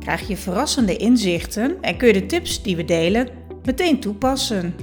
krijg 0.00 0.28
je 0.28 0.36
verrassende 0.36 0.96
inzichten 0.96 1.76
en 1.80 1.96
kun 1.96 2.06
je 2.06 2.12
de 2.12 2.26
tips 2.26 2.62
die 2.62 2.76
we 2.76 2.84
delen 2.84 3.28
meteen 3.64 4.00
toepassen. 4.00 4.74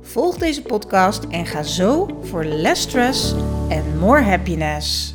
Volg 0.00 0.36
deze 0.36 0.62
podcast 0.62 1.24
en 1.24 1.46
ga 1.46 1.62
zo 1.62 2.18
voor 2.22 2.44
less 2.44 2.82
stress 2.82 3.34
en 3.68 3.98
more 3.98 4.22
happiness. 4.22 5.14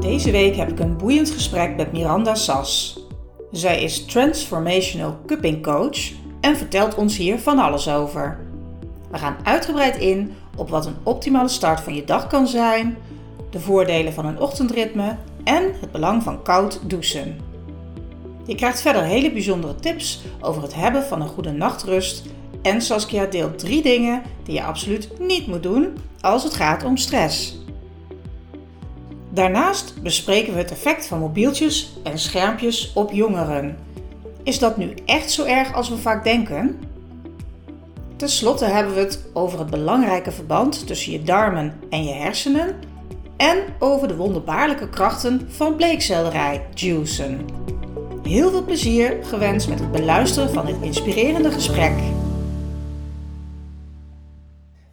Deze 0.00 0.30
week 0.30 0.56
heb 0.56 0.70
ik 0.70 0.78
een 0.78 0.96
boeiend 0.96 1.30
gesprek 1.30 1.76
met 1.76 1.92
Miranda 1.92 2.34
Sas. 2.34 2.98
Zij 3.50 3.82
is 3.82 4.04
Transformational 4.04 5.18
Cupping 5.26 5.62
Coach 5.62 6.12
en 6.40 6.56
vertelt 6.56 6.94
ons 6.94 7.16
hier 7.16 7.38
van 7.38 7.58
alles 7.58 7.88
over. 7.88 8.38
We 9.10 9.18
gaan 9.18 9.36
uitgebreid 9.42 9.96
in 9.96 10.34
op 10.56 10.70
wat 10.70 10.86
een 10.86 10.96
optimale 11.02 11.48
start 11.48 11.80
van 11.80 11.94
je 11.94 12.04
dag 12.04 12.26
kan 12.26 12.46
zijn, 12.46 12.96
de 13.50 13.60
voordelen 13.60 14.12
van 14.12 14.26
een 14.26 14.40
ochtendritme 14.40 15.16
en 15.44 15.62
het 15.80 15.92
belang 15.92 16.22
van 16.22 16.42
koud 16.42 16.80
douchen. 16.86 17.36
Je 18.46 18.54
krijgt 18.54 18.80
verder 18.80 19.02
hele 19.02 19.32
bijzondere 19.32 19.74
tips 19.74 20.22
over 20.40 20.62
het 20.62 20.74
hebben 20.74 21.02
van 21.02 21.20
een 21.20 21.28
goede 21.28 21.52
nachtrust 21.52 22.22
en 22.62 22.80
Saskia 22.80 23.26
deelt 23.26 23.58
drie 23.58 23.82
dingen 23.82 24.22
die 24.42 24.54
je 24.54 24.62
absoluut 24.62 25.08
niet 25.18 25.46
moet 25.46 25.62
doen 25.62 25.96
als 26.20 26.42
het 26.42 26.54
gaat 26.54 26.84
om 26.84 26.96
stress. 26.96 27.58
Daarnaast 29.30 30.02
bespreken 30.02 30.52
we 30.52 30.58
het 30.58 30.70
effect 30.70 31.06
van 31.06 31.18
mobieltjes 31.18 31.96
en 32.02 32.18
schermpjes 32.18 32.92
op 32.94 33.12
jongeren. 33.12 33.76
Is 34.42 34.58
dat 34.58 34.76
nu 34.76 34.94
echt 35.04 35.30
zo 35.30 35.44
erg 35.44 35.74
als 35.74 35.88
we 35.88 35.96
vaak 35.96 36.24
denken? 36.24 36.80
Ten 38.16 38.28
slotte 38.28 38.64
hebben 38.64 38.94
we 38.94 39.00
het 39.00 39.24
over 39.32 39.58
het 39.58 39.70
belangrijke 39.70 40.30
verband 40.30 40.86
tussen 40.86 41.12
je 41.12 41.22
darmen 41.22 41.80
en 41.90 42.04
je 42.04 42.12
hersenen 42.12 42.80
en 43.36 43.64
over 43.78 44.08
de 44.08 44.16
wonderbaarlijke 44.16 44.88
krachten 44.88 45.50
van 45.50 45.76
bleekselderij 45.76 46.66
juicen. 46.74 47.46
Heel 48.22 48.50
veel 48.50 48.64
plezier 48.64 49.24
gewenst 49.24 49.68
met 49.68 49.78
het 49.80 49.92
beluisteren 49.92 50.50
van 50.50 50.66
dit 50.66 50.76
inspirerende 50.80 51.50
gesprek. 51.50 51.92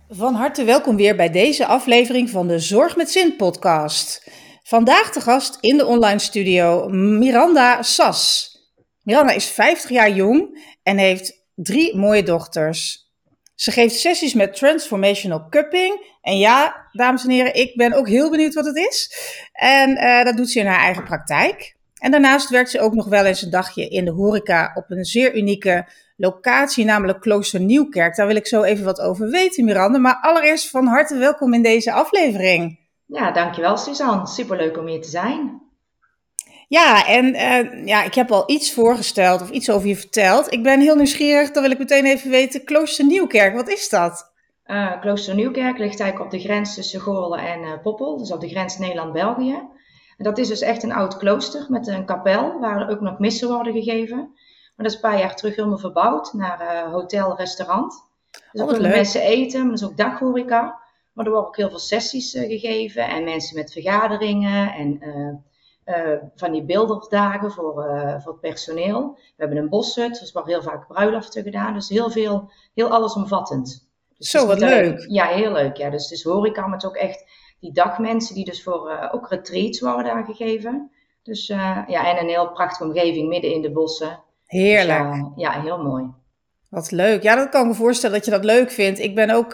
Van 0.10 0.34
harte 0.34 0.64
welkom 0.64 0.96
weer 0.96 1.16
bij 1.16 1.30
deze 1.30 1.66
aflevering 1.66 2.30
van 2.30 2.48
de 2.48 2.60
Zorg 2.60 2.96
met 2.96 3.12
Zin 3.12 3.36
podcast. 3.36 4.30
Vandaag 4.64 5.12
te 5.12 5.22
gast 5.22 5.58
in 5.60 5.78
de 5.78 5.86
online 5.86 6.20
studio 6.20 6.90
Miranda 6.90 7.82
Sas. 7.82 8.50
Miranda 9.04 9.32
is 9.32 9.46
50 9.46 9.90
jaar 9.90 10.12
jong 10.12 10.64
en 10.84 10.98
heeft 10.98 11.44
drie 11.56 11.98
mooie 11.98 12.24
dochters. 12.24 13.11
Ze 13.62 13.72
geeft 13.72 14.00
sessies 14.00 14.34
met 14.34 14.56
transformational 14.56 15.48
cupping. 15.50 16.18
En 16.22 16.38
ja, 16.38 16.88
dames 16.92 17.24
en 17.24 17.30
heren, 17.30 17.56
ik 17.56 17.76
ben 17.76 17.94
ook 17.94 18.08
heel 18.08 18.30
benieuwd 18.30 18.54
wat 18.54 18.66
het 18.66 18.76
is. 18.76 19.14
En 19.54 19.90
uh, 19.90 20.24
dat 20.24 20.38
doet 20.38 20.50
ze 20.50 20.60
in 20.60 20.66
haar 20.66 20.80
eigen 20.80 21.04
praktijk. 21.04 21.76
En 22.00 22.12
daarnaast 22.12 22.50
werkt 22.50 22.70
ze 22.70 22.80
ook 22.80 22.94
nog 22.94 23.08
wel 23.08 23.26
eens 23.26 23.42
een 23.42 23.50
dagje 23.50 23.88
in 23.88 24.06
de 24.06 24.12
horeca 24.12 24.72
op 24.76 24.86
een 24.88 25.06
zeer 25.06 25.36
unieke 25.36 25.88
locatie, 26.18 26.86
namelijk 26.86 27.22
Klooster 27.22 27.60
Nieuwkerk. 27.60 28.16
Daar 28.16 28.28
wil 28.28 28.36
ik 28.36 28.48
zo 28.48 28.64
even 28.64 28.86
wat 28.86 29.00
over 29.00 29.30
weten, 29.30 29.66
Miranda. 29.66 29.98
Maar 29.98 30.20
allereerst 30.22 30.70
van 30.70 30.86
harte 30.86 31.18
welkom 31.18 31.54
in 31.54 31.64
deze 31.64 31.92
aflevering. 31.92 32.80
Ja, 33.06 33.32
dankjewel 33.32 33.78
Suzanne. 33.78 34.28
Superleuk 34.28 34.78
om 34.78 34.88
hier 34.88 35.02
te 35.02 35.10
zijn. 35.10 35.62
Ja, 36.72 37.08
en 37.08 37.26
uh, 37.26 37.86
ja, 37.86 38.04
ik 38.04 38.14
heb 38.14 38.32
al 38.32 38.44
iets 38.46 38.74
voorgesteld 38.74 39.42
of 39.42 39.50
iets 39.50 39.70
over 39.70 39.88
je 39.88 39.96
verteld. 39.96 40.54
Ik 40.54 40.64
ben 40.64 40.80
heel 40.80 40.96
nieuwsgierig, 40.96 41.52
dan 41.52 41.62
wil 41.62 41.72
ik 41.72 41.78
meteen 41.78 42.06
even 42.06 42.30
weten, 42.30 42.64
Klooster 42.64 43.06
Nieuwkerk, 43.06 43.56
wat 43.56 43.70
is 43.70 43.90
dat? 43.90 44.32
Uh, 44.66 45.02
Klooster 45.02 45.36
Nieuwkerk 45.36 45.78
ligt 45.78 46.00
eigenlijk 46.00 46.34
op 46.34 46.40
de 46.40 46.48
grens 46.48 46.76
tussen 46.76 47.00
Goorlen 47.00 47.40
en 47.40 47.62
uh, 47.62 47.82
Poppel, 47.82 48.18
dus 48.18 48.32
op 48.32 48.42
de 48.42 48.50
grens 48.50 48.78
Nederland-België. 48.78 49.54
En 50.18 50.24
dat 50.24 50.38
is 50.38 50.48
dus 50.48 50.62
echt 50.62 50.84
een 50.84 50.92
oud 50.92 51.18
klooster 51.18 51.66
met 51.70 51.88
een 51.88 52.06
kapel 52.06 52.60
waar 52.60 52.90
ook 52.90 53.02
nog 53.02 53.20
missen 53.20 53.48
worden 53.48 53.74
gegeven. 53.74 54.18
Maar 54.18 54.86
dat 54.86 54.86
is 54.86 54.94
een 54.94 55.10
paar 55.10 55.20
jaar 55.20 55.36
terug 55.36 55.56
helemaal 55.56 55.78
verbouwd 55.78 56.34
naar 56.34 56.90
hotel, 56.90 57.38
restaurant. 57.38 57.94
Dus 58.52 58.62
oh, 58.62 58.68
ook 58.68 58.74
kunnen 58.74 58.92
mensen 58.92 59.22
eten, 59.22 59.62
maar 59.62 59.70
dat 59.70 59.80
is 59.80 59.88
ook 59.88 59.98
daghoreca. 59.98 60.62
Maar 61.14 61.26
er 61.26 61.32
worden 61.32 61.50
ook 61.50 61.58
heel 61.58 61.70
veel 61.70 61.80
sessies 61.80 62.32
gegeven 62.32 63.08
en 63.08 63.24
mensen 63.24 63.58
met 63.58 63.72
vergaderingen 63.72 64.74
en 64.74 65.00
uh, 65.92 66.18
van 66.36 66.52
die 66.52 66.64
beelderdagen 66.64 67.52
voor, 67.52 67.86
uh, 67.86 68.20
voor 68.20 68.32
het 68.32 68.42
personeel. 68.42 69.14
We 69.16 69.34
hebben 69.36 69.58
een 69.58 69.70
boshut, 69.70 70.20
dus 70.20 70.32
wordt 70.32 70.48
heel 70.48 70.62
vaak 70.62 70.88
bruiloften 70.88 71.44
gedaan. 71.44 71.74
Dus 71.74 71.90
heel 71.90 72.10
veel, 72.10 72.52
heel 72.74 72.90
allesomvattend. 72.90 73.90
Dus 74.18 74.30
Zo, 74.30 74.48
wat 74.48 74.60
leuk. 74.60 75.06
Ja, 75.08 75.26
heel 75.26 75.52
leuk. 75.52 75.76
Ja. 75.76 75.90
Dus 75.90 76.04
het 76.04 76.12
is 76.12 76.24
horeca, 76.24 76.62
maar 76.62 76.74
het 76.74 76.84
is 76.84 76.90
ook 76.90 76.96
echt 76.96 77.26
die 77.60 77.74
dagmensen 77.74 78.36
die 78.36 78.46
dus 78.46 78.64
voor, 78.64 78.92
uh, 78.92 79.10
ook 79.14 79.30
retreats 79.30 79.80
worden 79.80 80.06
daar 80.06 80.26
gegeven. 80.26 80.92
Dus 81.24 81.48
ja, 81.48 81.86
en 81.88 82.20
een 82.20 82.30
heel 82.30 82.52
prachtige 82.52 82.84
omgeving 82.84 83.28
midden 83.28 83.54
in 83.54 83.62
de 83.62 83.72
bossen. 83.72 84.20
Heerlijk. 84.46 85.14
Dus, 85.14 85.22
ja, 85.36 85.62
heel 85.62 85.84
mooi. 85.84 86.10
Wat 86.70 86.92
leuk. 86.92 87.24
Ja, 87.24 87.36
dat 87.36 87.50
kan 87.50 87.62
ik 87.62 87.68
me 87.68 87.74
voorstellen 87.74 88.16
dat 88.16 88.26
je 88.26 88.32
dat 88.32 88.44
leuk 88.44 88.72
vindt. 88.72 89.00
Ik 89.00 89.16
ben 89.16 89.30
ook, 89.30 89.54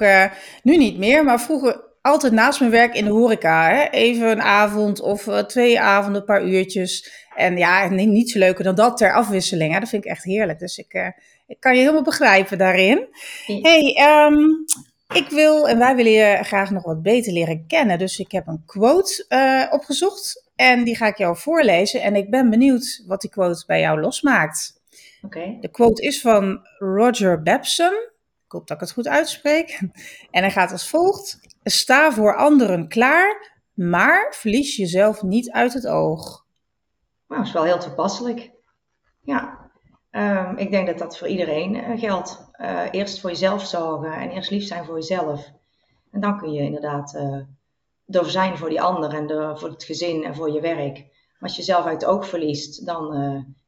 nu 0.64 0.78
niet 0.78 0.98
meer, 0.98 1.24
maar 1.24 1.42
vroeger 1.42 1.87
altijd 2.08 2.34
naast 2.34 2.60
mijn 2.60 2.72
werk 2.72 2.96
in 2.96 3.06
de 3.06 3.12
horeca. 3.12 3.70
Hè? 3.70 3.90
Even 3.90 4.30
een 4.30 4.42
avond 4.42 5.02
of 5.02 5.28
uh, 5.28 5.40
twee 5.40 5.80
avonden, 5.80 6.22
een 6.22 6.28
paar 6.28 6.46
uurtjes. 6.46 7.26
En 7.36 7.58
ja, 7.58 7.90
niet 7.90 8.32
zo 8.32 8.40
leuker 8.40 8.64
dan 8.64 8.76
dat 8.76 8.98
ter 8.98 9.14
afwisseling. 9.14 9.74
Hè? 9.74 9.80
Dat 9.80 9.90
vind 9.90 10.06
ik 10.06 10.12
echt 10.12 10.24
heerlijk. 10.24 10.60
Dus 10.60 10.78
ik, 10.78 10.94
uh, 10.94 11.08
ik 11.48 11.60
kan 11.60 11.74
je 11.74 11.80
helemaal 11.80 12.04
begrijpen 12.04 12.58
daarin. 12.58 13.08
Ja. 13.46 13.60
hey, 13.62 14.26
um, 14.26 14.66
ik 15.14 15.30
wil 15.30 15.68
en 15.68 15.78
wij 15.78 15.96
willen 15.96 16.12
je 16.12 16.44
graag 16.44 16.72
nog 16.72 16.84
wat 16.84 17.02
beter 17.02 17.34
leren 17.34 17.68
kennen. 17.68 18.00
Dus 18.00 18.20
ik 18.20 18.32
heb 18.32 18.48
een 18.48 18.64
quote 18.66 19.26
uh, 19.30 19.74
opgezocht. 19.74 20.46
En 20.56 20.84
die 20.84 20.96
ga 20.96 21.08
ik 21.08 21.18
jou 21.18 21.38
voorlezen. 21.38 22.02
En 22.02 22.16
ik 22.16 22.30
ben 22.30 22.50
benieuwd 22.50 23.04
wat 23.08 23.22
die 23.22 23.30
quote 23.30 23.64
bij 23.66 23.80
jou 23.80 24.00
losmaakt. 24.00 24.82
Okay. 25.22 25.58
De 25.62 25.72
quote 25.72 26.02
is 26.02 26.22
van 26.22 26.68
Roger 26.78 27.42
Babson. 27.42 27.94
Ik 28.46 28.54
hoop 28.54 28.68
dat 28.68 28.76
ik 28.76 28.82
het 28.82 28.92
goed 28.92 29.08
uitspreek. 29.08 29.80
En 30.32 30.42
hij 30.42 30.52
gaat 30.52 30.72
als 30.72 30.90
volgt. 30.90 31.40
Sta 31.70 32.12
voor 32.12 32.36
anderen 32.36 32.88
klaar, 32.88 33.60
maar 33.74 34.34
verlies 34.36 34.76
jezelf 34.76 35.22
niet 35.22 35.52
uit 35.52 35.74
het 35.74 35.88
oog. 35.88 36.46
Nou, 37.28 37.42
dat 37.42 37.48
is 37.48 37.54
wel 37.54 37.64
heel 37.64 37.80
toepasselijk. 37.80 38.52
Ja, 39.22 39.72
um, 40.12 40.58
ik 40.58 40.72
denk 40.72 40.88
dat 40.88 40.98
dat 40.98 41.18
voor 41.18 41.28
iedereen 41.28 41.76
uh, 41.76 42.00
geldt. 42.00 42.50
Uh, 42.62 42.82
eerst 42.92 43.20
voor 43.20 43.30
jezelf 43.30 43.66
zorgen 43.66 44.14
en 44.14 44.30
eerst 44.30 44.50
lief 44.50 44.68
zijn 44.68 44.86
voor 44.86 44.96
jezelf. 44.96 45.52
En 46.12 46.20
dan 46.20 46.38
kun 46.38 46.52
je 46.52 46.62
inderdaad 46.62 47.14
uh, 47.14 47.40
er 48.06 48.30
zijn 48.30 48.58
voor 48.58 48.70
die 48.70 48.82
ander 48.82 49.14
en 49.14 49.58
voor 49.58 49.70
het 49.70 49.84
gezin 49.84 50.24
en 50.24 50.36
voor 50.36 50.52
je 50.52 50.62
werk. 50.62 50.96
Maar 50.98 51.50
als 51.50 51.52
je 51.52 51.58
jezelf 51.58 51.86
uit 51.86 52.02
het 52.02 52.10
oog 52.10 52.28
verliest, 52.28 52.86
dan 52.86 53.10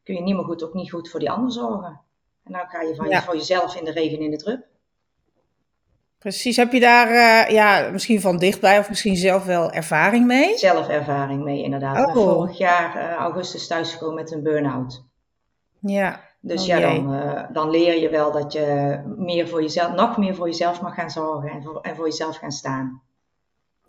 kun 0.04 0.16
je 0.16 0.22
niet 0.22 0.36
meer 0.36 0.44
goed, 0.44 0.64
ook 0.64 0.74
niet 0.74 0.92
goed 0.92 1.10
voor 1.10 1.20
die 1.20 1.32
ander 1.32 1.52
zorgen. 1.52 2.02
En 2.44 2.52
dan 2.52 2.68
ga 2.68 2.82
je 2.82 2.96
van 2.96 3.10
ja. 3.10 3.16
je, 3.16 3.24
voor 3.24 3.36
jezelf 3.36 3.76
in 3.76 3.86
de 3.86 3.92
regen 3.92 4.20
in 4.20 4.32
de 4.32 4.38
drup. 4.38 4.69
Precies. 6.20 6.58
Heb 6.58 6.72
je 6.72 6.80
daar 6.80 7.12
uh, 7.12 7.50
ja, 7.52 7.90
misschien 7.92 8.22
van 8.22 8.38
dichtbij 8.38 8.80
of 8.80 8.90
misschien 8.90 9.16
zelf 9.16 9.46
wel 9.46 9.72
ervaring 9.72 10.26
mee? 10.26 10.58
Zelf 10.58 10.88
ervaring 10.88 11.44
mee, 11.44 11.64
inderdaad. 11.64 12.08
Oh. 12.08 12.14
Vorig 12.14 12.58
jaar 12.58 12.96
uh, 12.96 13.14
augustus 13.14 13.68
thuisgekomen 13.68 14.16
met 14.16 14.32
een 14.32 14.44
burn-out. 14.44 15.04
Ja. 15.80 16.20
Dus 16.42 16.62
oh, 16.62 16.68
ja, 16.68 16.80
dan, 16.80 17.14
uh, 17.14 17.44
dan 17.54 17.70
leer 17.70 18.00
je 18.00 18.10
wel 18.10 18.32
dat 18.32 18.54
je 18.54 19.00
meer 19.18 19.48
voor 19.48 19.62
jezelf, 19.62 19.94
nog 19.94 20.18
meer 20.18 20.36
voor 20.36 20.48
jezelf 20.48 20.82
mag 20.82 20.96
gaan 20.96 21.10
zorgen 21.10 21.50
en 21.50 21.64
voor, 21.64 21.80
en 21.82 21.96
voor 21.96 22.06
jezelf 22.06 22.38
gaan 22.38 22.52
staan. 22.52 23.02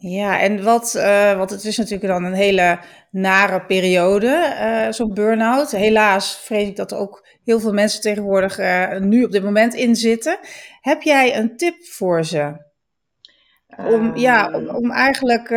Ja, 0.02 0.40
en 0.40 0.62
wat, 0.62 0.94
uh, 0.96 1.36
want 1.36 1.50
het 1.50 1.64
is 1.64 1.76
natuurlijk 1.76 2.12
dan 2.12 2.24
een 2.24 2.32
hele 2.32 2.78
nare 3.10 3.64
periode, 3.64 4.56
uh, 4.60 4.92
zo'n 4.92 5.14
burn-out. 5.14 5.70
Helaas 5.70 6.38
vrees 6.38 6.68
ik 6.68 6.76
dat 6.76 6.90
er 6.90 6.98
ook 6.98 7.26
heel 7.44 7.60
veel 7.60 7.72
mensen 7.72 8.00
tegenwoordig 8.00 8.58
uh, 8.58 8.98
nu 8.98 9.24
op 9.24 9.30
dit 9.30 9.42
moment 9.42 9.74
in 9.74 9.96
zitten. 9.96 10.38
Heb 10.80 11.02
jij 11.02 11.36
een 11.36 11.56
tip 11.56 11.84
voor 11.84 12.24
ze? 12.24 12.68
Om, 13.76 14.16
ja, 14.16 14.50
om, 14.52 14.68
om 14.68 14.90
eigenlijk, 14.90 15.48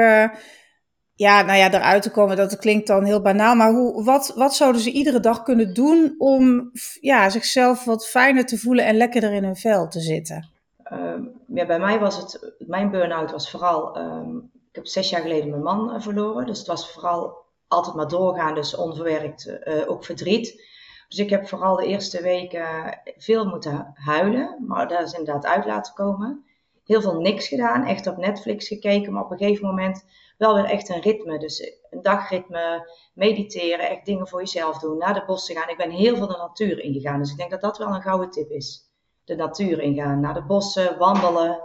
ja, 1.16 1.42
nou 1.42 1.58
ja, 1.58 1.72
eruit 1.72 2.02
te 2.02 2.12
komen, 2.12 2.38
dat 2.38 2.58
klinkt 2.58 2.88
dan 2.88 3.04
heel 3.04 3.22
banaal, 3.22 3.56
maar 3.56 3.72
hoe, 3.72 4.04
wat, 4.04 4.34
wat 4.36 4.56
zouden 4.56 4.82
ze 4.82 4.92
iedere 4.92 5.20
dag 5.20 5.44
kunnen 5.44 5.74
doen 5.74 6.16
om 6.18 6.72
ja, 7.02 7.30
zichzelf 7.30 7.84
wat 7.84 8.08
fijner 8.08 8.46
te 8.46 8.58
voelen 8.58 8.86
en 8.86 8.98
lekkerder 8.98 9.34
in 9.34 9.44
hun 9.44 9.56
vel 9.56 9.88
te 9.88 10.00
zitten? 10.00 10.50
Uh, 10.92 11.14
ja, 11.48 11.66
bij 11.66 11.80
mij 11.80 12.00
was 12.00 12.18
het, 12.18 12.54
mijn 12.58 12.92
burn-out 12.92 13.32
was 13.32 13.52
vooral, 13.52 13.98
um, 13.98 14.52
ik 14.70 14.76
heb 14.76 14.88
zes 14.88 15.10
jaar 15.10 15.22
geleden 15.22 15.50
mijn 15.50 15.64
man 15.64 15.96
uh, 15.96 16.02
verloren. 16.02 16.46
Dus 16.46 16.58
het 16.58 16.68
was 16.68 16.92
vooral 16.92 17.42
altijd 17.68 17.96
maar 17.96 18.08
doorgaan, 18.08 18.56
dus 18.56 18.76
onverwerkt 18.76 19.68
ook 19.88 20.06
verdriet. 20.06 20.72
Dus 21.08 21.20
ik 21.20 21.30
heb 21.30 21.48
vooral 21.48 21.76
de 21.76 21.86
eerste 21.86 22.22
weken 22.22 23.00
veel 23.18 23.46
moeten 23.46 23.92
huilen, 23.94 24.66
maar 24.68 24.88
daar 24.88 25.04
is 25.04 25.14
inderdaad 25.14 25.46
uit 25.46 25.66
laten 25.66 25.94
komen. 25.94 26.46
Heel 26.86 27.02
veel 27.02 27.20
niks 27.20 27.48
gedaan, 27.48 27.86
echt 27.86 28.08
op 28.08 28.18
Netflix 28.18 28.68
gekeken, 28.68 29.14
maar 29.14 29.24
op 29.24 29.32
een 29.32 29.38
gegeven 29.38 29.68
moment 29.68 30.06
wel 30.38 30.56
weer 30.56 30.66
echt 30.66 30.90
een 30.90 31.02
ritme. 31.02 31.40
Dus 31.40 31.74
een 31.90 32.02
dagritme, 32.02 32.92
mediteren, 33.14 33.90
echt 33.90 34.06
dingen 34.06 34.28
voor 34.28 34.40
jezelf 34.40 34.80
doen, 34.80 34.98
naar 34.98 35.14
de 35.14 35.24
bossen 35.26 35.56
gaan. 35.56 35.70
Ik 35.70 35.78
ben 35.78 35.90
heel 35.90 36.16
veel 36.16 36.28
de 36.28 36.38
natuur 36.38 36.80
ingegaan, 36.80 37.20
dus 37.20 37.32
ik 37.32 37.38
denk 37.38 37.52
dat 37.52 37.62
dat 37.62 37.78
wel 37.78 37.88
een 37.88 38.02
gouden 38.02 38.30
tip 38.30 38.50
is. 38.50 38.93
De 39.26 39.36
natuur 39.36 39.80
ingaan, 39.80 40.20
naar 40.20 40.34
de 40.34 40.44
bossen, 40.44 40.98
wandelen, 40.98 41.60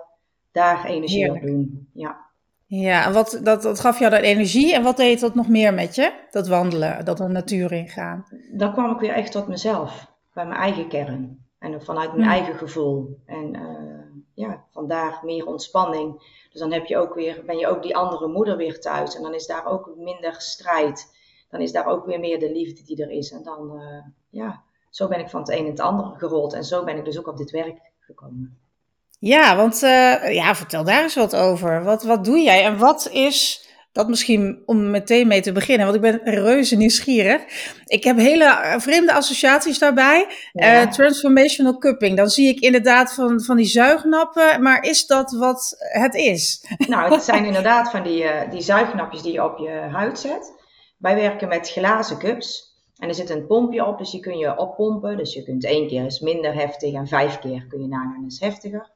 daar 0.52 0.84
energie 0.84 1.30
op 1.30 1.40
doen. 1.40 1.88
Ja. 1.92 2.26
Ja, 2.66 3.06
en 3.06 3.12
wat, 3.12 3.40
dat, 3.42 3.62
dat 3.62 3.80
gaf 3.80 3.98
jou 3.98 4.10
dat 4.10 4.20
energie. 4.20 4.74
En 4.74 4.82
wat 4.82 4.96
deed 4.96 5.20
dat 5.20 5.34
nog 5.34 5.48
meer 5.48 5.74
met 5.74 5.94
je? 5.94 6.12
Dat 6.30 6.48
wandelen, 6.48 7.04
dat 7.04 7.16
de 7.16 7.28
natuur 7.28 7.72
ingaan. 7.72 8.26
Dan 8.52 8.72
kwam 8.72 8.90
ik 8.90 8.98
weer 8.98 9.12
echt 9.12 9.32
tot 9.32 9.48
mezelf, 9.48 10.12
bij 10.32 10.46
mijn 10.46 10.60
eigen 10.60 10.88
kern. 10.88 11.46
En 11.58 11.82
vanuit 11.82 12.14
mijn 12.14 12.28
eigen 12.28 12.54
gevoel. 12.54 13.18
En 13.26 13.54
uh, 13.54 13.98
ja, 14.34 14.64
vandaar 14.70 15.20
meer 15.22 15.46
ontspanning. 15.46 16.12
Dus 16.50 16.60
dan 16.60 16.72
heb 16.72 16.86
je 16.86 16.96
ook 16.96 17.14
weer, 17.14 17.42
ben 17.46 17.58
je 17.58 17.68
ook 17.68 17.82
die 17.82 17.96
andere 17.96 18.28
moeder 18.28 18.56
weer 18.56 18.80
thuis. 18.80 19.16
En 19.16 19.22
dan 19.22 19.34
is 19.34 19.46
daar 19.46 19.66
ook 19.66 19.92
minder 19.96 20.34
strijd. 20.40 21.16
Dan 21.50 21.60
is 21.60 21.72
daar 21.72 21.86
ook 21.86 22.06
weer 22.06 22.20
meer 22.20 22.38
de 22.38 22.52
liefde 22.52 22.82
die 22.82 23.02
er 23.02 23.10
is. 23.10 23.32
En 23.32 23.42
dan, 23.42 23.72
uh, 23.74 24.02
ja, 24.30 24.62
zo 24.98 25.08
ben 25.08 25.18
ik 25.18 25.28
van 25.28 25.40
het 25.40 25.48
een 25.50 25.56
in 25.56 25.66
het 25.66 25.80
ander 25.80 26.14
gerold. 26.16 26.54
En 26.54 26.64
zo 26.64 26.84
ben 26.84 26.96
ik 26.96 27.04
dus 27.04 27.18
ook 27.18 27.26
op 27.26 27.36
dit 27.36 27.50
werk 27.50 27.78
gekomen. 27.98 28.58
Ja, 29.18 29.56
want 29.56 29.82
uh, 29.82 30.34
ja, 30.34 30.54
vertel 30.54 30.84
daar 30.84 31.02
eens 31.02 31.14
wat 31.14 31.36
over. 31.36 31.84
Wat, 31.84 32.02
wat 32.02 32.24
doe 32.24 32.38
jij 32.38 32.64
en 32.64 32.78
wat 32.78 33.08
is 33.12 33.66
dat 33.92 34.08
misschien 34.08 34.62
om 34.66 34.90
meteen 34.90 35.26
mee 35.26 35.40
te 35.40 35.52
beginnen, 35.52 35.86
want 35.86 36.04
ik 36.04 36.10
ben 36.10 36.34
reuze 36.34 36.76
nieuwsgierig. 36.76 37.42
Ik 37.84 38.04
heb 38.04 38.16
hele 38.16 38.44
eh, 38.44 38.80
vreemde 38.80 39.12
associaties 39.12 39.78
daarbij. 39.78 40.26
Ja. 40.52 40.82
Uh, 40.82 40.90
transformational 40.90 41.78
cupping, 41.78 42.16
dan 42.16 42.28
zie 42.28 42.48
ik 42.48 42.60
inderdaad 42.60 43.14
van, 43.14 43.42
van 43.42 43.56
die 43.56 43.66
zuignappen, 43.66 44.62
maar 44.62 44.82
is 44.82 45.06
dat 45.06 45.32
wat 45.32 45.76
het 45.78 46.14
is? 46.14 46.64
Nou, 46.88 47.12
het 47.12 47.22
zijn 47.22 47.44
inderdaad 47.44 47.90
van 47.90 48.02
die, 48.02 48.22
uh, 48.22 48.50
die 48.50 48.60
zuignapjes 48.60 49.22
die 49.22 49.32
je 49.32 49.44
op 49.44 49.58
je 49.58 49.70
huid 49.70 50.18
zet. 50.18 50.52
Wij 50.98 51.14
werken 51.14 51.48
met 51.48 51.70
glazen 51.70 52.18
cups. 52.18 52.67
En 52.98 53.08
er 53.08 53.14
zit 53.14 53.30
een 53.30 53.46
pompje 53.46 53.86
op, 53.86 53.98
dus 53.98 54.10
die 54.10 54.20
kun 54.20 54.38
je 54.38 54.58
oppompen. 54.58 55.16
Dus 55.16 55.34
je 55.34 55.42
kunt 55.42 55.64
één 55.64 55.88
keer 55.88 56.04
is 56.04 56.20
minder 56.20 56.54
heftig 56.54 56.94
en 56.94 57.06
vijf 57.06 57.38
keer 57.38 57.66
kun 57.66 57.80
je 57.80 57.88
nagaan 57.88 58.24
is 58.26 58.40
heftiger. 58.40 58.90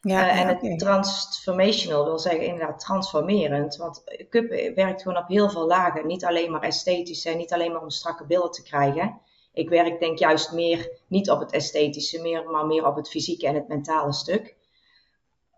Ja, 0.00 0.26
uh, 0.26 0.40
en 0.40 0.48
het 0.48 0.78
transformational 0.78 2.04
wil 2.04 2.18
zeggen 2.18 2.44
inderdaad 2.44 2.80
transformerend. 2.80 3.76
Want 3.76 4.04
cup 4.28 4.74
werkt 4.74 5.02
gewoon 5.02 5.18
op 5.18 5.28
heel 5.28 5.50
veel 5.50 5.66
lagen. 5.66 6.06
Niet 6.06 6.24
alleen 6.24 6.50
maar 6.50 6.62
esthetisch 6.62 7.24
en 7.24 7.36
niet 7.36 7.52
alleen 7.52 7.72
maar 7.72 7.82
om 7.82 7.90
strakke 7.90 8.26
beelden 8.26 8.50
te 8.50 8.62
krijgen. 8.62 9.20
Ik 9.52 9.68
werk 9.68 10.00
denk 10.00 10.18
juist 10.18 10.52
meer 10.52 10.90
niet 11.06 11.30
op 11.30 11.40
het 11.40 11.52
esthetische, 11.52 12.20
meer, 12.20 12.50
maar 12.50 12.66
meer 12.66 12.86
op 12.86 12.96
het 12.96 13.08
fysieke 13.08 13.46
en 13.46 13.54
het 13.54 13.68
mentale 13.68 14.12
stuk. 14.12 14.56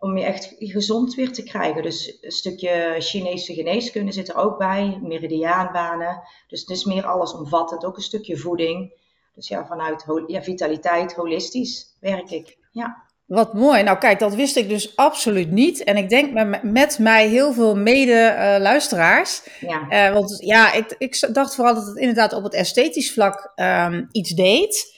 Om 0.03 0.17
je 0.17 0.23
echt 0.23 0.55
gezond 0.59 1.15
weer 1.15 1.31
te 1.31 1.43
krijgen. 1.43 1.83
Dus 1.83 2.17
een 2.21 2.31
stukje 2.31 2.95
Chinese 2.99 3.53
geneeskunde 3.53 4.11
zit 4.11 4.29
er 4.29 4.35
ook 4.35 4.57
bij, 4.57 4.99
meridiaanbanen. 5.01 6.21
Dus 6.47 6.59
het 6.59 6.69
is 6.69 6.85
meer 6.85 7.05
allesomvattend, 7.05 7.85
ook 7.85 7.95
een 7.95 8.01
stukje 8.01 8.37
voeding. 8.37 8.93
Dus 9.35 9.47
ja, 9.47 9.65
vanuit 9.65 10.05
ja, 10.27 10.41
vitaliteit, 10.41 11.13
holistisch 11.13 11.95
werk 11.99 12.31
ik. 12.31 12.57
Ja. 12.71 13.03
Wat 13.25 13.53
mooi. 13.53 13.83
Nou 13.83 13.97
kijk, 13.97 14.19
dat 14.19 14.35
wist 14.35 14.55
ik 14.55 14.69
dus 14.69 14.95
absoluut 14.95 15.51
niet. 15.51 15.83
En 15.83 15.97
ik 15.97 16.09
denk 16.09 16.33
met, 16.33 16.63
met 16.63 16.99
mij 16.99 17.27
heel 17.27 17.53
veel 17.53 17.75
mede-luisteraars. 17.75 19.41
ja. 19.59 20.07
Uh, 20.07 20.13
want 20.13 20.37
ja, 20.39 20.73
ik, 20.73 20.95
ik 20.97 21.33
dacht 21.33 21.55
vooral 21.55 21.75
dat 21.75 21.85
het 21.85 21.97
inderdaad 21.97 22.33
op 22.33 22.43
het 22.43 22.53
esthetisch 22.53 23.13
vlak 23.13 23.51
um, 23.55 24.07
iets 24.11 24.31
deed. 24.31 24.92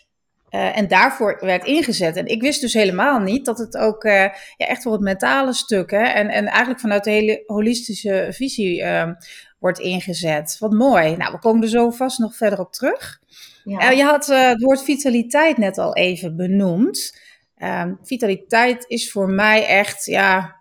Uh, 0.56 0.78
en 0.78 0.88
daarvoor 0.88 1.38
werd 1.40 1.66
ingezet. 1.66 2.16
En 2.16 2.26
ik 2.26 2.42
wist 2.42 2.62
dus 2.62 2.74
helemaal 2.74 3.20
niet 3.20 3.46
dat 3.46 3.58
het 3.58 3.78
ook 3.78 4.04
uh, 4.04 4.14
ja, 4.14 4.34
echt 4.58 4.84
voor 4.84 4.92
het 4.92 5.02
mentale 5.02 5.54
stuk... 5.54 5.92
Hè, 5.92 6.04
en, 6.04 6.30
en 6.30 6.46
eigenlijk 6.46 6.80
vanuit 6.80 7.04
de 7.04 7.12
hele 7.12 7.44
holistische 7.46 8.28
visie 8.30 8.82
uh, 8.82 9.12
wordt 9.60 9.80
ingezet. 9.80 10.56
Wat 10.60 10.72
mooi. 10.72 11.16
Nou, 11.16 11.32
we 11.32 11.40
komen 11.40 11.62
er 11.62 11.70
zo 11.70 11.90
vast 11.90 12.20
nog 12.20 12.36
verder 12.36 12.60
op 12.60 12.72
terug. 12.72 13.20
Ja. 13.64 13.90
je 13.90 14.04
had 14.04 14.26
het 14.26 14.62
woord 14.62 14.84
vitaliteit 14.84 15.58
net 15.58 15.78
al 15.78 15.96
even 15.96 16.36
benoemd... 16.36 17.24
Um, 17.58 18.00
vitaliteit 18.04 18.86
is 18.88 19.12
voor 19.12 19.30
mij 19.30 19.66
echt, 19.66 20.06
ja, 20.06 20.56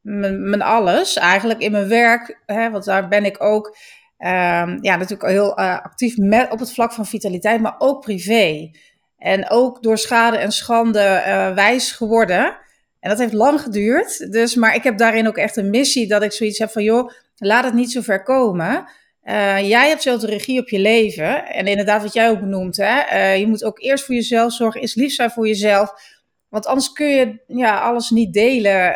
mijn 0.00 0.62
alles. 0.62 1.16
Eigenlijk 1.16 1.60
in 1.60 1.72
mijn 1.72 1.88
werk, 1.88 2.42
hè, 2.46 2.70
want 2.70 2.84
daar 2.84 3.08
ben 3.08 3.24
ik 3.24 3.42
ook, 3.42 3.66
um, 4.18 4.78
ja, 4.80 4.96
natuurlijk 4.96 5.28
heel 5.28 5.56
actief 5.56 6.16
met, 6.16 6.50
op 6.50 6.58
het 6.58 6.72
vlak 6.72 6.92
van 6.92 7.06
vitaliteit, 7.06 7.60
maar 7.60 7.74
ook 7.78 8.00
privé. 8.00 8.70
En 9.22 9.50
ook 9.50 9.82
door 9.82 9.98
schade 9.98 10.36
en 10.36 10.52
schande 10.52 11.22
uh, 11.26 11.54
wijs 11.54 11.92
geworden. 11.92 12.56
En 13.00 13.10
dat 13.10 13.18
heeft 13.18 13.32
lang 13.32 13.60
geduurd. 13.60 14.32
Dus, 14.32 14.54
maar 14.54 14.74
ik 14.74 14.82
heb 14.82 14.98
daarin 14.98 15.26
ook 15.26 15.36
echt 15.36 15.56
een 15.56 15.70
missie 15.70 16.08
dat 16.08 16.22
ik 16.22 16.32
zoiets 16.32 16.58
heb 16.58 16.70
van, 16.70 16.82
joh, 16.82 17.10
laat 17.36 17.64
het 17.64 17.74
niet 17.74 17.92
zo 17.92 18.00
ver 18.00 18.22
komen. 18.22 18.88
Uh, 19.24 19.68
jij 19.68 19.88
hebt 19.88 20.02
zelf 20.02 20.20
de 20.20 20.26
regie 20.26 20.60
op 20.60 20.68
je 20.68 20.78
leven. 20.78 21.46
En 21.46 21.66
inderdaad, 21.66 22.02
wat 22.02 22.12
jij 22.12 22.30
ook 22.30 22.40
benoemt, 22.40 22.76
hè, 22.76 23.32
je 23.32 23.46
moet 23.46 23.64
ook 23.64 23.80
eerst 23.80 24.04
voor 24.04 24.14
jezelf 24.14 24.52
zorgen, 24.52 24.80
is 24.80 24.94
lief 24.94 25.12
zijn 25.12 25.30
voor 25.30 25.46
jezelf. 25.46 25.92
Want 26.48 26.66
anders 26.66 26.92
kun 26.92 27.08
je 27.08 27.42
ja, 27.46 27.80
alles 27.80 28.10
niet 28.10 28.32
delen, 28.32 28.94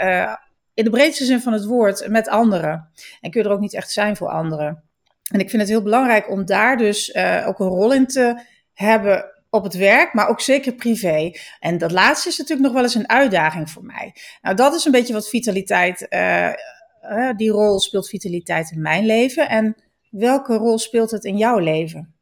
in 0.75 0.85
de 0.85 0.91
breedste 0.91 1.25
zin 1.25 1.41
van 1.41 1.53
het 1.53 1.65
woord, 1.65 2.09
met 2.09 2.29
anderen. 2.29 2.91
En 3.21 3.31
kun 3.31 3.43
je 3.43 3.49
er 3.49 3.55
ook 3.55 3.61
niet 3.61 3.75
echt 3.75 3.91
zijn 3.91 4.17
voor 4.17 4.29
anderen. 4.29 4.83
En 5.31 5.41
ik 5.41 5.51
vind 5.51 5.63
het 5.63 5.71
heel 5.71 5.83
belangrijk 5.83 6.31
om 6.31 6.45
daar 6.45 6.77
dus 6.77 7.15
ook 7.47 7.59
een 7.59 7.67
rol 7.67 7.93
in 7.93 8.07
te 8.07 8.41
hebben 8.73 9.36
op 9.57 9.65
het 9.65 9.75
werk, 9.77 10.13
maar 10.13 10.29
ook 10.29 10.41
zeker 10.41 10.75
privé. 10.75 11.33
En 11.61 11.79
dat 11.79 11.93
laatste 11.93 12.29
is 12.29 12.39
natuurlijk 12.39 12.67
nog 12.67 12.75
wel 12.75 12.83
eens 12.83 12.95
een 12.95 13.09
uitdaging 13.09 13.71
voor 13.71 13.85
mij. 13.85 14.15
Nou, 14.43 14.57
dat 14.57 14.75
is 14.75 14.85
een 14.85 14.93
beetje 14.93 15.13
wat 15.13 15.29
vitaliteit, 15.29 16.07
uh, 16.11 16.53
die 17.37 17.51
rol 17.51 17.79
speelt 17.81 18.09
vitaliteit 18.09 18.71
in 18.71 18.81
mijn 18.81 19.07
leven. 19.07 19.49
En 19.49 19.77
welke 20.11 20.57
rol 20.57 20.79
speelt 20.79 21.11
het 21.11 21.25
in 21.25 21.37
jouw 21.37 21.59
leven? 21.59 22.15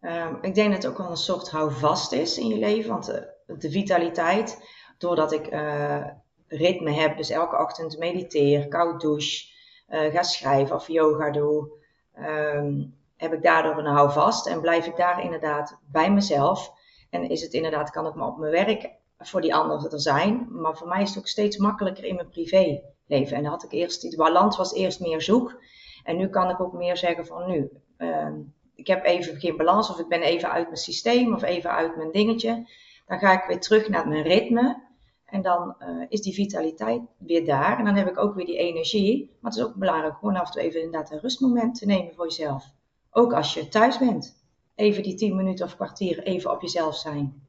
Um, 0.00 0.38
ik 0.42 0.54
denk 0.54 0.72
dat 0.72 0.82
het 0.82 0.92
ook 0.92 0.98
wel 0.98 1.10
een 1.10 1.16
soort 1.16 1.50
houvast 1.50 2.12
is 2.12 2.38
in 2.38 2.48
je 2.48 2.58
leven. 2.58 2.90
Want 2.90 3.06
de 3.46 3.70
vitaliteit, 3.70 4.58
doordat 4.98 5.32
ik 5.32 5.52
uh, 5.52 6.06
ritme 6.46 6.90
heb, 6.90 7.16
dus 7.16 7.30
elke 7.30 7.58
ochtend 7.58 7.98
mediteer, 7.98 8.68
koud 8.68 9.00
douche, 9.00 9.46
uh, 9.88 10.14
ga 10.14 10.22
schrijven 10.22 10.76
of 10.76 10.88
yoga 10.88 11.30
doe, 11.30 11.70
um, 12.18 12.97
heb 13.18 13.32
ik 13.32 13.42
daardoor 13.42 13.78
een 13.78 13.94
houvast 13.94 14.46
en 14.46 14.60
blijf 14.60 14.86
ik 14.86 14.96
daar 14.96 15.22
inderdaad 15.24 15.78
bij 15.90 16.12
mezelf. 16.12 16.72
En 17.10 17.28
is 17.28 17.42
het 17.42 17.52
inderdaad, 17.52 17.90
kan 17.90 18.06
ik 18.06 18.14
me 18.14 18.26
op 18.26 18.38
mijn 18.38 18.52
werk 18.52 18.90
voor 19.18 19.40
die 19.40 19.54
anderen 19.54 19.90
er 19.90 20.00
zijn, 20.00 20.46
maar 20.50 20.76
voor 20.76 20.88
mij 20.88 21.02
is 21.02 21.08
het 21.08 21.18
ook 21.18 21.26
steeds 21.26 21.56
makkelijker 21.56 22.04
in 22.04 22.14
mijn 22.14 22.28
privéleven. 22.28 23.36
En 23.36 23.42
dan 23.42 23.44
had 23.44 23.64
ik 23.64 23.72
eerst, 23.72 24.00
die 24.00 24.16
balans 24.16 24.56
was 24.56 24.74
eerst 24.74 25.00
meer 25.00 25.22
zoek. 25.22 25.60
En 26.04 26.16
nu 26.16 26.28
kan 26.28 26.50
ik 26.50 26.60
ook 26.60 26.72
meer 26.72 26.96
zeggen 26.96 27.26
van 27.26 27.46
nu, 27.46 27.70
uh, 27.98 28.28
ik 28.74 28.86
heb 28.86 29.04
even 29.04 29.40
geen 29.40 29.56
balans 29.56 29.90
of 29.90 29.98
ik 29.98 30.08
ben 30.08 30.22
even 30.22 30.50
uit 30.50 30.64
mijn 30.64 30.76
systeem 30.76 31.34
of 31.34 31.42
even 31.42 31.70
uit 31.70 31.96
mijn 31.96 32.12
dingetje. 32.12 32.68
Dan 33.06 33.18
ga 33.18 33.42
ik 33.42 33.48
weer 33.48 33.60
terug 33.60 33.88
naar 33.88 34.08
mijn 34.08 34.22
ritme. 34.22 34.86
En 35.24 35.42
dan 35.42 35.76
uh, 35.78 36.04
is 36.08 36.20
die 36.20 36.34
vitaliteit 36.34 37.02
weer 37.18 37.44
daar. 37.44 37.78
En 37.78 37.84
dan 37.84 37.94
heb 37.94 38.08
ik 38.08 38.18
ook 38.18 38.34
weer 38.34 38.46
die 38.46 38.58
energie. 38.58 39.36
Maar 39.40 39.50
het 39.50 39.60
is 39.60 39.66
ook 39.66 39.74
belangrijk 39.74 40.14
gewoon 40.14 40.36
af 40.36 40.46
en 40.46 40.52
toe 40.52 40.62
even 40.62 40.82
inderdaad 40.82 41.10
een 41.10 41.20
rustmoment 41.20 41.78
te 41.78 41.86
nemen 41.86 42.14
voor 42.14 42.24
jezelf. 42.24 42.76
Ook 43.10 43.32
als 43.32 43.54
je 43.54 43.68
thuis 43.68 43.98
bent. 43.98 44.36
Even 44.74 45.02
die 45.02 45.14
10 45.14 45.36
minuten 45.36 45.66
of 45.66 45.74
kwartier 45.74 46.22
even 46.22 46.50
op 46.50 46.62
jezelf 46.62 46.96
zijn. 46.96 47.46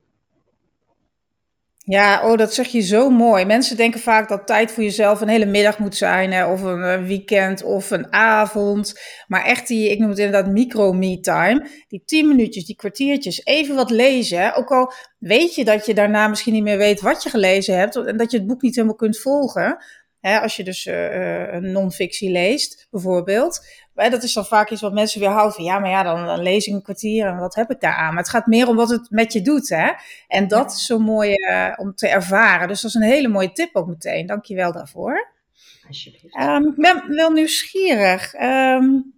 Ja, 1.89 2.31
oh, 2.31 2.37
dat 2.37 2.53
zeg 2.53 2.67
je 2.67 2.81
zo 2.81 3.09
mooi. 3.09 3.45
Mensen 3.45 3.77
denken 3.77 3.99
vaak 3.99 4.29
dat 4.29 4.47
tijd 4.47 4.71
voor 4.71 4.83
jezelf 4.83 5.21
een 5.21 5.27
hele 5.27 5.45
middag 5.45 5.79
moet 5.79 5.95
zijn, 5.95 6.31
hè, 6.31 6.51
of 6.51 6.61
een 6.61 7.05
weekend, 7.05 7.63
of 7.63 7.91
een 7.91 8.13
avond. 8.13 8.99
Maar 9.27 9.45
echt 9.45 9.67
die, 9.67 9.89
ik 9.89 9.99
noem 9.99 10.09
het 10.09 10.19
inderdaad 10.19 10.51
micro-me-time. 10.51 11.67
Die 11.87 12.01
tien 12.05 12.27
minuutjes, 12.27 12.65
die 12.65 12.75
kwartiertjes, 12.75 13.45
even 13.45 13.75
wat 13.75 13.89
lezen. 13.89 14.55
Ook 14.55 14.69
al 14.69 14.93
weet 15.17 15.55
je 15.55 15.65
dat 15.65 15.85
je 15.85 15.93
daarna 15.93 16.27
misschien 16.27 16.53
niet 16.53 16.63
meer 16.63 16.77
weet 16.77 17.01
wat 17.01 17.23
je 17.23 17.29
gelezen 17.29 17.77
hebt, 17.77 17.95
en 17.95 18.17
dat 18.17 18.31
je 18.31 18.37
het 18.37 18.47
boek 18.47 18.61
niet 18.61 18.75
helemaal 18.75 18.95
kunt 18.95 19.19
volgen. 19.19 19.83
Hè, 20.19 20.39
als 20.39 20.55
je 20.55 20.63
dus 20.63 20.85
uh, 20.85 21.55
non-fictie 21.55 22.31
leest, 22.31 22.87
bijvoorbeeld. 22.91 23.65
Dat 24.07 24.23
is 24.23 24.33
dan 24.33 24.45
vaak 24.45 24.69
iets 24.69 24.81
wat 24.81 24.93
mensen 24.93 25.19
weer 25.19 25.29
houden 25.29 25.53
van, 25.53 25.63
ja, 25.63 25.79
maar 25.79 25.89
ja, 25.89 26.03
dan, 26.03 26.41
lees 26.41 26.67
ik 26.67 26.73
een 26.73 26.81
kwartier 26.81 27.27
en 27.27 27.37
wat 27.37 27.55
heb 27.55 27.71
ik 27.71 27.79
daar 27.79 27.93
aan? 27.93 28.13
Maar 28.13 28.23
het 28.23 28.31
gaat 28.31 28.45
meer 28.45 28.67
om 28.67 28.75
wat 28.75 28.89
het 28.89 29.09
met 29.09 29.33
je 29.33 29.41
doet, 29.41 29.69
hè. 29.69 29.91
En 30.27 30.47
dat 30.47 30.71
is 30.71 30.85
zo 30.85 30.99
mooi 30.99 31.33
uh, 31.35 31.73
om 31.77 31.95
te 31.95 32.07
ervaren. 32.07 32.67
Dus 32.67 32.81
dat 32.81 32.89
is 32.89 32.95
een 32.95 33.11
hele 33.11 33.27
mooie 33.27 33.51
tip 33.51 33.75
ook 33.75 33.87
meteen. 33.87 34.25
Dank 34.25 34.45
je 34.45 34.55
wel 34.55 34.71
daarvoor. 34.71 35.27
Alsjeblieft. 35.87 36.39
Um, 36.39 36.67
ik 36.67 36.75
ben 36.75 37.15
wel 37.15 37.31
nieuwsgierig. 37.31 38.33
Um, 38.33 39.13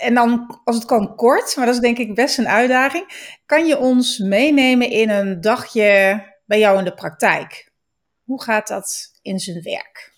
en 0.00 0.14
dan, 0.14 0.60
als 0.64 0.76
het 0.76 0.84
kan, 0.84 1.16
kort, 1.16 1.56
maar 1.56 1.66
dat 1.66 1.74
is 1.74 1.80
denk 1.80 1.98
ik 1.98 2.14
best 2.14 2.38
een 2.38 2.48
uitdaging. 2.48 3.36
Kan 3.46 3.66
je 3.66 3.78
ons 3.78 4.18
meenemen 4.18 4.90
in 4.90 5.10
een 5.10 5.40
dagje 5.40 6.22
bij 6.46 6.58
jou 6.58 6.78
in 6.78 6.84
de 6.84 6.94
praktijk? 6.94 7.72
Hoe 8.24 8.42
gaat 8.42 8.68
dat 8.68 9.18
in 9.22 9.38
zijn 9.38 9.62
werk? 9.62 10.13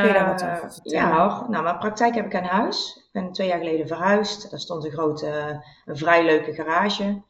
Kun 0.00 0.06
je 0.06 0.12
daar 0.12 0.26
wat 0.26 0.42
over 0.42 0.64
Uh, 0.64 0.70
vertellen? 0.70 1.08
ja 1.08 1.28
hoor. 1.28 1.50
Nou, 1.50 1.62
mijn 1.62 1.78
praktijk 1.78 2.14
heb 2.14 2.24
ik 2.26 2.34
aan 2.34 2.44
huis. 2.44 2.96
Ik 2.96 3.12
ben 3.12 3.32
twee 3.32 3.48
jaar 3.48 3.58
geleden 3.58 3.86
verhuisd. 3.86 4.50
Daar 4.50 4.60
stond 4.60 4.84
een 4.84 4.90
grote, 4.90 5.62
een 5.84 5.96
vrij 5.96 6.24
leuke 6.24 6.52
garage. 6.52 7.22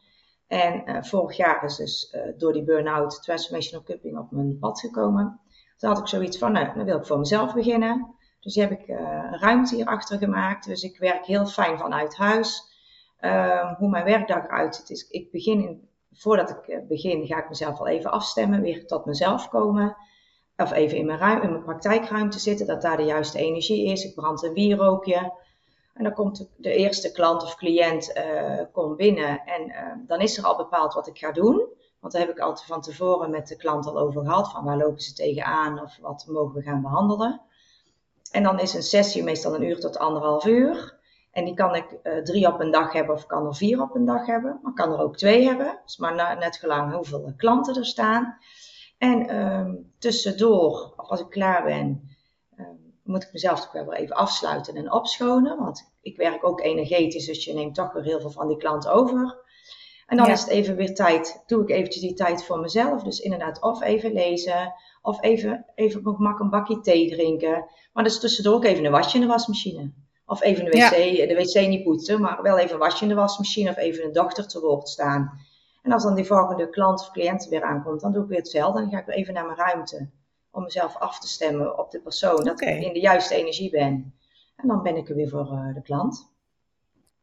En 0.47 0.83
uh, 0.91 1.03
vorig 1.03 1.37
jaar 1.37 1.65
is 1.65 1.77
dus 1.77 2.13
uh, 2.15 2.23
door 2.39 2.53
die 2.53 2.65
burn-out 2.65 3.23
Transformational 3.23 3.85
Cupping 3.85 4.19
op 4.19 4.31
mijn 4.31 4.59
pad 4.59 4.81
gekomen. 4.81 5.41
Toen 5.77 5.89
had 5.89 5.99
ik 5.99 6.07
zoiets 6.07 6.39
van, 6.39 6.53
nou, 6.53 6.75
dan 6.75 6.85
wil 6.85 6.99
ik 6.99 7.07
voor 7.07 7.19
mezelf 7.19 7.55
beginnen. 7.55 8.15
Dus 8.41 8.55
heb 8.55 8.71
ik 8.71 8.89
een 8.89 9.39
ruimte 9.39 9.75
hierachter 9.75 10.19
gemaakt. 10.19 10.67
Dus 10.67 10.83
ik 10.83 10.99
werk 10.99 11.27
heel 11.27 11.47
fijn 11.47 11.79
vanuit 11.79 12.17
huis. 12.17 12.75
Uh, 13.21 13.77
hoe 13.77 13.89
mijn 13.89 14.05
werkdag 14.05 14.45
eruit 14.45 14.77
ziet 14.77 14.91
is, 14.91 15.09
ik 15.09 15.31
begin 15.31 15.61
in, 15.61 15.89
voordat 16.13 16.51
ik 16.51 16.69
eh, 16.69 16.87
begin, 16.89 17.27
ga 17.27 17.39
ik 17.39 17.49
mezelf 17.49 17.79
al 17.79 17.87
even 17.87 18.11
afstemmen, 18.11 18.61
weer 18.61 18.87
tot 18.87 19.05
mezelf 19.05 19.49
komen. 19.49 19.97
Of 20.57 20.73
even 20.73 20.99
in 20.99 21.07
mijn, 21.07 21.19
ruim, 21.19 21.41
mijn 21.41 21.63
praktijkruimte 21.63 22.39
zitten, 22.39 22.67
dat 22.67 22.83
daar 22.83 22.97
de 22.97 23.03
juiste 23.03 23.39
energie 23.39 23.87
is. 23.87 24.05
Ik 24.05 24.15
brand 24.15 24.43
een 24.43 24.53
wierookje. 24.53 25.33
En 25.95 26.05
dan 26.05 26.13
komt 26.13 26.49
de, 26.57 26.75
eerste 26.75 27.13
klant 27.13 27.43
of 27.43 27.57
cliënt 27.57 28.17
uh, 28.75 28.97
binnen 28.97 29.45
en 29.45 29.69
uh, 29.69 30.07
dan 30.07 30.21
is 30.21 30.39
er 30.39 30.45
al 30.45 30.57
bepaald 30.57 30.95
wat 30.95 31.07
ik 31.07 31.19
ga 31.19 31.33
doen. 31.33 31.67
Want 32.01 32.13
daar 32.13 32.23
heb 32.23 32.31
ik 32.31 32.43
altijd 32.43 32.67
van 32.67 32.81
tevoren 32.81 33.31
met 33.31 33.49
de 33.49 33.57
klant 33.57 33.87
al 33.87 33.99
over 33.99 34.25
gehad, 34.25 34.51
van 34.51 34.65
waar 34.65 34.77
lopen 34.77 35.01
ze 35.01 35.15
tegenaan 35.15 35.83
of 35.83 35.99
wat 36.01 36.27
mogen 36.29 36.55
we 36.55 36.63
gaan 36.63 36.83
behandelen. 36.83 37.41
En 38.31 38.43
dan 38.43 38.61
is 38.61 38.75
een 38.75 38.83
sessie 38.83 39.23
meestal 39.23 39.55
een 39.55 39.63
uur 39.63 39.81
tot 39.81 39.99
anderhalf 39.99 40.47
uur. 40.47 40.99
En 41.31 41.45
die 41.45 41.55
kan 41.55 41.75
ik 41.75 41.97
uh, 42.03 42.23
drie 42.23 42.47
op 42.47 42.61
een 42.61 42.71
dag 42.71 42.93
hebben 42.93 43.15
of 43.15 43.27
kan 43.27 43.47
er 43.47 43.55
vier 43.55 43.83
op 43.83 43.95
een 43.95 44.05
dag 44.05 44.27
hebben. 44.27 44.59
Maar 44.63 44.73
kan 44.73 44.93
er 44.93 45.01
ook 45.01 45.17
twee 45.17 45.45
hebben. 45.45 45.81
Dus 45.85 45.97
maar 45.97 46.39
net 46.39 46.57
gelang 46.57 46.95
hoeveel 46.95 47.33
klanten 47.37 47.77
er 47.77 47.87
staan. 47.87 48.39
En 48.99 49.37
um, 49.37 49.93
tussendoor, 49.99 50.93
als 50.97 51.21
ik 51.21 51.31
klaar 51.31 51.65
ben, 51.65 52.11
um, 52.59 52.95
moet 53.03 53.23
ik 53.23 53.33
mezelf 53.33 53.61
toch 53.61 53.73
wel 53.73 53.95
even 53.95 54.17
afsluiten 54.17 54.75
en 54.75 54.93
opschonen. 54.93 55.59
Want 55.59 55.93
ik 56.01 56.17
werk 56.17 56.47
ook 56.47 56.61
energetisch, 56.61 57.27
dus 57.27 57.45
je 57.45 57.55
neemt 57.55 57.75
toch 57.75 57.93
weer 57.93 58.03
heel 58.03 58.21
veel 58.21 58.31
van 58.31 58.49
die 58.49 58.57
klant 58.57 58.89
over. 58.89 59.45
En 60.07 60.17
dan 60.17 60.27
ja. 60.27 60.33
is 60.33 60.41
het 60.41 60.49
even 60.51 60.77
weer 60.77 60.95
tijd, 60.95 61.43
doe 61.47 61.63
ik 61.63 61.71
eventjes 61.71 62.03
die 62.03 62.15
tijd 62.15 62.45
voor 62.45 62.59
mezelf. 62.59 63.03
Dus 63.03 63.21
inderdaad 63.21 63.63
of 63.63 63.83
even 63.83 64.13
lezen, 64.13 64.75
of 65.03 65.23
even, 65.23 65.65
even 65.75 65.99
op 65.99 66.05
mijn 66.05 66.15
gemak 66.17 66.41
een 66.41 66.51
bakje 66.51 66.81
thee 66.81 67.11
drinken. 67.11 67.67
Maar 67.93 68.05
dus 68.05 68.21
tussendoor 68.21 68.55
ook 68.55 68.65
even 68.65 68.85
een 68.85 68.91
wasje 68.91 69.15
in 69.15 69.21
de 69.21 69.27
wasmachine. 69.27 69.93
Of 70.27 70.43
even 70.43 70.65
de 70.65 70.71
wc, 70.71 71.17
ja. 71.17 71.27
de 71.27 71.35
wc 71.35 71.69
niet 71.69 71.85
poetsen, 71.85 72.21
maar 72.21 72.43
wel 72.43 72.59
even 72.59 72.73
een 72.73 72.79
wasje 72.79 73.03
in 73.03 73.09
de 73.09 73.15
wasmachine 73.15 73.71
of 73.71 73.77
even 73.77 74.05
een 74.05 74.13
dochter 74.13 74.49
te 74.49 74.61
woord 74.61 74.89
staan. 74.89 75.41
En 75.87 75.93
als 75.93 76.03
dan 76.03 76.15
die 76.15 76.25
volgende 76.25 76.71
klant 76.71 77.01
of 77.01 77.11
cliënt 77.11 77.49
weer 77.49 77.63
aankomt, 77.63 78.01
dan 78.01 78.13
doe 78.13 78.23
ik 78.23 78.29
weer 78.29 78.39
hetzelfde. 78.39 78.81
Dan 78.81 78.91
ga 78.91 78.99
ik 78.99 79.07
weer 79.07 79.17
even 79.17 79.35
naar 79.35 79.45
mijn 79.45 79.59
ruimte 79.59 80.09
om 80.51 80.63
mezelf 80.63 80.97
af 80.97 81.19
te 81.19 81.29
stemmen 81.29 81.79
op 81.79 81.91
de 81.91 82.01
persoon. 82.01 82.45
Dat 82.45 82.63
okay. 82.63 82.77
ik 82.77 82.83
in 82.83 82.93
de 82.93 83.01
juiste 83.01 83.35
energie 83.35 83.71
ben. 83.71 84.15
En 84.57 84.69
dan 84.69 84.83
ben 84.83 84.97
ik 84.97 85.09
er 85.09 85.15
weer 85.15 85.29
voor 85.29 85.53
uh, 85.53 85.75
de 85.75 85.83
klant. 85.83 86.31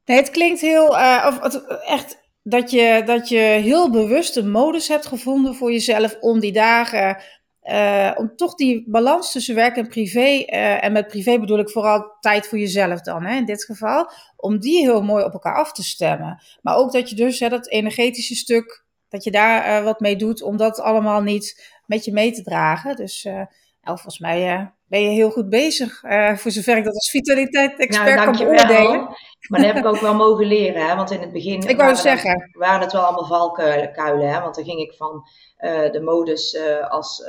Nee, 0.05 0.17
het 0.17 0.29
klinkt 0.29 0.61
heel, 0.61 0.95
uh, 0.95 1.39
of, 1.41 1.55
echt 1.79 2.21
dat 2.43 2.71
je, 2.71 3.03
dat 3.05 3.29
je 3.29 3.37
heel 3.39 3.91
bewust 3.91 4.35
een 4.35 4.51
modus 4.51 4.87
hebt 4.87 5.05
gevonden 5.05 5.55
voor 5.55 5.71
jezelf 5.71 6.17
om 6.19 6.39
die 6.39 6.53
dagen 6.53 7.17
uh, 7.63 8.11
om 8.15 8.35
toch 8.35 8.55
die 8.55 8.83
balans 8.89 9.31
tussen 9.31 9.55
werk 9.55 9.75
en 9.75 9.87
privé, 9.87 10.19
uh, 10.19 10.83
en 10.83 10.91
met 10.91 11.07
privé 11.07 11.39
bedoel 11.39 11.59
ik 11.59 11.69
vooral 11.69 12.17
tijd 12.19 12.47
voor 12.47 12.57
jezelf 12.57 13.01
dan, 13.01 13.23
hè, 13.23 13.35
in 13.35 13.45
dit 13.45 13.63
geval, 13.63 14.11
om 14.35 14.59
die 14.59 14.79
heel 14.79 15.01
mooi 15.01 15.23
op 15.23 15.33
elkaar 15.33 15.55
af 15.55 15.71
te 15.71 15.83
stemmen. 15.83 16.43
Maar 16.61 16.75
ook 16.75 16.91
dat 16.91 17.09
je 17.09 17.15
dus 17.15 17.39
hè, 17.39 17.49
dat 17.49 17.69
energetische 17.69 18.35
stuk, 18.35 18.85
dat 19.09 19.23
je 19.23 19.31
daar 19.31 19.79
uh, 19.79 19.83
wat 19.83 19.99
mee 19.99 20.15
doet, 20.15 20.41
om 20.41 20.57
dat 20.57 20.79
allemaal 20.79 21.21
niet 21.21 21.79
met 21.85 22.05
je 22.05 22.11
mee 22.11 22.31
te 22.31 22.43
dragen. 22.43 22.95
Dus 22.95 23.23
nou, 23.23 23.47
volgens 23.99 24.19
mij 24.19 24.71
ben 24.93 25.01
je 25.01 25.09
heel 25.09 25.31
goed 25.31 25.49
bezig, 25.49 26.01
voor 26.35 26.51
zover 26.51 26.77
ik 26.77 26.83
dat 26.83 26.93
als 26.93 27.09
vitaliteit-expert 27.09 28.15
nou, 28.15 28.31
kan 28.31 28.45
beoordelen. 28.45 28.99
Maar 29.49 29.61
dat 29.61 29.73
heb 29.73 29.77
ik 29.77 29.85
ook 29.85 29.99
wel 29.99 30.15
mogen 30.15 30.45
leren, 30.45 30.87
hè? 30.87 30.95
want 30.95 31.11
in 31.11 31.19
het 31.19 31.31
begin 31.31 31.55
ik 31.61 31.65
wou 31.65 31.77
waren, 31.77 31.97
zeggen. 31.97 32.31
Het, 32.31 32.55
waren 32.57 32.81
het 32.81 32.91
wel 32.91 33.01
allemaal 33.01 33.25
valkuilen, 33.25 34.29
hè? 34.29 34.41
want 34.41 34.55
dan 34.55 34.63
ging 34.63 34.79
ik 34.79 34.93
van 34.93 35.27
uh, 35.59 35.91
de 35.91 36.01
modus 36.01 36.53
uh, 36.53 36.89
als 36.89 37.23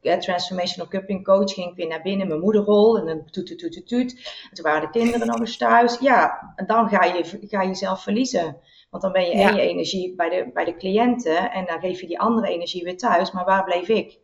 transformational 0.00 0.88
cupping 0.88 1.24
coach, 1.24 1.52
ging 1.52 1.70
ik 1.70 1.76
weer 1.76 1.86
naar 1.86 2.02
binnen, 2.02 2.28
mijn 2.28 2.40
moederrol, 2.40 2.98
en 2.98 3.06
dan 3.06 3.24
toet, 3.30 3.46
toet, 3.46 3.58
toet, 3.58 3.88
toet. 3.88 4.12
En 4.50 4.54
toen 4.54 4.64
waren 4.64 4.80
de 4.80 4.98
kinderen 4.98 5.26
nog 5.26 5.40
eens 5.40 5.56
thuis. 5.56 5.98
Ja, 5.98 6.52
en 6.56 6.66
dan 6.66 6.88
ga 6.88 7.04
je, 7.04 7.38
ga 7.40 7.62
je 7.62 7.68
jezelf 7.68 8.02
verliezen. 8.02 8.56
Want 8.90 9.02
dan 9.02 9.12
ben 9.12 9.24
je 9.26 9.36
ja. 9.36 9.48
en 9.48 9.54
je 9.54 9.60
energie 9.60 10.14
bij 10.16 10.28
de, 10.28 10.50
bij 10.54 10.64
de 10.64 10.76
cliënten 10.76 11.50
en 11.50 11.66
dan 11.66 11.80
geef 11.80 12.00
je 12.00 12.06
die 12.06 12.20
andere 12.20 12.48
energie 12.48 12.84
weer 12.84 12.96
thuis. 12.96 13.32
Maar 13.32 13.44
waar 13.44 13.64
bleef 13.64 13.88
ik? 13.88 14.18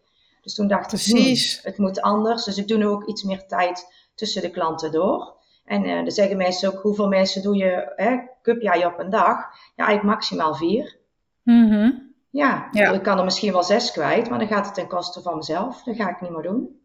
Dus 0.44 0.54
toen 0.54 0.68
dacht 0.68 0.88
Precies. 0.88 1.56
ik, 1.56 1.60
hm, 1.60 1.66
het 1.68 1.78
moet 1.78 2.00
anders. 2.00 2.44
Dus 2.44 2.58
ik 2.58 2.68
doe 2.68 2.78
nu 2.78 2.86
ook 2.86 3.06
iets 3.06 3.22
meer 3.22 3.46
tijd 3.46 3.86
tussen 4.14 4.42
de 4.42 4.50
klanten 4.50 4.92
door. 4.92 5.34
En 5.64 5.84
uh, 5.84 5.94
dan 5.94 6.10
zeggen 6.10 6.36
mensen 6.36 6.72
ook, 6.72 6.82
hoeveel 6.82 7.08
mensen 7.08 7.42
doe 7.42 7.56
je, 7.56 7.92
hè, 7.96 8.18
cup 8.42 8.62
jij 8.62 8.86
op 8.86 8.98
een 8.98 9.10
dag? 9.10 9.38
Ja, 9.76 9.86
eigenlijk 9.86 10.02
maximaal 10.02 10.54
vier. 10.54 10.96
Mm 11.42 11.70
-hmm. 11.70 12.14
ja, 12.30 12.68
ja, 12.70 12.90
ik 12.90 13.02
kan 13.02 13.18
er 13.18 13.24
misschien 13.24 13.52
wel 13.52 13.62
zes 13.62 13.92
kwijt, 13.92 14.30
maar 14.30 14.38
dan 14.38 14.48
gaat 14.48 14.66
het 14.66 14.74
ten 14.74 14.86
koste 14.86 15.22
van 15.22 15.36
mezelf. 15.36 15.82
Dat 15.82 15.96
ga 15.96 16.10
ik 16.10 16.20
niet 16.20 16.30
meer 16.30 16.42
doen. 16.42 16.82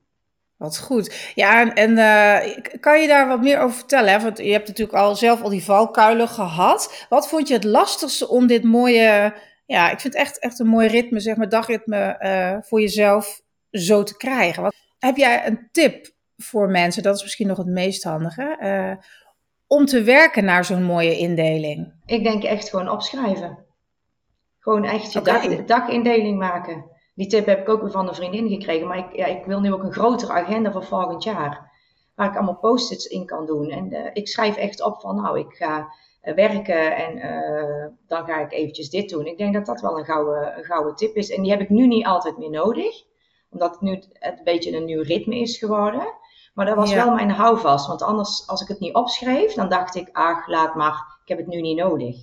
Wat 0.58 0.80
goed. 0.80 1.32
Ja, 1.36 1.62
en, 1.62 1.74
en 1.74 1.92
uh, 1.92 2.58
kan 2.80 3.02
je 3.02 3.08
daar 3.08 3.28
wat 3.28 3.42
meer 3.42 3.60
over 3.60 3.78
vertellen? 3.78 4.14
Hè? 4.14 4.20
Want 4.20 4.38
je 4.38 4.52
hebt 4.52 4.68
natuurlijk 4.68 4.98
al 4.98 5.16
zelf 5.16 5.42
al 5.42 5.50
die 5.50 5.64
valkuilen 5.64 6.28
gehad. 6.28 7.06
Wat 7.10 7.30
vond 7.30 7.48
je 7.48 7.54
het 7.54 7.64
lastigste 7.64 8.28
om 8.28 8.48
dit 8.48 8.64
mooie, 8.64 9.34
ja, 9.66 9.92
ik 9.92 10.00
vind 10.00 10.14
het 10.14 10.22
echt, 10.24 10.40
echt 10.40 10.60
een 10.60 10.68
mooi 10.68 10.88
ritme, 10.88 11.20
zeg 11.20 11.36
maar, 11.36 11.50
dagritme 11.50 12.20
uh, 12.20 12.58
voor 12.62 12.82
jezelf 12.82 13.42
zo 13.72 14.04
te 14.04 14.18
krijgen? 14.18 14.64
Wat, 14.64 14.76
heb 15.00 15.18
jij 15.18 15.48
een 15.48 15.68
tip 15.72 16.14
voor 16.38 16.70
mensen, 16.70 17.04
dat 17.04 17.16
is 17.16 17.22
misschien 17.22 17.48
nog 17.48 17.58
het 17.58 17.68
meest 17.68 18.04
handige, 18.04 18.58
uh, 18.62 19.04
om 19.68 19.86
te 19.86 20.04
werken 20.04 20.46
naar 20.46 20.66
zo'n 20.66 20.84
mooie 20.84 21.18
indeling? 21.18 21.94
Ik 22.06 22.24
denk 22.24 22.44
echt 22.44 22.70
gewoon 22.70 22.90
opschrijven. 22.90 23.66
Gewoon 24.60 24.84
echt 24.84 25.14
je 25.14 25.20
okay. 25.20 25.48
dag, 25.48 25.66
dagindeling 25.66 26.38
maken. 26.38 26.86
Die 27.16 27.28
tip 27.28 27.46
heb 27.46 27.60
ik 27.60 27.70
ook 27.70 27.82
weer 27.82 27.92
van 27.92 28.08
een 28.08 28.16
vriendin 28.16 28.50
gekregen, 28.50 28.88
maar 28.88 28.98
ik, 28.98 29.16
ja, 29.16 29.26
ik 29.26 29.46
wil 29.46 29.60
nu 29.60 29.74
ook 29.74 29.84
een 29.84 29.92
grotere 29.92 30.34
agenda 30.34 30.72
voor 30.72 30.84
volgend 30.84 31.24
jaar. 31.24 31.72
Waar 32.16 32.28
ik 32.28 32.36
allemaal 32.36 32.58
post-its 32.58 33.06
in 33.06 33.26
kan 33.26 33.46
doen. 33.46 33.70
En 33.70 33.94
uh, 33.94 34.10
ik 34.14 34.28
schrijf 34.28 34.56
echt 34.56 34.84
op 34.84 35.02
van, 35.02 35.16
nou, 35.16 35.40
ik 35.40 35.54
ga 35.54 35.94
uh, 36.24 36.34
werken 36.34 36.96
en 36.96 37.18
uh, 37.18 37.86
dan 38.08 38.26
ga 38.26 38.40
ik 38.40 38.52
eventjes 38.52 38.90
dit 38.90 39.10
doen. 39.10 39.26
Ik 39.26 39.38
denk 39.38 39.54
dat 39.54 39.66
dat 39.66 39.82
wel 39.82 39.98
een 39.98 40.06
gouden, 40.06 40.58
een 40.58 40.64
gouden 40.64 40.96
tip 40.96 41.16
is. 41.16 41.30
En 41.30 41.42
die 41.42 41.52
heb 41.52 41.62
ik 41.62 41.70
nu 41.70 41.88
niet 41.88 42.06
altijd 42.06 42.38
meer 42.38 42.50
nodig. 42.50 43.08
Omdat 43.50 43.72
het 43.72 43.82
nu 43.82 44.04
een 44.20 44.40
beetje 44.44 44.76
een 44.76 44.86
nieuw 44.86 45.02
ritme 45.02 45.40
is 45.40 45.58
geworden. 45.58 46.14
Maar 46.54 46.66
dat 46.66 46.76
was 46.76 46.90
ja. 46.90 47.06
wel 47.06 47.14
mijn 47.14 47.30
houvast. 47.30 47.88
Want 47.88 48.02
anders, 48.02 48.48
als 48.48 48.62
ik 48.62 48.68
het 48.68 48.80
niet 48.80 48.94
opschreef, 48.94 49.54
dan 49.54 49.70
dacht 49.70 49.96
ik, 49.96 50.10
ach, 50.12 50.48
laat 50.48 50.76
maar, 50.76 51.18
ik 51.24 51.28
heb 51.28 51.38
het 51.38 51.48
nu 51.48 51.62
niet 51.62 51.78
nodig. 51.78 52.16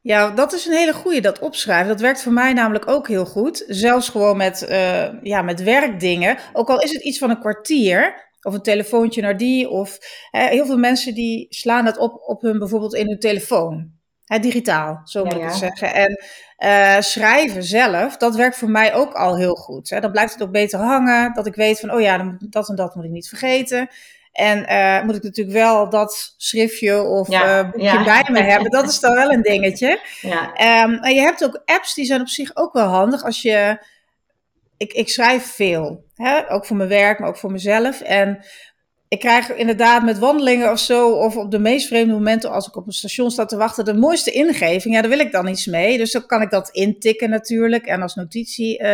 Ja, 0.00 0.30
dat 0.30 0.52
is 0.52 0.66
een 0.66 0.76
hele 0.76 0.94
goede, 0.94 1.20
dat 1.20 1.38
opschrijven. 1.38 1.88
Dat 1.88 2.00
werkt 2.00 2.22
voor 2.22 2.32
mij 2.32 2.52
namelijk 2.52 2.88
ook 2.88 3.08
heel 3.08 3.26
goed. 3.26 3.64
Zelfs 3.66 4.08
gewoon 4.08 4.36
met, 4.36 4.66
uh, 4.68 5.22
ja, 5.22 5.42
met 5.42 5.62
werkdingen. 5.62 6.38
Ook 6.52 6.68
al 6.68 6.80
is 6.80 6.92
het 6.92 7.02
iets 7.02 7.18
van 7.18 7.30
een 7.30 7.40
kwartier, 7.40 8.28
of 8.42 8.54
een 8.54 8.62
telefoontje 8.62 9.22
naar 9.22 9.36
die. 9.36 9.68
Of 9.68 9.98
hè, 10.30 10.46
heel 10.46 10.66
veel 10.66 10.78
mensen 10.78 11.14
die 11.14 11.46
slaan 11.48 11.84
dat 11.84 11.98
op, 11.98 12.22
op 12.26 12.42
hun, 12.42 12.58
bijvoorbeeld 12.58 12.94
in 12.94 13.08
hun 13.08 13.18
telefoon. 13.18 13.90
Hè, 14.32 14.38
digitaal, 14.38 15.00
zo 15.04 15.24
moet 15.24 15.32
ja, 15.32 15.38
ik 15.38 15.44
het 15.44 15.52
ja. 15.52 15.58
zeggen. 15.58 15.94
En 15.94 16.24
uh, 16.58 17.00
schrijven 17.00 17.62
zelf, 17.62 18.16
dat 18.16 18.36
werkt 18.36 18.56
voor 18.56 18.70
mij 18.70 18.94
ook 18.94 19.12
al 19.12 19.36
heel 19.36 19.54
goed. 19.54 19.90
Hè. 19.90 20.00
Dan 20.00 20.12
blijft 20.12 20.32
het 20.32 20.42
ook 20.42 20.50
beter 20.50 20.78
hangen. 20.78 21.34
Dat 21.34 21.46
ik 21.46 21.54
weet 21.54 21.80
van, 21.80 21.92
oh 21.92 22.00
ja, 22.00 22.36
dat 22.38 22.68
en 22.68 22.74
dat 22.74 22.94
moet 22.94 23.04
ik 23.04 23.10
niet 23.10 23.28
vergeten. 23.28 23.88
En 24.32 24.58
uh, 24.58 25.02
moet 25.04 25.16
ik 25.16 25.22
natuurlijk 25.22 25.56
wel 25.56 25.88
dat 25.88 26.34
schriftje 26.36 27.02
of 27.02 27.28
ja, 27.28 27.58
uh, 27.58 27.70
boekje 27.70 27.82
ja. 27.82 28.04
bij 28.04 28.28
me 28.30 28.42
hebben. 28.52 28.70
Dat 28.70 28.88
is 28.88 29.00
dan 29.00 29.14
wel 29.14 29.30
een 29.30 29.42
dingetje. 29.42 30.00
Ja. 30.20 30.42
Um, 30.84 30.94
en 30.94 31.14
je 31.14 31.20
hebt 31.20 31.44
ook 31.44 31.62
apps 31.64 31.94
die 31.94 32.04
zijn 32.04 32.20
op 32.20 32.28
zich 32.28 32.56
ook 32.56 32.72
wel 32.72 32.86
handig 32.86 33.24
als 33.24 33.42
je... 33.42 33.86
Ik, 34.76 34.92
ik 34.92 35.08
schrijf 35.08 35.44
veel, 35.44 36.04
hè? 36.14 36.52
ook 36.52 36.66
voor 36.66 36.76
mijn 36.76 36.88
werk, 36.88 37.18
maar 37.18 37.28
ook 37.28 37.36
voor 37.36 37.52
mezelf. 37.52 38.00
En 38.00 38.44
ik 39.12 39.18
krijg 39.18 39.54
inderdaad 39.54 40.02
met 40.02 40.18
wandelingen 40.18 40.70
of 40.70 40.78
zo, 40.78 41.10
of 41.10 41.36
op 41.36 41.50
de 41.50 41.58
meest 41.58 41.86
vreemde 41.86 42.12
momenten 42.12 42.50
als 42.50 42.66
ik 42.66 42.76
op 42.76 42.86
een 42.86 42.92
station 42.92 43.30
sta 43.30 43.44
te 43.44 43.56
wachten, 43.56 43.84
de 43.84 43.94
mooiste 43.94 44.30
ingeving. 44.30 44.94
Ja, 44.94 45.00
daar 45.00 45.10
wil 45.10 45.18
ik 45.18 45.32
dan 45.32 45.48
iets 45.48 45.66
mee. 45.66 45.98
Dus 45.98 46.12
dan 46.12 46.26
kan 46.26 46.42
ik 46.42 46.50
dat 46.50 46.68
intikken 46.68 47.30
natuurlijk 47.30 47.86
en 47.86 48.02
als 48.02 48.14
notitie 48.14 48.78
uh, 48.78 48.86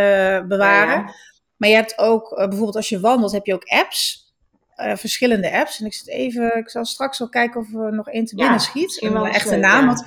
bewaren. 0.46 0.96
Ja. 0.96 1.14
Maar 1.56 1.68
je 1.68 1.74
hebt 1.74 1.98
ook, 1.98 2.30
uh, 2.30 2.36
bijvoorbeeld 2.36 2.76
als 2.76 2.88
je 2.88 3.00
wandelt, 3.00 3.32
heb 3.32 3.46
je 3.46 3.54
ook 3.54 3.64
apps. 3.64 4.32
Uh, 4.76 4.96
verschillende 4.96 5.52
apps. 5.52 5.80
En 5.80 5.86
ik 5.86 5.94
zit 5.94 6.08
even, 6.08 6.56
ik 6.56 6.70
zal 6.70 6.84
straks 6.84 7.18
wel 7.18 7.28
kijken 7.28 7.60
of 7.60 7.74
er 7.74 7.94
nog 7.94 8.08
één 8.08 8.24
te 8.24 8.34
binnen 8.34 8.54
ja, 8.54 8.60
schiet. 8.60 9.02
Een 9.02 9.24
echte 9.24 9.56
naam. 9.56 9.86
Want 9.86 10.04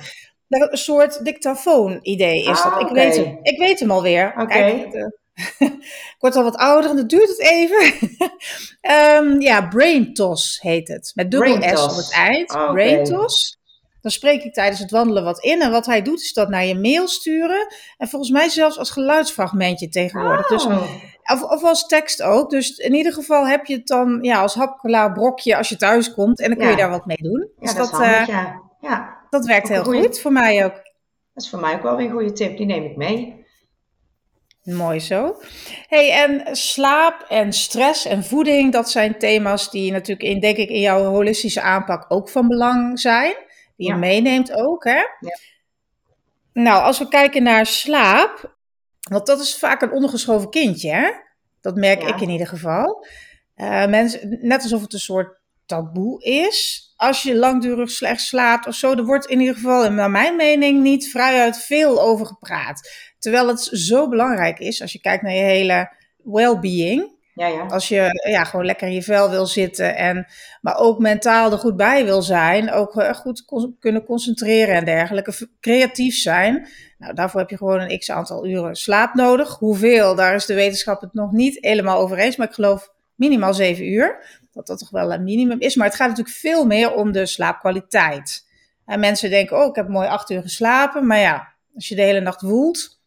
een 0.48 0.76
soort 0.78 1.24
dictafoon-idee 1.24 2.40
is 2.40 2.62
ah, 2.62 2.64
dat. 2.64 2.80
Ik, 2.80 2.90
okay. 2.90 3.06
weet 3.06 3.16
hem, 3.16 3.38
ik 3.42 3.58
weet 3.58 3.80
hem 3.80 3.90
alweer. 3.90 4.32
Okay. 4.36 4.88
Ik 5.58 6.16
word 6.18 6.36
al 6.36 6.42
wat 6.42 6.56
ouder 6.56 6.90
en 6.90 6.96
dan 6.96 7.06
duurt 7.06 7.28
het 7.28 7.40
even. 7.40 8.10
um, 9.16 9.40
ja, 9.48 9.68
Brain 9.68 10.14
Toss 10.14 10.60
heet 10.60 10.88
het. 10.88 11.12
Met 11.14 11.30
dubbel 11.30 11.58
Brain 11.58 11.76
S 11.76 11.82
op 11.82 11.96
het 11.96 12.12
eind. 12.12 12.50
Okay. 12.50 12.72
Brain 12.72 13.04
Toss. 13.04 13.60
Dan 14.00 14.10
spreek 14.10 14.42
ik 14.42 14.52
tijdens 14.54 14.80
het 14.80 14.90
wandelen 14.90 15.24
wat 15.24 15.44
in. 15.44 15.62
En 15.62 15.70
wat 15.70 15.86
hij 15.86 16.02
doet 16.02 16.20
is 16.20 16.32
dat 16.32 16.48
naar 16.48 16.64
je 16.64 16.78
mail 16.78 17.08
sturen. 17.08 17.66
En 17.98 18.08
volgens 18.08 18.30
mij 18.30 18.48
zelfs 18.48 18.78
als 18.78 18.90
geluidsfragmentje 18.90 19.88
tegenwoordig. 19.88 20.50
Oh. 20.50 20.58
Dus 20.58 20.66
Of, 21.32 21.42
of 21.42 21.64
als 21.64 21.86
tekst 21.86 22.22
ook. 22.22 22.50
Dus 22.50 22.76
in 22.76 22.94
ieder 22.94 23.12
geval 23.12 23.46
heb 23.46 23.66
je 23.66 23.74
het 23.74 23.86
dan 23.86 24.18
ja, 24.22 24.40
als 24.40 24.54
hapklaar 24.54 25.12
brokje 25.12 25.56
als 25.56 25.68
je 25.68 25.76
thuis 25.76 26.14
komt. 26.14 26.40
En 26.40 26.48
dan 26.48 26.58
kun 26.58 26.68
je 26.68 26.76
daar 26.76 26.90
wat 26.90 27.06
mee 27.06 27.16
doen. 27.16 27.50
Dus 27.58 27.72
ja, 27.72 27.76
dat, 27.76 27.90
dat, 27.90 28.00
handig, 28.00 28.26
ja. 28.26 28.60
ja. 28.80 29.26
dat 29.30 29.46
werkt 29.46 29.68
heel 29.68 29.84
goed 29.84 30.20
voor 30.20 30.32
mij 30.32 30.64
ook. 30.64 30.74
Dat 31.34 31.44
is 31.44 31.50
voor 31.50 31.60
mij 31.60 31.74
ook 31.74 31.82
wel 31.82 31.96
weer 31.96 32.06
een 32.06 32.12
goede 32.12 32.32
tip. 32.32 32.56
Die 32.56 32.66
neem 32.66 32.84
ik 32.84 32.96
mee. 32.96 33.41
Mooi 34.62 35.00
zo. 35.00 35.40
Hey, 35.86 36.10
en 36.12 36.56
slaap 36.56 37.24
en 37.28 37.52
stress 37.52 38.06
en 38.06 38.24
voeding, 38.24 38.72
dat 38.72 38.90
zijn 38.90 39.18
thema's 39.18 39.70
die 39.70 39.92
natuurlijk 39.92 40.28
in, 40.28 40.40
denk 40.40 40.56
ik, 40.56 40.68
in 40.68 40.80
jouw 40.80 41.04
holistische 41.04 41.60
aanpak 41.60 42.04
ook 42.08 42.28
van 42.28 42.48
belang 42.48 43.00
zijn. 43.00 43.34
Die 43.76 43.88
je 43.88 43.94
meeneemt 43.94 44.52
ook, 44.52 44.84
hè? 44.84 45.00
Ja. 45.20 45.38
Nou, 46.52 46.82
als 46.82 46.98
we 46.98 47.08
kijken 47.08 47.42
naar 47.42 47.66
slaap, 47.66 48.56
want 49.10 49.26
dat 49.26 49.40
is 49.40 49.58
vaak 49.58 49.82
een 49.82 49.92
ondergeschoven 49.92 50.50
kindje, 50.50 50.90
hè? 50.90 51.10
Dat 51.60 51.76
merk 51.76 52.02
ik 52.02 52.20
in 52.20 52.30
ieder 52.30 52.46
geval. 52.46 53.06
Uh, 53.56 53.86
mensen, 53.86 54.38
net 54.40 54.62
alsof 54.62 54.80
het 54.80 54.92
een 54.92 54.98
soort 54.98 55.40
taboe 55.66 56.22
is. 56.22 56.92
Als 56.96 57.22
je 57.22 57.36
langdurig 57.36 57.90
slecht 57.90 58.20
slaapt 58.20 58.66
of 58.66 58.74
zo, 58.74 58.94
er 58.94 59.04
wordt 59.04 59.26
in 59.26 59.40
ieder 59.40 59.54
geval, 59.54 59.90
naar 59.90 60.10
mijn 60.10 60.36
mening, 60.36 60.82
niet 60.82 61.10
vrijuit 61.10 61.56
veel 61.56 62.02
over 62.02 62.26
gepraat. 62.26 63.10
Terwijl 63.22 63.48
het 63.48 63.60
zo 63.72 64.08
belangrijk 64.08 64.58
is 64.58 64.80
als 64.82 64.92
je 64.92 65.00
kijkt 65.00 65.22
naar 65.22 65.32
je 65.32 65.42
hele 65.42 65.92
well-being. 66.22 67.20
Ja, 67.34 67.46
ja. 67.46 67.66
Als 67.66 67.88
je 67.88 68.28
ja, 68.28 68.44
gewoon 68.44 68.64
lekker 68.64 68.86
in 68.86 68.94
je 68.94 69.02
vel 69.02 69.30
wil 69.30 69.46
zitten, 69.46 69.96
en, 69.96 70.26
maar 70.60 70.76
ook 70.76 70.98
mentaal 70.98 71.52
er 71.52 71.58
goed 71.58 71.76
bij 71.76 72.04
wil 72.04 72.22
zijn, 72.22 72.72
ook 72.72 72.96
eh, 72.96 73.14
goed 73.14 73.44
kunnen 73.78 74.04
concentreren 74.04 74.74
en 74.74 74.84
dergelijke, 74.84 75.48
creatief 75.60 76.16
zijn. 76.16 76.68
Nou, 76.98 77.14
daarvoor 77.14 77.40
heb 77.40 77.50
je 77.50 77.56
gewoon 77.56 77.80
een 77.80 77.98
x 77.98 78.10
aantal 78.10 78.46
uren 78.46 78.76
slaap 78.76 79.14
nodig. 79.14 79.58
Hoeveel, 79.58 80.14
daar 80.14 80.34
is 80.34 80.46
de 80.46 80.54
wetenschap 80.54 81.00
het 81.00 81.14
nog 81.14 81.32
niet 81.32 81.58
helemaal 81.60 81.98
over 81.98 82.18
eens, 82.18 82.36
maar 82.36 82.48
ik 82.48 82.54
geloof 82.54 82.92
minimaal 83.14 83.54
zeven 83.54 83.84
uur. 83.84 84.40
Dat 84.52 84.66
dat 84.66 84.78
toch 84.78 84.90
wel 84.90 85.12
een 85.12 85.24
minimum 85.24 85.60
is. 85.60 85.74
Maar 85.74 85.86
het 85.86 85.96
gaat 85.96 86.08
natuurlijk 86.08 86.36
veel 86.36 86.66
meer 86.66 86.94
om 86.94 87.12
de 87.12 87.26
slaapkwaliteit. 87.26 88.46
En 88.86 89.00
mensen 89.00 89.30
denken, 89.30 89.58
oh, 89.58 89.66
ik 89.66 89.74
heb 89.74 89.88
mooi 89.88 90.08
acht 90.08 90.30
uur 90.30 90.42
geslapen. 90.42 91.06
Maar 91.06 91.18
ja, 91.18 91.52
als 91.74 91.88
je 91.88 91.94
de 91.94 92.02
hele 92.02 92.20
nacht 92.20 92.40
woelt, 92.40 93.00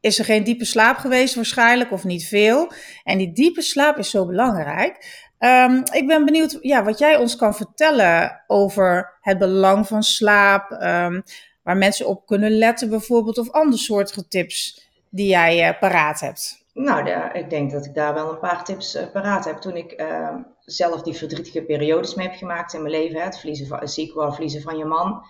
is 0.00 0.18
er 0.18 0.24
geen 0.24 0.44
diepe 0.44 0.64
slaap 0.64 0.96
geweest 0.96 1.34
waarschijnlijk, 1.34 1.92
of 1.92 2.04
niet 2.04 2.26
veel. 2.26 2.72
En 3.04 3.18
die 3.18 3.32
diepe 3.32 3.62
slaap 3.62 3.96
is 3.96 4.10
zo 4.10 4.26
belangrijk. 4.26 5.28
Um, 5.38 5.82
ik 5.92 6.06
ben 6.06 6.24
benieuwd 6.24 6.58
ja, 6.60 6.84
wat 6.84 6.98
jij 6.98 7.16
ons 7.16 7.36
kan 7.36 7.54
vertellen 7.54 8.44
over 8.46 9.18
het 9.20 9.38
belang 9.38 9.86
van 9.86 10.02
slaap, 10.02 10.70
um, 10.70 11.22
waar 11.62 11.76
mensen 11.76 12.06
op 12.06 12.26
kunnen 12.26 12.50
letten 12.50 12.88
bijvoorbeeld, 12.88 13.38
of 13.38 13.50
andere 13.50 13.82
soorten 13.82 14.28
tips 14.28 14.88
die 15.10 15.28
jij 15.28 15.68
uh, 15.68 15.78
paraat 15.78 16.20
hebt. 16.20 16.60
Nou, 16.74 17.04
de, 17.04 17.30
ik 17.32 17.50
denk 17.50 17.70
dat 17.70 17.84
ik 17.84 17.94
daar 17.94 18.14
wel 18.14 18.30
een 18.30 18.38
paar 18.38 18.64
tips 18.64 18.96
uh, 18.96 19.02
paraat 19.12 19.44
heb. 19.44 19.56
Toen 19.56 19.76
ik 19.76 20.00
uh, 20.00 20.34
zelf 20.60 21.02
die 21.02 21.14
verdrietige 21.14 21.62
periodes 21.62 22.14
mee 22.14 22.28
heb 22.28 22.36
gemaakt 22.36 22.74
in 22.74 22.82
mijn 22.82 22.94
leven, 22.94 23.18
hè, 23.18 23.24
het 23.24 23.38
verliezen 23.38 23.66
van, 23.66 23.88
ziek 23.88 24.14
worden, 24.14 24.32
verliezen 24.34 24.62
van 24.62 24.76
je 24.76 24.84
man. 24.84 25.22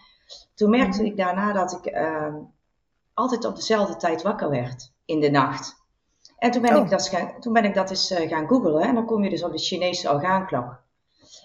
Toen 0.54 0.70
merkte 0.70 0.98
mhm. 0.98 1.10
ik 1.10 1.16
daarna 1.16 1.52
dat 1.52 1.72
ik 1.72 1.92
ehm, 1.92 2.34
altijd 3.20 3.44
op 3.44 3.56
dezelfde 3.56 3.96
tijd 3.96 4.22
wakker 4.22 4.50
werd 4.50 4.92
in 5.04 5.20
de 5.20 5.30
nacht. 5.30 5.78
En 6.38 6.50
toen 6.50 6.62
ben, 6.62 6.76
ik, 6.76 6.82
oh. 6.82 6.90
dat 6.90 7.08
gaan, 7.08 7.40
toen 7.40 7.52
ben 7.52 7.64
ik 7.64 7.74
dat 7.74 7.90
eens 7.90 8.10
uh, 8.10 8.28
gaan 8.28 8.48
googlen. 8.48 8.82
En 8.82 8.94
dan 8.94 9.06
kom 9.06 9.24
je 9.24 9.30
dus 9.30 9.44
op 9.44 9.52
de 9.52 9.58
Chinese 9.58 10.10
orgaanklok. 10.10 10.82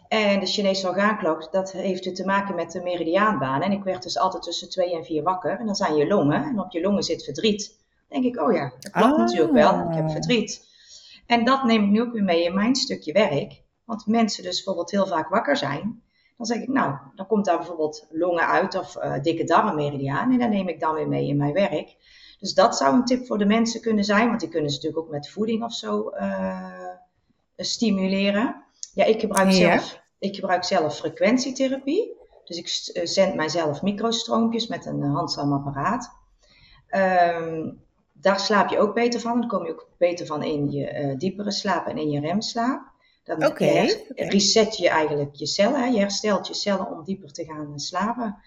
En 0.08 0.39
de 0.39 0.46
Chinese 0.46 0.88
orgaanklok, 0.88 1.51
dat 1.51 1.72
heeft 1.72 2.03
dus 2.03 2.15
te 2.15 2.25
maken 2.25 2.55
met 2.55 2.72
de 2.72 2.82
meridiaanbaan. 2.82 3.62
En 3.62 3.72
ik 3.72 3.84
werd 3.84 4.03
dus 4.03 4.17
altijd 4.17 4.44
tussen 4.44 4.70
twee 4.70 4.96
en 4.96 5.05
vier 5.05 5.24
wakker. 5.24 5.60
En 5.60 5.65
dan 5.65 5.75
zijn 5.75 5.96
je 5.96 6.08
longen. 6.08 6.44
En 6.44 6.60
op 6.60 6.72
je 6.72 6.82
longen 6.82 7.03
zit 7.03 7.24
verdriet. 7.24 7.77
Dan 8.10 8.22
denk 8.22 8.36
ik, 8.36 8.41
oh 8.41 8.53
ja, 8.53 8.74
dat 8.79 8.91
klopt 8.91 9.17
natuurlijk 9.17 9.53
wel. 9.53 9.79
Ik 9.89 9.96
heb 9.96 10.05
ah. 10.05 10.12
verdriet. 10.12 10.67
En 11.25 11.46
dat 11.46 11.63
neem 11.63 11.84
ik 11.84 11.89
nu 11.89 12.01
ook 12.01 12.13
weer 12.13 12.24
mee 12.24 12.44
in 12.44 12.53
mijn 12.53 12.75
stukje 12.75 13.13
werk. 13.13 13.63
Want 13.86 14.08
mensen 14.08 14.44
dus 14.44 14.55
bijvoorbeeld 14.55 14.91
heel 14.91 15.08
vaak 15.08 15.29
wakker 15.29 15.58
zijn. 15.58 16.03
Dan 16.38 16.46
zeg 16.46 16.62
ik, 16.62 16.68
nou, 16.68 16.96
dan 17.15 17.27
komt 17.27 17.46
daar 17.46 17.58
bijvoorbeeld 17.58 18.08
longen 18.10 18.48
uit 18.48 18.75
of 18.75 18.96
uh, 18.96 19.22
dikke 19.22 19.44
darmmeridiaan. 19.44 20.31
En 20.31 20.40
dan 20.40 20.50
neem 20.50 20.68
ik 20.68 20.79
dan 20.79 20.94
weer 20.94 21.07
mee 21.07 21.27
in 21.27 21.38
mijn 21.38 21.53
werk. 21.53 21.96
Dus 22.40 22.53
dat 22.53 22.77
zou 22.77 22.96
een 22.96 23.05
tip 23.05 23.25
voor 23.25 23.38
de 23.38 23.46
mensen 23.46 23.81
kunnen 23.81 24.03
zijn. 24.03 24.27
Want 24.27 24.40
die 24.40 24.50
kunnen 24.50 24.70
ze 24.70 24.75
natuurlijk 24.75 25.03
ook 25.03 25.12
met 25.12 25.29
voeding 25.29 25.64
of 25.64 25.74
zo 25.74 26.12
uh, 26.20 26.90
stimuleren. 27.57 28.64
Ja, 28.94 29.05
ik 29.05 29.20
gebruik, 29.20 29.51
Zelf, 29.51 30.01
ik 30.20 30.36
gebruik 30.36 30.64
zelf 30.64 30.98
frequentietherapie. 30.98 32.18
Dus 32.44 32.57
ik 32.57 32.96
eh, 32.96 33.05
zend 33.05 33.36
mijzelf 33.36 33.81
microstroompjes 33.81 34.68
met 34.68 34.86
een 34.86 35.01
handzaam 35.01 35.53
apparaat. 35.53 36.12
Um, 36.90 37.83
daar 38.14 38.40
slaap 38.40 38.70
je 38.70 38.79
ook 38.79 38.94
beter 38.94 39.20
van. 39.20 39.40
Dan 39.40 39.50
kom 39.50 39.66
je 39.66 39.72
ook 39.72 39.90
beter 39.98 40.25
van 40.25 40.44
in 40.44 40.72
je 40.72 41.03
uh, 41.03 41.18
diepere 41.18 41.51
slaap 41.51 41.88
en 41.88 41.98
in 41.98 42.09
je 42.09 42.20
remslaap. 42.20 42.94
Dan 43.25 43.46
okay, 43.46 44.05
reset 44.16 44.77
je 44.77 44.90
eigenlijk 44.90 45.35
je 45.35 45.46
cellen. 45.46 45.79
Hè? 45.79 45.85
Je 45.85 46.00
herstelt 46.00 46.48
je 46.48 46.53
cellen 46.53 46.92
om 46.92 47.03
dieper 47.03 47.31
te 47.31 47.46
gaan 47.46 47.68
eh, 47.68 47.77
slapen. 47.77 48.38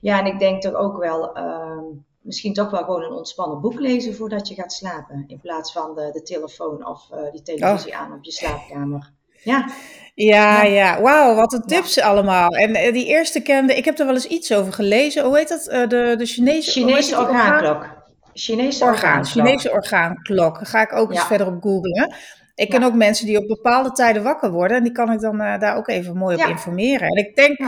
Ja, 0.00 0.18
en 0.18 0.26
ik 0.26 0.38
denk 0.38 0.62
toch 0.62 0.74
ook 0.74 0.98
wel, 0.98 1.38
uh, 1.38 1.80
misschien 2.20 2.52
toch 2.52 2.70
wel 2.70 2.84
gewoon 2.84 3.02
een 3.02 3.12
ontspannen 3.12 3.60
boek 3.60 3.80
lezen 3.80 4.14
voordat 4.14 4.48
je 4.48 4.54
gaat 4.54 4.72
slapen. 4.72 5.24
In 5.26 5.40
plaats 5.40 5.72
van 5.72 5.94
de, 5.94 6.10
de 6.12 6.22
telefoon 6.22 6.86
of 6.86 7.08
uh, 7.12 7.32
die 7.32 7.42
televisie 7.42 7.92
oh. 7.92 8.00
aan 8.00 8.12
op 8.12 8.24
je 8.24 8.32
slaapkamer. 8.32 9.12
Ja. 9.42 9.68
Ja, 10.14 10.62
ja. 10.62 11.00
Wauw, 11.00 11.34
wat 11.34 11.52
een 11.52 11.66
tips 11.66 12.00
allemaal. 12.00 12.48
En 12.48 12.92
die 12.92 13.06
eerste 13.06 13.40
kende, 13.40 13.76
ik 13.76 13.84
heb 13.84 13.98
er 13.98 14.06
wel 14.06 14.14
eens 14.14 14.26
iets 14.26 14.52
over 14.52 14.72
gelezen. 14.72 15.24
Hoe 15.24 15.36
heet 15.36 15.48
dat? 15.48 15.64
de, 15.64 16.14
de 16.18 16.26
Chinese... 16.26 16.70
Chinese 16.70 17.18
orgaanklok. 17.18 17.86
Chinese 18.32 18.84
orgaan. 18.84 19.24
Chinese 19.24 19.70
orgaanklok. 19.70 20.58
Ga 20.62 20.80
ik 20.80 20.92
ook 20.92 21.10
eens 21.10 21.26
verder 21.26 21.46
op 21.46 21.62
googlen. 21.62 22.14
Ik 22.56 22.70
ken 22.70 22.82
ook 22.82 22.94
mensen 22.94 23.26
die 23.26 23.38
op 23.38 23.46
bepaalde 23.46 23.92
tijden 23.92 24.22
wakker 24.22 24.50
worden. 24.50 24.76
En 24.76 24.82
die 24.82 24.92
kan 24.92 25.12
ik 25.12 25.20
dan 25.20 25.40
uh, 25.40 25.58
daar 25.58 25.76
ook 25.76 25.88
even 25.88 26.16
mooi 26.16 26.36
op 26.36 26.48
informeren. 26.48 27.08
En 27.08 27.16
ik 27.16 27.36
denk, 27.36 27.58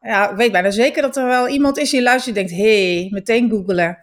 ja. 0.00 0.30
ik 0.30 0.36
weet 0.36 0.52
bijna 0.52 0.70
zeker 0.70 1.02
dat 1.02 1.16
er 1.16 1.26
wel 1.26 1.48
iemand 1.48 1.78
is 1.78 1.90
die 1.90 2.02
luistert 2.02 2.36
en 2.36 2.46
denkt, 2.46 2.62
hé, 2.62 2.94
hey, 2.94 3.08
meteen 3.10 3.50
googelen. 3.50 3.98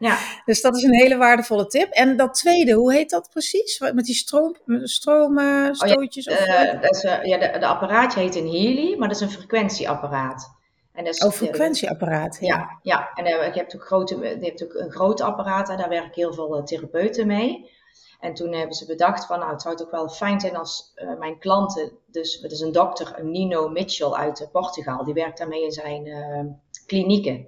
Ja. 0.00 0.18
dus 0.44 0.60
dat 0.60 0.76
is 0.76 0.82
een 0.82 0.94
hele 0.94 1.16
waardevolle 1.16 1.66
tip. 1.66 1.90
En 1.90 2.16
dat 2.16 2.34
tweede, 2.34 2.72
hoe 2.72 2.92
heet 2.92 3.10
dat 3.10 3.28
precies? 3.30 3.78
Met 3.78 4.04
die 4.04 4.14
stroom, 4.14 4.56
stroomstootjes? 4.82 6.28
Oh, 6.28 6.46
ja, 6.46 6.74
uh, 6.74 6.80
dat 6.80 6.94
is, 6.94 7.04
uh, 7.04 7.24
ja 7.24 7.38
de, 7.38 7.58
de 7.58 7.66
apparaatje 7.66 8.20
heet 8.20 8.36
een 8.36 8.50
Healy, 8.50 8.98
maar 8.98 9.08
dat 9.08 9.16
is 9.16 9.22
een 9.22 9.30
frequentieapparaat. 9.30 10.54
En 10.92 11.04
dat 11.04 11.14
is, 11.14 11.24
oh, 11.24 11.30
frequentieapparaat. 11.30 12.36
Ja, 12.40 12.46
ja. 12.46 12.78
ja. 12.82 13.10
En 13.14 13.40
uh, 13.40 13.46
ik 13.46 13.54
heb 13.54 13.72
ook 13.74 13.84
grote, 13.84 14.18
je 14.18 14.46
hebt 14.46 14.64
ook 14.64 14.74
een 14.74 14.90
groot 14.90 15.20
apparaat, 15.20 15.66
daar 15.66 15.88
werken 15.88 16.10
heel 16.14 16.34
veel 16.34 16.62
therapeuten 16.64 17.26
mee. 17.26 17.74
En 18.20 18.34
toen 18.34 18.52
hebben 18.52 18.76
ze 18.76 18.86
bedacht 18.86 19.26
van, 19.26 19.38
nou, 19.38 19.52
het 19.52 19.62
zou 19.62 19.76
toch 19.76 19.90
wel 19.90 20.08
fijn 20.08 20.40
zijn 20.40 20.56
als 20.56 20.92
uh, 20.96 21.18
mijn 21.18 21.38
klanten, 21.38 21.92
dus 22.06 22.38
het 22.42 22.52
is 22.52 22.60
een 22.60 22.72
dokter, 22.72 23.14
Nino 23.22 23.68
Mitchell 23.68 24.10
uit 24.10 24.40
uh, 24.40 24.46
Portugal, 24.52 25.04
die 25.04 25.14
werkt 25.14 25.38
daarmee 25.38 25.64
in 25.64 25.72
zijn 25.72 26.06
uh, 26.06 26.40
klinieken. 26.86 27.46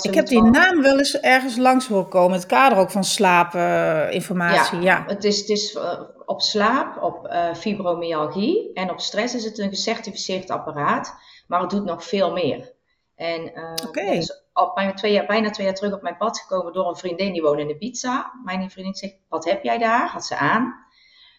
ik 0.00 0.14
heb 0.14 0.26
die 0.26 0.42
naam 0.42 0.82
wel 0.82 0.98
eens 0.98 1.20
ergens 1.20 1.56
langs 1.56 1.88
horen 1.88 2.08
komen, 2.08 2.32
het 2.32 2.46
kader 2.46 2.78
ook 2.78 2.90
van 2.90 3.04
slaapinformatie. 3.04 4.80
Ja, 4.80 4.84
ja, 4.84 5.04
het 5.06 5.24
is, 5.24 5.38
het 5.38 5.48
is 5.48 5.78
op 6.26 6.40
slaap, 6.40 7.02
op 7.02 7.34
fibromyalgie 7.56 8.72
en 8.72 8.90
op 8.90 9.00
stress 9.00 9.34
is 9.34 9.44
het 9.44 9.58
een 9.58 9.68
gecertificeerd 9.68 10.50
apparaat, 10.50 11.14
maar 11.46 11.60
het 11.60 11.70
doet 11.70 11.84
nog 11.84 12.04
veel 12.04 12.32
meer. 12.32 12.72
En 13.14 13.52
okay. 13.86 14.14
dus 14.14 14.41
op 14.54 14.74
mijn 14.74 14.94
jaar, 15.02 15.26
bijna 15.26 15.50
twee 15.50 15.66
jaar 15.66 15.74
terug 15.74 15.94
op 15.94 16.02
mijn 16.02 16.16
pad 16.16 16.38
gekomen 16.38 16.72
door 16.72 16.88
een 16.88 16.96
vriendin 16.96 17.32
die 17.32 17.42
woonde 17.42 17.62
in 17.62 17.68
de 17.68 17.76
pizza. 17.76 18.32
Mijn 18.44 18.70
vriendin 18.70 18.94
zegt, 18.94 19.14
wat 19.28 19.44
heb 19.44 19.62
jij 19.62 19.78
daar? 19.78 20.08
Had 20.08 20.24
ze 20.24 20.36
aan. 20.36 20.74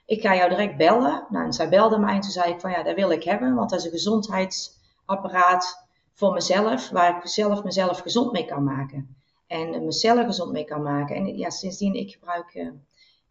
Ik 0.05 0.21
ga 0.21 0.35
jou 0.35 0.49
direct 0.49 0.77
bellen. 0.77 1.25
Nou, 1.29 1.45
en 1.45 1.53
zij 1.53 1.69
belde 1.69 1.97
mij 1.97 2.13
en 2.13 2.21
toen 2.21 2.31
zei 2.31 2.51
ik 2.51 2.59
van 2.59 2.71
ja, 2.71 2.83
dat 2.83 2.95
wil 2.95 3.11
ik 3.11 3.23
hebben. 3.23 3.55
Want 3.55 3.69
dat 3.69 3.79
is 3.79 3.85
een 3.85 3.91
gezondheidsapparaat 3.91 5.87
voor 6.13 6.33
mezelf, 6.33 6.89
waar 6.89 7.17
ik 7.17 7.27
zelf 7.27 7.63
mezelf 7.63 7.99
gezond 7.99 8.31
mee 8.31 8.45
kan 8.45 8.63
maken. 8.63 9.15
En 9.47 9.91
cellen 9.91 10.25
gezond 10.25 10.51
mee 10.51 10.65
kan 10.65 10.81
maken. 10.81 11.15
En 11.15 11.37
ja, 11.37 11.49
sindsdien, 11.49 11.93
ik 11.93 12.11
gebruik 12.11 12.53
uh, 12.53 12.69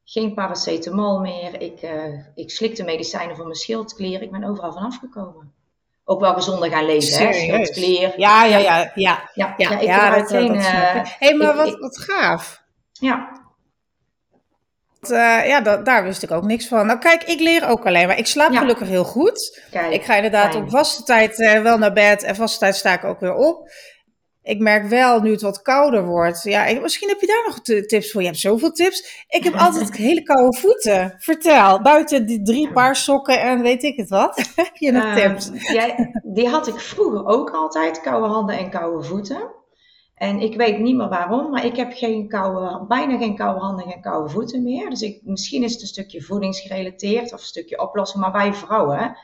geen 0.04 0.34
paracetamol 0.34 1.20
meer. 1.20 1.60
Ik, 1.60 1.82
uh, 1.82 2.26
ik 2.34 2.50
slik 2.50 2.76
de 2.76 2.84
medicijnen 2.84 3.36
voor 3.36 3.44
mijn 3.44 3.56
schildklier. 3.56 4.22
Ik 4.22 4.30
ben 4.30 4.44
overal 4.44 4.72
van 4.72 4.82
afgekomen 4.82 5.52
ook 6.04 6.20
wel 6.20 6.34
gezonder 6.34 6.70
gaan 6.70 6.84
leven. 6.84 7.18
Hè? 7.18 7.28
Ja, 8.16 8.44
ja, 8.44 8.58
ja. 8.58 8.90
Ja, 8.94 9.30
ja, 9.34 9.54
ja, 9.56 9.78
ik 9.78 9.82
ja 9.82 10.10
dat, 10.18 10.30
geen, 10.30 10.48
dat 10.48 10.56
uh, 10.56 11.04
hey, 11.18 11.34
maar 11.34 11.56
wat, 11.56 11.78
wat 11.78 11.98
gaaf. 11.98 12.62
Ja. 12.92 13.40
Uh, 15.10 15.46
ja, 15.46 15.60
dat, 15.60 15.84
daar 15.84 16.04
wist 16.04 16.22
ik 16.22 16.30
ook 16.30 16.42
niks 16.44 16.68
van. 16.68 16.86
Nou, 16.86 16.98
kijk, 16.98 17.22
ik 17.22 17.40
leer 17.40 17.68
ook 17.68 17.86
alleen 17.86 18.06
maar. 18.06 18.18
Ik 18.18 18.26
slaap 18.26 18.54
gelukkig 18.54 18.88
heel 18.88 19.04
goed. 19.04 19.62
Kijk, 19.70 19.92
ik 19.92 20.04
ga 20.04 20.14
inderdaad 20.14 20.52
fijn. 20.52 20.62
op 20.62 20.70
vaste 20.70 21.02
tijd 21.02 21.38
uh, 21.38 21.60
wel 21.60 21.78
naar 21.78 21.92
bed 21.92 22.22
en 22.22 22.36
vaste 22.36 22.58
tijd 22.58 22.76
sta 22.76 22.92
ik 22.92 23.04
ook 23.04 23.20
weer 23.20 23.34
op. 23.34 23.70
Ik 24.42 24.58
merk 24.58 24.88
wel, 24.88 25.20
nu 25.20 25.30
het 25.30 25.42
wat 25.42 25.62
kouder 25.62 26.06
wordt. 26.06 26.42
Ja, 26.42 26.66
ik, 26.66 26.80
misschien 26.80 27.08
heb 27.08 27.20
je 27.20 27.26
daar 27.26 27.44
nog 27.46 27.84
tips 27.86 28.10
voor. 28.10 28.20
Je 28.20 28.26
hebt 28.26 28.40
zoveel 28.40 28.72
tips. 28.72 29.24
Ik 29.28 29.44
heb 29.44 29.54
altijd 29.54 29.96
hele 30.08 30.22
koude 30.22 30.56
voeten. 30.56 31.14
Vertel, 31.18 31.82
buiten 31.82 32.26
die 32.26 32.42
drie 32.42 32.72
paar 32.72 32.96
sokken 32.96 33.40
en 33.40 33.62
weet 33.62 33.82
ik 33.82 33.96
het 33.96 34.08
wat. 34.08 34.36
heb 34.56 34.76
je 34.76 34.92
nog 34.92 35.04
uh, 35.04 35.14
tips? 35.14 35.50
die 36.22 36.48
had 36.48 36.66
ik 36.66 36.80
vroeger 36.80 37.26
ook 37.26 37.50
altijd. 37.50 38.00
Koude 38.00 38.26
handen 38.26 38.58
en 38.58 38.70
koude 38.70 39.02
voeten. 39.02 39.50
En 40.14 40.40
ik 40.40 40.56
weet 40.56 40.78
niet 40.78 40.96
meer 40.96 41.08
waarom, 41.08 41.50
maar 41.50 41.64
ik 41.64 41.76
heb 41.76 41.92
geen 41.92 42.28
koude, 42.28 42.84
bijna 42.88 43.18
geen 43.18 43.36
koude 43.36 43.60
handen 43.60 43.86
en 43.86 44.00
koude 44.00 44.30
voeten 44.30 44.62
meer. 44.62 44.90
Dus 44.90 45.00
ik, 45.00 45.20
misschien 45.24 45.62
is 45.62 45.72
het 45.72 45.80
een 45.80 45.86
stukje 45.86 46.22
voedingsgerelateerd 46.22 47.32
of 47.32 47.40
een 47.40 47.46
stukje 47.46 47.80
oplossing. 47.82 48.22
Maar 48.22 48.32
wij 48.32 48.54
vrouwen 48.54 49.16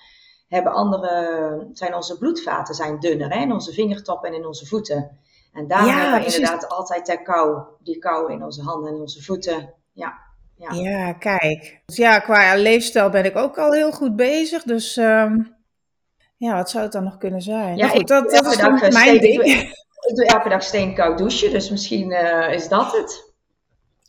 hebben 0.49 0.73
andere, 0.73 1.69
zijn 1.73 1.95
onze 1.95 2.19
bloedvaten 2.19 2.75
zijn 2.75 3.01
dunner 3.01 3.31
hè, 3.35 3.41
in 3.43 3.53
onze 3.53 3.73
vingertoppen 3.73 4.29
en 4.31 4.35
in 4.37 4.47
onze 4.47 4.67
voeten. 4.67 5.19
En 5.53 5.67
daarom 5.69 5.89
Ja, 5.89 5.95
hebben 5.95 6.13
we 6.15 6.21
precies. 6.21 6.39
inderdaad 6.39 6.69
altijd 6.69 7.07
de 7.07 7.23
kou, 7.23 7.63
die 7.83 7.99
kou 7.99 8.33
in 8.33 8.45
onze 8.45 8.63
handen 8.63 8.93
en 8.95 9.01
onze 9.01 9.23
voeten. 9.23 9.75
Ja, 9.93 10.19
ja. 10.57 10.73
Ja, 10.73 11.13
kijk. 11.13 11.81
Dus 11.87 11.97
ja, 11.97 12.19
qua 12.19 12.55
leefstijl 12.57 13.11
ben 13.11 13.25
ik 13.25 13.37
ook 13.37 13.59
al 13.59 13.73
heel 13.73 13.93
goed 13.93 14.17
bezig. 14.17 14.63
Dus 14.63 14.97
ehm, 14.97 15.37
ja, 16.37 16.55
wat 16.55 16.71
zou 16.71 16.83
het 16.83 16.93
dan 16.93 17.05
nog 17.05 17.17
kunnen 17.19 17.43
zijn? 17.43 17.77
Ja, 17.77 17.89
goed, 17.89 18.01
ik 18.01 18.07
dat, 18.07 18.33
is 18.33 18.41
eh, 18.41 18.69
mijn 18.79 18.93
steeds- 18.93 19.21
ding. 19.21 19.43
ik 19.45 19.77
Ik 20.09 20.17
doe 20.17 20.27
elke 20.27 20.49
dag 20.49 20.63
steenkoud 20.63 21.19
douchen, 21.19 21.51
dus 21.51 21.71
misschien 21.71 22.13
eh, 22.13 22.55
is 22.55 22.69
dat 22.69 22.93
het. 22.93 23.28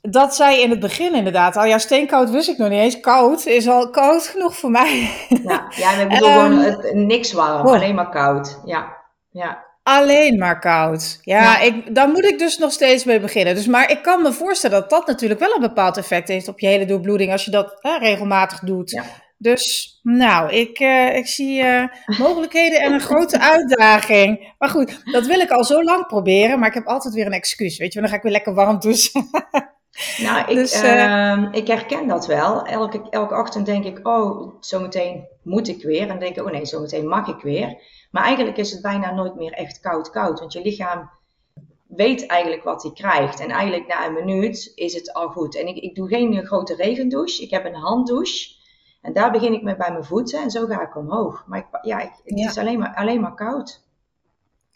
Dat 0.01 0.35
zei 0.35 0.55
je 0.55 0.61
in 0.61 0.69
het 0.69 0.79
begin 0.79 1.15
inderdaad 1.15 1.55
al. 1.55 1.65
Ja, 1.65 1.77
steenkoud 1.77 2.29
wist 2.29 2.49
ik 2.49 2.57
nog 2.57 2.69
niet 2.69 2.79
eens. 2.79 2.99
Koud 2.99 3.45
is 3.45 3.67
al 3.67 3.89
koud 3.89 4.27
genoeg 4.27 4.55
voor 4.55 4.71
mij. 4.71 5.11
Ja, 5.43 5.65
ja 5.69 5.91
maar 5.91 6.01
ik 6.01 6.09
bedoel 6.09 6.29
gewoon 6.29 6.57
het, 6.57 6.93
niks 6.93 7.31
warm, 7.31 7.67
oh. 7.67 7.73
alleen 7.73 7.95
maar 7.95 8.09
koud. 8.09 8.59
Ja, 8.65 8.97
ja. 9.31 9.67
Alleen 9.83 10.37
maar 10.37 10.59
koud. 10.59 11.19
Ja, 11.21 11.41
Ja. 11.41 11.59
Ik, 11.59 11.95
daar 11.95 12.09
moet 12.09 12.25
ik 12.25 12.39
dus 12.39 12.57
nog 12.57 12.71
steeds 12.71 13.03
mee 13.03 13.19
beginnen. 13.19 13.55
Dus, 13.55 13.67
maar 13.67 13.91
ik 13.91 14.01
kan 14.01 14.21
me 14.21 14.33
voorstellen 14.33 14.79
dat 14.79 14.89
dat 14.89 15.07
natuurlijk 15.07 15.39
wel 15.39 15.53
een 15.53 15.61
bepaald 15.61 15.97
effect 15.97 16.27
heeft 16.27 16.47
op 16.47 16.59
je 16.59 16.67
hele 16.67 16.85
doorbloeding 16.85 17.31
als 17.31 17.45
je 17.45 17.51
dat 17.51 17.77
hè, 17.79 17.97
regelmatig 17.97 18.59
doet. 18.59 18.91
Ja. 18.91 19.03
Dus 19.37 19.99
nou, 20.03 20.51
ik, 20.51 20.79
eh, 20.79 21.15
ik 21.15 21.27
zie 21.27 21.61
eh, 21.61 21.83
mogelijkheden 22.19 22.81
en 22.81 22.93
een 22.93 22.99
grote 22.99 23.39
uitdaging. 23.53 24.53
Maar 24.57 24.69
goed, 24.69 25.01
dat 25.11 25.25
wil 25.25 25.39
ik 25.39 25.49
al 25.49 25.63
zo 25.63 25.83
lang 25.83 26.07
proberen, 26.07 26.59
maar 26.59 26.67
ik 26.67 26.73
heb 26.73 26.87
altijd 26.87 27.13
weer 27.13 27.25
een 27.25 27.31
excuus. 27.31 27.77
Weet 27.77 27.93
je, 27.93 27.99
dan 27.99 28.09
ga 28.09 28.15
ik 28.15 28.21
weer 28.21 28.31
lekker 28.31 28.53
warm 28.53 28.79
douchen. 28.79 29.29
Nou, 30.17 30.39
ik, 30.47 30.55
Dus, 30.55 30.73
eh, 30.81 31.03
ehm, 31.31 31.47
ik 31.51 31.67
herken 31.67 32.07
dat 32.07 32.25
wel. 32.27 32.61
Elke, 32.65 33.09
elke 33.09 33.35
ochtend 33.35 33.65
denk 33.65 33.85
ik, 33.85 34.07
oh, 34.07 34.53
zometeen 34.59 35.27
moet 35.43 35.67
ik 35.67 35.83
weer. 35.83 36.01
En 36.01 36.07
dan 36.07 36.19
denk 36.19 36.35
ik, 36.35 36.45
oh 36.45 36.51
nee, 36.51 36.65
zometeen 36.65 37.07
mag 37.07 37.27
ik 37.27 37.41
weer. 37.41 37.77
Maar 38.11 38.23
eigenlijk 38.23 38.57
is 38.57 38.71
het 38.71 38.81
bijna 38.81 39.11
nooit 39.13 39.35
meer 39.35 39.51
echt 39.53 39.79
koud 39.79 40.09
koud. 40.09 40.39
Want 40.39 40.53
je 40.53 40.61
lichaam 40.61 41.09
weet 41.87 42.25
eigenlijk 42.25 42.63
wat 42.63 42.83
hij 42.83 42.91
krijgt. 42.91 43.39
En 43.39 43.49
eigenlijk 43.49 43.87
na 43.87 44.05
een 44.05 44.13
minuut 44.13 44.71
is 44.75 44.93
het 44.93 45.13
al 45.13 45.27
goed. 45.29 45.55
En 45.55 45.67
ik, 45.67 45.75
ik 45.77 45.95
doe 45.95 46.07
geen 46.07 46.45
grote 46.45 46.75
regendouche. 46.75 47.43
Ik 47.43 47.49
heb 47.49 47.65
een 47.65 47.75
handdouche. 47.75 48.57
En 49.01 49.13
daar 49.13 49.31
begin 49.31 49.53
ik 49.53 49.61
met 49.61 49.77
bij 49.77 49.91
mijn 49.91 50.03
voeten. 50.05 50.41
En 50.41 50.49
zo 50.51 50.65
ga 50.65 50.81
ik 50.81 50.95
omhoog. 50.95 51.43
Maar 51.47 51.59
ik, 51.59 51.65
ja, 51.81 51.99
ik, 51.99 52.11
het 52.23 52.39
Ja. 52.39 52.49
is 52.49 52.57
alleen 52.57 52.79
maar, 52.79 52.95
alleen 52.95 53.21
maar 53.21 53.33
koud. 53.35 53.81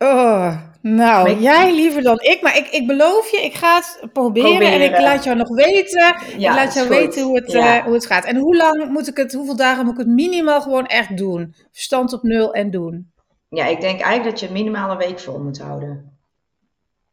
Oh, 0.03 0.57
nou, 0.81 1.29
ik- 1.29 1.39
jij 1.39 1.73
liever 1.73 2.01
dan 2.01 2.19
ik. 2.21 2.41
Maar 2.41 2.57
ik, 2.57 2.67
ik 2.67 2.87
beloof 2.87 3.31
je, 3.31 3.37
ik 3.41 3.53
ga 3.53 3.75
het 3.75 4.11
proberen, 4.13 4.71
en 4.71 4.81
ik 4.81 4.99
laat 4.99 5.23
jou 5.23 5.37
nog 5.37 5.49
weten. 5.49 6.15
Ja, 6.37 6.49
ik 6.49 6.55
laat 6.55 6.73
jou 6.73 6.87
goed. 6.87 6.95
weten 6.95 7.23
hoe 7.23 7.35
het, 7.35 7.51
Ja. 7.51 7.77
eh, 7.77 7.83
hoe 7.83 7.93
het 7.93 8.05
gaat. 8.05 8.25
En 8.25 8.35
hoe 8.35 8.55
lang 8.55 8.89
moet 8.89 9.07
ik 9.07 9.17
het, 9.17 9.33
hoeveel 9.33 9.55
dagen 9.55 9.83
moet 9.85 9.93
ik 9.93 9.99
het 9.99 10.07
minimaal 10.15 10.61
gewoon 10.61 10.85
echt 10.85 11.17
doen? 11.17 11.55
Verstand 11.71 12.13
op 12.13 12.23
nul 12.23 12.53
en 12.53 12.71
doen. 12.71 13.11
Ja, 13.49 13.65
ik 13.65 13.81
denk 13.81 13.99
eigenlijk 14.01 14.39
dat 14.39 14.49
je 14.49 14.53
minimaal 14.55 14.91
een 14.91 14.97
week 14.97 15.19
vol 15.19 15.39
moet 15.39 15.59
houden. 15.59 16.17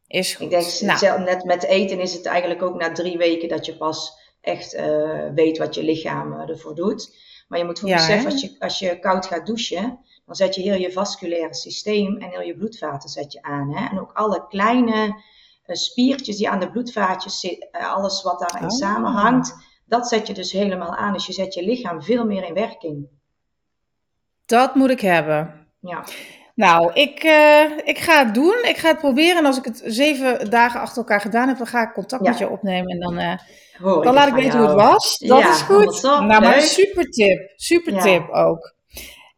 Is 0.07 0.33
goed. 0.35 0.45
Ik 0.45 0.49
denk, 0.49 0.99
nou, 1.01 1.21
net 1.23 1.43
met 1.43 1.63
eten 1.63 1.99
is 1.99 2.13
het 2.13 2.25
eigenlijk 2.25 2.61
ook 2.61 2.79
na 2.79 2.91
drie 2.91 3.17
weken 3.17 3.49
dat 3.49 3.65
je 3.65 3.75
pas 3.77 4.11
echt 4.41 4.73
eh, 4.73 5.19
weet 5.35 5.57
wat 5.57 5.75
je 5.75 5.83
lichaam 5.83 6.33
eh, 6.39 6.49
ervoor 6.49 6.75
doet. 6.75 7.15
Maar 7.47 7.59
je 7.59 7.65
moet 7.65 7.79
gewoon 7.79 7.93
Ja, 7.95 7.99
beseffen, 8.05 8.31
als 8.31 8.41
je, 8.41 8.55
als 8.59 8.79
je 8.79 8.99
koud 8.99 9.25
gaat 9.25 9.45
douchen, 9.45 9.99
dan 10.31 10.47
zet 10.47 10.55
je 10.55 10.61
heel 10.61 10.79
je 10.79 10.91
vasculaire 10.91 11.55
systeem 11.55 12.17
en 12.17 12.29
heel 12.29 12.41
je 12.41 12.55
bloedvaten 12.57 13.09
zet 13.09 13.31
je 13.33 13.41
aan. 13.41 13.75
Hè? 13.75 13.89
En 13.89 13.99
ook 13.99 14.11
alle 14.13 14.45
kleine 14.47 15.21
eh, 15.65 15.75
spiertjes 15.75 16.37
die 16.37 16.49
aan 16.49 16.59
de 16.59 16.71
bloedvaatjes 16.71 17.39
zitten, 17.39 17.69
eh, 17.71 17.93
alles 17.93 18.23
wat 18.23 18.39
daarin 18.39 18.69
Oh. 18.69 18.75
samenhangt, 18.75 19.55
dat 19.85 20.07
zet 20.07 20.27
je 20.27 20.33
dus 20.33 20.51
helemaal 20.51 20.95
aan. 20.95 21.13
Dus 21.13 21.25
je 21.25 21.33
zet 21.33 21.53
je 21.53 21.63
lichaam 21.63 22.01
veel 22.03 22.25
meer 22.25 22.43
in 22.47 22.53
werking. 22.53 23.07
dat 24.45 24.75
moet 24.75 24.89
ik 24.89 25.01
hebben. 25.01 25.67
Ja, 25.79 26.03
Nou, 26.55 26.93
ik, 26.93 27.23
eh, 27.23 27.63
ik 27.83 27.97
ga 27.97 28.25
het 28.25 28.33
doen. 28.33 28.57
Ik 28.63 28.77
ga 28.77 28.87
het 28.87 28.97
proberen. 28.97 29.37
En 29.37 29.45
als 29.45 29.57
ik 29.57 29.65
het 29.65 29.81
zeven 29.85 30.49
dagen 30.49 30.79
achter 30.79 30.97
elkaar 30.97 31.21
gedaan 31.21 31.47
heb, 31.47 31.57
dan 31.57 31.67
ga 31.67 31.81
ik 31.81 31.93
contact 31.93 32.23
Ja. 32.23 32.29
met 32.29 32.39
je 32.39 32.49
opnemen. 32.49 32.89
En 32.89 32.99
dan, 32.99 33.15
dan 34.03 34.13
laat 34.13 34.27
ik 34.27 34.33
weten 34.33 34.59
hoe 34.59 34.67
het 34.67 34.77
was. 34.81 35.17
Dat 35.17 35.39
Ja, 35.39 35.49
is 35.51 35.61
goed. 35.61 36.01
Nou, 36.01 36.27
maar 36.27 36.61
super 36.61 37.09
tip. 37.09 37.51
Super 37.55 38.01
tip 38.01 38.29
ook. 38.29 38.75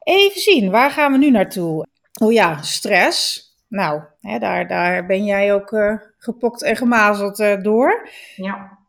Even 0.04 0.42
zien, 0.42 0.72
waar 0.72 0.92
gaan 0.92 1.12
we 1.12 1.18
nu 1.18 1.32
naartoe? 1.32 1.86
Oh 2.22 2.32
ja, 2.32 2.62
stress. 2.62 3.42
Nou, 3.68 4.02
hè, 4.22 4.40
daar, 4.40 4.68
daar 4.68 5.06
ben 5.06 5.26
jij 5.26 5.54
ook 5.54 5.72
eh, 5.72 5.96
gepokt 6.18 6.64
en 6.64 6.76
gemazeld 6.76 7.40
eh, 7.40 7.62
door. 7.62 8.10
Ja, 8.36 8.82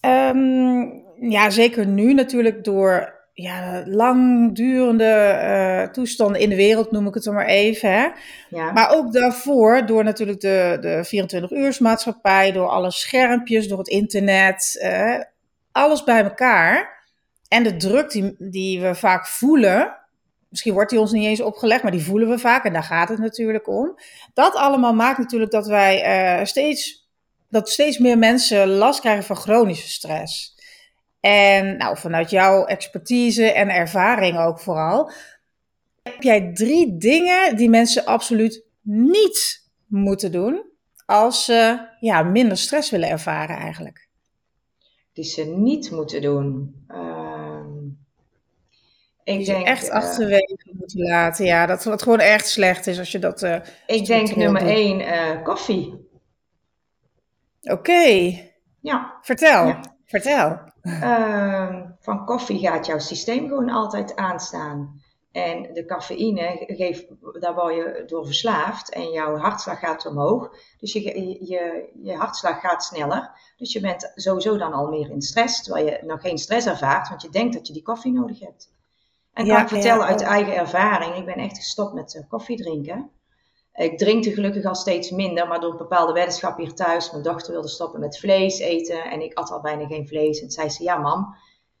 Ehm, 0.00 0.84
ja, 1.30 1.50
zeker 1.50 1.86
nu 1.86 2.14
natuurlijk 2.14 2.64
door 2.64 3.20
ja, 3.32 3.82
langdurende 3.86 5.04
eh, 5.04 5.88
toestanden 5.88 6.40
in 6.40 6.48
de 6.48 6.56
wereld, 6.56 6.90
noem 6.90 7.06
ik 7.06 7.14
het 7.14 7.22
dan 7.24 7.34
maar 7.34 7.46
even. 7.46 7.92
Hè? 7.92 8.08
ja. 8.48 8.72
Maar 8.72 8.90
ook 8.90 9.12
daarvoor, 9.12 9.86
door 9.86 10.04
natuurlijk 10.04 10.40
de, 10.40 10.76
de 10.80 11.24
24-uursmaatschappij, 11.24 12.52
door 12.52 12.68
alle 12.68 12.90
schermpjes, 12.90 13.68
door 13.68 13.78
het 13.78 13.88
internet, 13.88 14.86
alles 15.72 16.04
bij 16.04 16.22
elkaar. 16.22 17.01
En 17.52 17.62
de 17.62 17.76
druk 17.76 18.10
die, 18.38 18.80
we 18.80 18.94
vaak 18.94 19.26
voelen, 19.26 19.96
misschien 20.48 20.72
wordt 20.72 20.90
die 20.90 21.00
ons 21.00 21.12
niet 21.12 21.24
eens 21.24 21.40
opgelegd, 21.40 21.82
maar 21.82 21.92
die 21.92 22.04
voelen 22.04 22.28
we 22.28 22.38
vaak 22.38 22.64
en 22.64 22.72
daar 22.72 22.82
gaat 22.82 23.08
het 23.08 23.18
natuurlijk 23.18 23.68
om. 23.68 23.98
Dat 24.34 24.54
allemaal 24.54 24.94
maakt 24.94 25.18
natuurlijk 25.18 25.50
dat 25.50 25.66
wij 25.66 26.02
eh, 26.02 26.44
steeds, 26.44 27.08
dat 27.48 27.68
steeds 27.68 27.98
meer 27.98 28.18
mensen 28.18 28.68
last 28.68 29.00
krijgen 29.00 29.24
van 29.24 29.36
chronische 29.36 29.88
stress. 29.88 30.54
En 31.20 31.76
nou, 31.76 31.98
vanuit 31.98 32.30
jouw 32.30 32.64
expertise 32.64 33.52
en 33.52 33.68
ervaring 33.68 34.38
ook 34.38 34.60
vooral, 34.60 35.12
heb 36.02 36.22
jij 36.22 36.52
drie 36.52 36.96
dingen 36.96 37.56
die 37.56 37.70
mensen 37.70 38.04
absoluut 38.04 38.64
niet 38.82 39.68
moeten 39.86 40.32
doen 40.32 40.62
als 41.06 41.44
ze 41.44 41.88
ja, 42.00 42.22
minder 42.22 42.56
stress 42.56 42.90
willen 42.90 43.08
ervaren 43.08 43.56
eigenlijk? 43.56 44.10
die 45.12 45.24
ze 45.24 45.44
niet 45.44 45.90
moeten 45.90 46.22
doen. 46.22 46.74
Ehm, 46.88 47.11
ik 49.24 49.46
denk, 49.46 49.66
echt 49.66 49.88
eh, 49.88 49.94
achterwege 49.94 50.56
moeten 50.72 51.00
laten. 51.00 51.44
Ja, 51.44 51.66
dat 51.66 51.84
het 51.84 52.02
gewoon 52.02 52.18
echt 52.20 52.46
slecht 52.48 52.86
is 52.86 52.98
als 52.98 53.12
je 53.12 53.18
dat... 53.18 53.42
eh, 53.42 53.60
ik 53.86 54.06
denk 54.06 54.36
nummer 54.36 54.60
doet. 54.60 54.70
één, 54.70 55.00
eh, 55.00 55.42
koffie. 55.42 56.10
Oké, 57.62 58.32
Ja, 58.80 59.18
vertel. 59.22 59.66
Ja. 59.66 59.80
Vertel. 60.04 60.58
ehm, 60.82 61.84
van 62.00 62.24
koffie 62.24 62.58
gaat 62.58 62.86
jouw 62.86 62.98
systeem 62.98 63.48
gewoon 63.48 63.70
altijd 63.70 64.16
aanstaan. 64.16 65.00
En 65.32 65.62
de 65.74 65.84
cafeïne, 65.84 66.64
geeft, 66.66 67.06
daar 67.40 67.54
word 67.54 67.74
je 67.74 68.02
door 68.06 68.26
verslaafd 68.26 68.90
en 68.92 69.10
jouw 69.10 69.36
hartslag 69.36 69.78
gaat 69.78 70.06
omhoog. 70.06 70.50
Dus 70.78 70.92
je, 70.92 71.02
je, 71.46 71.88
je 72.02 72.14
hartslag 72.14 72.60
gaat 72.60 72.84
sneller. 72.84 73.30
Dus 73.56 73.72
je 73.72 73.80
bent 73.80 74.12
sowieso 74.14 74.56
dan 74.56 74.72
al 74.72 74.88
meer 74.88 75.10
in 75.10 75.22
stress, 75.22 75.62
terwijl 75.62 75.86
je 75.86 75.98
nog 76.06 76.20
geen 76.20 76.38
stress 76.38 76.66
ervaart, 76.66 77.08
want 77.08 77.22
je 77.22 77.28
denkt 77.28 77.54
dat 77.54 77.66
je 77.66 77.72
die 77.72 77.82
koffie 77.82 78.12
nodig 78.12 78.40
hebt. 78.40 78.71
En 79.32 79.46
Ja, 79.46 79.54
kan 79.54 79.62
ik 79.62 79.68
vertellen 79.68 80.06
uit 80.06 80.20
ook. 80.22 80.28
eigen 80.28 80.54
ervaring, 80.56 81.14
ik 81.16 81.24
ben 81.24 81.34
echt 81.34 81.56
gestopt 81.56 81.92
met 81.94 82.14
eh, 82.16 82.22
koffie 82.28 82.56
drinken. 82.56 83.10
Ik 83.74 83.98
drink 83.98 84.24
er 84.24 84.32
gelukkig 84.32 84.64
al 84.64 84.74
steeds 84.74 85.10
minder, 85.10 85.48
maar 85.48 85.60
door 85.60 85.70
een 85.70 85.76
bepaalde 85.76 86.12
weddenschap 86.12 86.56
hier 86.58 86.74
thuis. 86.74 87.10
Mijn 87.10 87.22
dochter 87.22 87.52
wilde 87.52 87.68
stoppen 87.68 88.00
met 88.00 88.18
vlees 88.18 88.58
eten 88.58 89.04
en 89.04 89.20
ik 89.22 89.34
at 89.38 89.50
al 89.50 89.60
bijna 89.60 89.86
geen 89.86 90.08
vlees. 90.08 90.42
En 90.42 90.50
zei 90.50 90.68
ze, 90.68 90.82
ja 90.82 90.96
mam, 90.96 91.34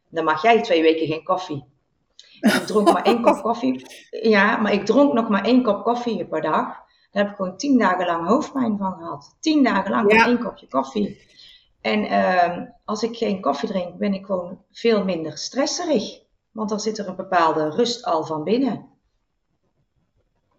dan 0.08 0.24
mag 0.24 0.42
jij 0.42 0.62
twee 0.62 0.82
weken 0.82 1.06
geen 1.06 1.24
koffie. 1.24 1.64
En 2.40 2.50
ik 2.54 2.66
dronk 2.66 2.92
maar 2.92 3.02
één 3.02 3.22
kop 3.22 3.42
koffie. 3.48 3.86
Ja, 4.10 4.56
maar 4.56 4.72
ik 4.72 4.84
dronk 4.86 5.12
nog 5.12 5.28
maar 5.28 5.44
één 5.44 5.62
kop 5.62 5.82
koffie 5.84 6.26
per 6.26 6.40
dag. 6.40 6.66
Daar 7.10 7.22
heb 7.22 7.28
ik 7.30 7.36
gewoon 7.36 7.56
tien 7.56 7.78
dagen 7.78 8.06
lang 8.06 8.26
hoofdpijn 8.26 8.78
van 8.78 8.92
gehad. 8.92 9.36
Tien 9.40 9.62
dagen 9.62 9.90
lang 9.90 10.12
Ja. 10.12 10.26
één 10.26 10.38
kopje 10.38 10.68
koffie. 10.68 11.20
En 11.80 12.04
ehm, 12.04 12.66
als 12.84 13.02
ik 13.02 13.16
geen 13.16 13.40
koffie 13.40 13.68
drink, 13.68 13.96
ben 13.98 14.14
ik 14.14 14.26
gewoon 14.26 14.58
veel 14.70 15.04
minder 15.04 15.38
stresserig. 15.38 16.20
Want 16.52 16.68
dan 16.68 16.80
zit 16.80 16.98
er 16.98 17.08
een 17.08 17.16
bepaalde 17.16 17.70
rust 17.70 18.04
al 18.04 18.24
van 18.24 18.44
binnen. 18.44 18.90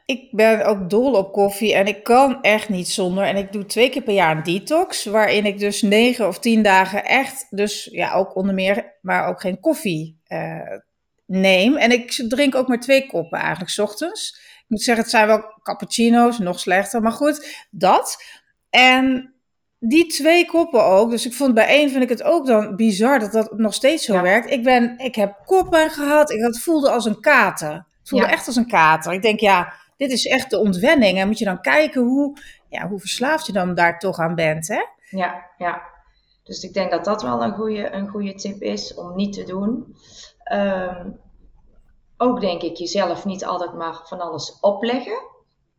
Ik 0.05 0.31
ben 0.31 0.65
ook 0.65 0.89
dol 0.89 1.13
op 1.13 1.31
koffie 1.31 1.73
en 1.73 1.87
ik 1.87 2.03
kan 2.03 2.41
echt 2.41 2.69
niet 2.69 2.87
zonder. 2.87 3.23
En 3.23 3.35
ik 3.35 3.51
doe 3.51 3.65
twee 3.65 3.89
keer 3.89 4.01
per 4.01 4.13
jaar 4.13 4.37
een 4.37 4.43
detox, 4.43 5.05
waarin 5.05 5.45
ik 5.45 5.59
dus 5.59 5.81
negen 5.81 6.27
of 6.27 6.39
tien 6.39 6.63
dagen 6.63 7.05
echt, 7.05 7.47
dus 7.49 7.85
ja, 7.91 8.13
ook 8.13 8.35
onder 8.35 8.53
meer, 8.53 8.97
maar 9.01 9.27
ook 9.27 9.41
geen 9.41 9.59
koffie 9.59 10.19
eh, 10.23 10.77
neem. 11.25 11.75
En 11.75 11.91
ik 11.91 12.11
drink 12.27 12.55
ook 12.55 12.67
maar 12.67 12.79
twee 12.79 13.07
koppen 13.07 13.39
eigenlijk, 13.39 13.69
's 13.69 13.79
ochtends. 13.79 14.41
Ik 14.57 14.65
moet 14.67 14.81
zeggen, 14.81 15.03
het 15.03 15.13
zijn 15.13 15.27
wel 15.27 15.59
cappuccino's, 15.63 16.39
nog 16.39 16.59
slechter, 16.59 17.01
maar 17.01 17.11
goed, 17.11 17.65
dat. 17.71 18.23
En 18.69 19.32
die 19.87 20.05
twee 20.07 20.45
koppen 20.45 20.83
ook, 20.85 21.09
dus 21.09 21.25
ik 21.25 21.33
vond 21.33 21.53
bij 21.53 21.67
één 21.67 21.89
vind 21.89 22.03
ik 22.03 22.09
het 22.09 22.23
ook 22.23 22.45
dan 22.45 22.75
bizar 22.75 23.19
dat 23.19 23.31
dat 23.31 23.57
nog 23.57 23.73
steeds 23.73 24.05
zo 24.05 24.13
Ja. 24.13 24.21
werkt. 24.21 24.51
Ik, 24.51 24.63
ben, 24.63 24.97
ik 24.97 25.15
heb 25.15 25.35
koppen 25.45 25.89
gehad, 25.89 26.31
ik, 26.31 26.41
het 26.41 26.59
voelde 26.59 26.89
als 26.91 27.05
een 27.05 27.19
kater. 27.19 27.71
Het 27.71 28.09
voelde 28.09 28.25
Ja. 28.25 28.31
echt 28.31 28.47
als 28.47 28.55
een 28.55 28.67
kater. 28.67 29.13
Ik 29.13 29.21
denk, 29.21 29.39
ja, 29.39 29.73
dit 29.97 30.11
is 30.11 30.25
echt 30.25 30.49
de 30.49 30.59
ontwenning. 30.59 31.17
En 31.19 31.27
moet 31.27 31.39
je 31.39 31.45
dan 31.45 31.61
kijken 31.61 32.01
hoe, 32.01 32.37
ja, 32.69 32.87
hoe 32.87 32.99
verslaafd 32.99 33.45
je 33.45 33.51
dan 33.53 33.75
daar 33.75 33.99
toch 33.99 34.17
aan 34.19 34.35
bent, 34.35 34.67
hè? 34.67 34.81
Ja, 35.09 35.45
ja. 35.57 35.81
Dus 36.43 36.63
ik 36.63 36.73
denk 36.73 36.91
dat 36.91 37.05
dat 37.05 37.21
wel 37.21 37.43
een 37.43 37.53
goede, 37.53 37.91
een 37.93 38.07
goede 38.07 38.33
tip 38.33 38.61
is 38.61 38.93
om 38.93 39.15
niet 39.15 39.33
te 39.33 39.43
doen. 39.43 39.95
Ehm, 40.43 41.09
ook 42.17 42.41
denk 42.41 42.61
ik 42.61 42.75
jezelf 42.77 43.25
niet 43.25 43.45
altijd 43.45 43.73
maar 43.73 44.01
van 44.03 44.19
alles 44.19 44.57
opleggen. 44.61 45.31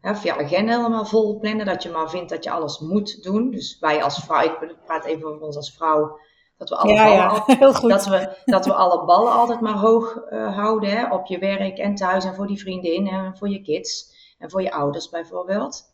Hè, 0.04 0.10
of 0.10 0.22
je 0.22 0.36
agenda 0.38 0.76
helemaal 0.76 1.04
vol 1.06 1.38
plannen, 1.38 1.66
dat 1.66 1.82
je 1.82 1.90
maar 1.90 2.10
vindt 2.10 2.30
dat 2.30 2.44
je 2.44 2.50
alles 2.50 2.78
moet 2.78 3.22
doen. 3.22 3.50
Dus 3.50 3.78
wij 3.80 4.02
als 4.02 4.18
vrouw, 4.24 4.40
ik 4.42 4.76
praat 4.84 5.04
even 5.04 5.26
over 5.28 5.40
ons 5.46 5.56
als 5.56 5.72
vrouw, 5.74 6.18
dat 6.56 6.68
we 6.68 6.76
alle, 6.76 6.92
Ja, 6.92 7.02
ballen, 7.04 7.16
ja, 7.16 7.26
al- 7.28 7.42
heel 7.58 7.74
goed. 7.74 7.90
Dat 7.90 8.06
we, 8.06 8.36
dat 8.44 8.66
we 8.66 8.74
alle 8.74 9.04
ballen 9.04 9.32
altijd 9.32 9.60
maar 9.60 9.78
hoog 9.78 10.16
eh, 10.16 10.56
houden. 10.56 10.90
Hè, 10.90 11.12
op 11.12 11.26
je 11.26 11.38
werk 11.38 11.78
en 11.78 11.94
thuis 11.94 12.24
en 12.24 12.34
voor 12.34 12.46
die 12.46 12.58
vriendin 12.60 13.06
en 13.08 13.36
voor 13.36 13.48
je 13.48 13.62
kids 13.62 14.14
en 14.38 14.50
voor 14.50 14.62
je 14.62 14.72
ouders 14.72 15.08
bijvoorbeeld. 15.08 15.92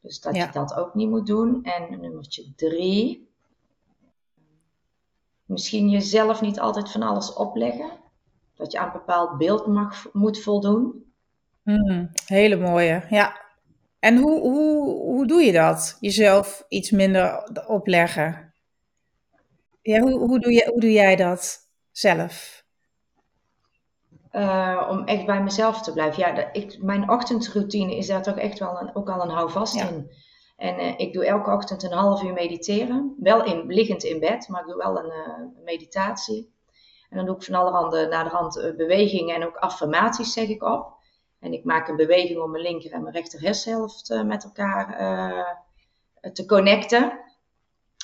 Dus 0.00 0.20
dat 0.20 0.36
Ja. 0.36 0.44
je 0.44 0.52
dat 0.52 0.74
ook 0.74 0.94
niet 0.94 1.08
moet 1.08 1.26
doen. 1.26 1.64
En 1.64 2.00
nummertje 2.00 2.52
drie. 2.56 3.28
Misschien 5.44 5.88
jezelf 5.88 6.40
niet 6.40 6.60
altijd 6.60 6.90
van 6.90 7.02
alles 7.02 7.32
opleggen. 7.32 7.90
Dat 8.56 8.72
je 8.72 8.78
aan 8.78 8.86
een 8.86 8.92
bepaald 8.92 9.38
beeld 9.38 9.66
mag, 9.66 10.06
moet 10.12 10.40
voldoen. 10.40 11.04
Mm, 11.62 12.10
hele 12.26 12.56
mooie, 12.56 13.04
ja. 13.10 13.44
En 14.06 14.16
hoe, 14.16 14.40
hoe, 14.40 14.88
hoe 14.88 15.26
doe 15.26 15.42
je 15.42 15.52
dat? 15.52 15.96
Jezelf 16.00 16.64
iets 16.68 16.90
minder 16.90 17.48
opleggen? 17.66 18.54
Ja, 19.82 20.00
hoe, 20.00 20.18
hoe, 20.18 20.40
doe, 20.40 20.52
je, 20.52 20.68
hoe 20.70 20.80
doe 20.80 20.92
jij 20.92 21.16
dat 21.16 21.68
zelf? 21.92 22.64
Eh, 24.30 24.86
om 24.90 25.04
echt 25.04 25.26
bij 25.26 25.42
mezelf 25.42 25.82
te 25.82 25.92
blijven. 25.92 26.22
Ja, 26.22 26.32
dat- 26.32 26.48
ik, 26.52 26.82
mijn 26.82 27.10
ochtendroutine 27.10 27.96
is 27.96 28.06
daar 28.06 28.22
toch 28.22 28.36
echt 28.38 28.58
wel 28.58 28.80
een, 28.80 28.96
ook 28.96 29.10
al 29.10 29.22
een 29.22 29.30
houvast 29.30 29.74
Ja. 29.74 29.88
in. 29.88 30.10
En 30.56 30.78
eh, 30.78 30.94
ik 30.96 31.12
doe 31.12 31.26
elke 31.26 31.50
ochtend 31.50 31.82
een 31.82 31.92
half 31.92 32.22
uur 32.22 32.32
mediteren. 32.32 33.14
Wel 33.18 33.44
in, 33.44 33.66
liggend 33.66 34.02
in 34.02 34.20
bed, 34.20 34.48
maar 34.48 34.60
ik 34.60 34.66
doe 34.66 34.76
wel 34.76 34.98
een 34.98 35.10
eh, 35.10 35.64
meditatie. 35.64 36.54
En 37.10 37.16
dan 37.16 37.26
doe 37.26 37.36
ik 37.36 37.42
van 37.42 37.54
allerhande 37.54 38.06
naderhand 38.06 38.56
uh, 38.56 38.76
bewegingen 38.76 39.34
en 39.34 39.46
ook 39.46 39.56
affirmaties 39.56 40.32
zeg 40.32 40.48
ik 40.48 40.62
op. 40.62 40.95
En 41.46 41.52
ik 41.52 41.64
maak 41.64 41.88
een 41.88 41.96
beweging 41.96 42.40
om 42.40 42.50
mijn 42.50 42.62
linker 42.62 42.92
en 42.92 43.02
mijn 43.02 43.14
rechter 43.14 43.40
hersenhelft 43.40 44.10
uh, 44.10 44.22
met 44.22 44.44
elkaar 44.44 45.00
uh, 45.00 46.32
te 46.32 46.46
connecten. 46.46 47.20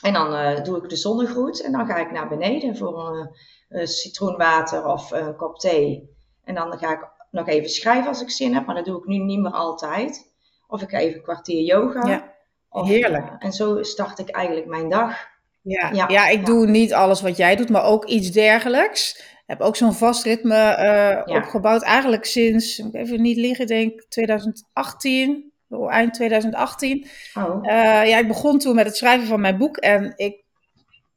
En 0.03 0.13
dan 0.13 0.33
uh, 0.33 0.65
doe 0.65 0.77
ik 0.77 0.89
de 0.89 0.97
zonnegroet 0.97 1.63
en 1.63 1.73
dan 1.73 1.87
ga 1.87 1.97
ik 1.97 2.11
naar 2.11 2.29
beneden 2.29 2.77
voor 2.77 3.31
een, 3.69 3.87
citroenwater 3.89 4.87
of 4.87 5.11
een 5.11 5.37
kop 5.37 5.59
thee. 5.59 6.11
En 6.45 6.55
dan 6.55 6.79
ga 6.79 6.93
ik 6.93 7.09
nog 7.31 7.49
even 7.49 7.71
schrijven 7.71 8.09
als 8.09 8.23
ik 8.23 8.31
zin 8.31 8.55
heb, 8.55 8.67
maar 8.67 8.75
dat 8.75 8.85
doe 8.85 8.99
ik 8.99 9.07
nu 9.07 9.19
niet 9.19 9.41
meer 9.41 9.53
altijd. 9.53 10.33
Of 10.69 10.83
ik 10.83 10.91
ga 10.91 10.99
even 10.99 11.17
een 11.17 11.23
kwartier 11.23 11.63
yoga. 11.63 12.07
Ja, 12.09 12.35
of, 12.69 12.89
heerlijk. 12.89 13.33
En 13.39 13.53
zo 13.53 13.83
start 13.83 14.19
ik 14.19 14.29
eigenlijk 14.29 14.67
mijn 14.67 14.89
dag. 14.89 15.27
Ja, 15.63 15.91
ja, 15.93 16.09
ja 16.09 16.29
ik 16.29 16.39
ja. 16.39 16.45
doe 16.45 16.67
niet 16.67 16.93
alles 16.95 17.21
wat 17.21 17.37
jij 17.37 17.57
doet, 17.57 17.71
maar 17.71 17.85
ook 17.85 18.05
iets 18.05 18.31
dergelijks. 18.31 19.32
Ik 19.47 19.59
heb 19.59 19.61
ook 19.61 19.77
zo'n 19.77 19.95
vast 19.95 20.25
ritme 20.25 20.55
ja. 20.55 21.23
opgebouwd. 21.27 21.83
Eigenlijk 21.83 22.25
sinds, 22.25 22.79
ik 22.79 22.95
even 22.95 23.23
niet 23.23 23.37
liggen, 23.37 23.67
denk 23.67 24.03
2018, 24.09 25.53
eind 25.89 26.15
2018. 26.15 27.07
Oh. 27.35 27.59
Uh, 27.63 27.73
ja, 28.09 28.19
ik 28.19 28.29
begon 28.29 28.59
toen 28.59 28.75
met 28.75 28.87
het 28.87 28.97
schrijven 28.97 29.27
van 29.27 29.41
mijn 29.41 29.57
boek. 29.57 29.77
En 29.77 30.13
ik, 30.17 30.43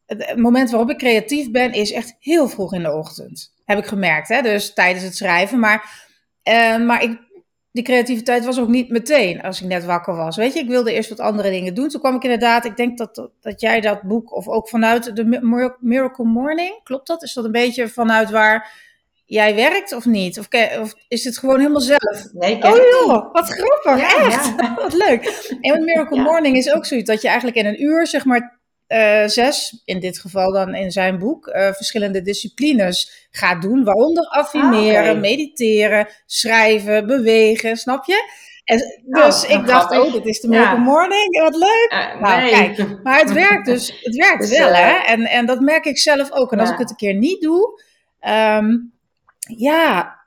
het 0.05 0.37
moment 0.37 0.69
waarop 0.69 0.89
ik 0.89 0.97
creatief 0.97 1.51
ben, 1.51 1.73
is 1.73 1.91
echt 1.91 2.15
heel 2.19 2.47
vroeg 2.47 2.73
in 2.73 2.83
de 2.83 2.93
ochtend. 2.93 3.53
Heb 3.65 3.77
ik 3.77 3.85
gemerkt, 3.85 4.27
hè? 4.27 4.41
dus 4.41 4.73
tijdens 4.73 5.03
het 5.03 5.15
schrijven. 5.15 5.59
Maar, 5.59 6.07
uh, 6.43 6.85
maar 6.85 7.03
ik, 7.03 7.19
die 7.75 7.83
creativiteit 7.83 8.45
was 8.45 8.59
ook 8.59 8.67
niet 8.67 8.89
meteen 8.89 9.41
als 9.41 9.61
ik 9.61 9.67
net 9.67 9.85
wakker 9.85 10.15
was. 10.15 10.35
Weet 10.35 10.53
je, 10.53 10.59
ik 10.59 10.67
wilde 10.67 10.93
eerst 10.93 11.09
wat 11.09 11.19
andere 11.19 11.49
dingen 11.49 11.73
doen. 11.73 11.89
Toen 11.89 11.99
kwam 11.99 12.15
ik 12.15 12.23
inderdaad, 12.23 12.65
ik 12.65 12.77
denk 12.77 12.97
dat, 12.97 13.29
dat 13.41 13.61
jij 13.61 13.81
dat 13.81 14.01
boek, 14.01 14.35
of 14.35 14.47
ook 14.47 14.69
vanuit 14.69 15.15
de 15.15 15.75
Miracle 15.79 16.25
Morning, 16.25 16.83
klopt 16.83 17.07
dat? 17.07 17.23
Is 17.23 17.33
dat 17.33 17.45
een 17.45 17.51
beetje 17.51 17.87
vanuit 17.87 18.29
waar 18.29 18.71
jij 19.25 19.55
werkt 19.55 19.93
of 19.93 20.05
niet? 20.05 20.39
Of, 20.39 20.47
of 20.81 20.93
is 21.07 21.23
het 21.23 21.37
gewoon 21.37 21.57
helemaal 21.59 21.81
zelf? 21.81 22.27
Nee, 22.33 22.55
ik 22.55 22.63
Oh 22.63 22.75
joh, 22.75 23.33
wat 23.33 23.49
grappig, 23.49 24.11
ja, 24.11 24.25
echt. 24.25 24.53
Ja. 24.57 24.73
wat 24.83 24.93
leuk. 24.93 25.55
En 25.61 25.83
Miracle 25.83 26.17
ja. 26.17 26.23
Morning 26.23 26.57
is 26.57 26.73
ook 26.73 26.85
zoiets 26.85 27.09
dat 27.09 27.21
je 27.21 27.27
eigenlijk 27.27 27.57
in 27.57 27.65
een 27.65 27.83
uur, 27.83 28.07
zeg 28.07 28.25
maar, 28.25 28.59
uh, 28.87 29.27
zes, 29.27 29.81
in 29.85 29.99
dit 29.99 30.19
geval 30.19 30.51
dan 30.51 30.75
in 30.75 30.91
zijn 30.91 31.19
boek, 31.19 31.47
uh, 31.47 31.71
verschillende 31.71 32.21
disciplines 32.21 33.27
gaat 33.31 33.61
doen. 33.61 33.83
Waaronder 33.83 34.25
affirmeren, 34.25 35.03
ah, 35.03 35.09
okay. 35.09 35.19
mediteren, 35.19 36.07
schrijven, 36.25 37.07
bewegen, 37.07 37.77
snap 37.77 38.05
je? 38.05 38.43
En 38.65 38.77
dus 39.05 39.43
oh, 39.43 39.49
ik 39.49 39.65
dacht, 39.65 39.85
grappig. 39.85 40.07
oh, 40.07 40.13
dit 40.13 40.25
is 40.25 40.39
de 40.39 40.47
Miracle 40.47 40.75
ja. 40.75 40.83
Morning, 40.83 41.39
wat 41.41 41.55
leuk. 41.55 41.89
Uh, 41.93 42.21
nou, 42.21 42.41
nee. 42.41 42.51
kijk, 42.51 43.03
maar 43.03 43.19
het 43.19 43.31
werkt 43.31 43.65
dus, 43.65 43.87
het 44.03 44.15
werkt 44.15 44.39
Dus, 44.39 44.57
wel, 44.57 44.73
hè. 44.73 44.91
En, 44.91 45.25
en 45.25 45.45
dat 45.45 45.59
merk 45.59 45.85
ik 45.85 45.97
zelf 45.97 46.31
ook. 46.31 46.51
En 46.51 46.59
als 46.59 46.69
ik 46.69 46.77
het 46.77 46.89
een 46.89 46.95
keer 46.95 47.13
niet 47.13 47.41
doe, 47.41 47.81
um, 48.27 48.93
ja, 49.57 50.19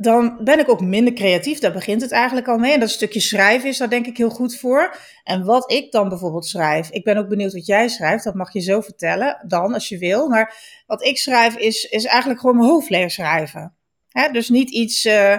dan 0.00 0.38
ben 0.44 0.58
ik 0.58 0.68
ook 0.68 0.80
minder 0.80 1.12
creatief. 1.12 1.58
Daar 1.58 1.72
begint 1.72 2.00
het 2.02 2.12
eigenlijk 2.12 2.48
al 2.48 2.58
mee. 2.58 2.72
En 2.72 2.80
dat 2.80 2.90
stukje 2.90 3.20
schrijven 3.20 3.68
is 3.68 3.78
daar 3.78 3.90
denk 3.90 4.06
ik 4.06 4.16
heel 4.16 4.30
goed 4.30 4.56
voor. 4.56 4.96
En 5.24 5.44
wat 5.44 5.72
ik 5.72 5.92
dan 5.92 6.08
bijvoorbeeld 6.08 6.46
schrijf. 6.46 6.90
Ik 6.90 7.04
ben 7.04 7.16
ook 7.16 7.28
benieuwd 7.28 7.52
wat 7.52 7.66
jij 7.66 7.88
schrijft. 7.88 8.24
Dat 8.24 8.34
mag 8.34 8.52
je 8.52 8.60
zo 8.60 8.80
vertellen 8.80 9.44
dan, 9.46 9.74
als 9.74 9.88
je 9.88 9.98
wil. 9.98 10.28
Maar 10.28 10.54
wat 10.86 11.04
ik 11.04 11.18
schrijf 11.18 11.56
is, 11.56 11.84
is 11.84 12.04
eigenlijk 12.04 12.40
gewoon 12.40 12.56
mijn 12.56 12.68
hoofd 12.68 12.90
leeg 12.90 13.10
schrijven. 13.10 13.74
Hè? 14.08 14.30
Dus 14.30 14.48
niet 14.48 14.70
iets, 14.70 15.04
uh, 15.04 15.32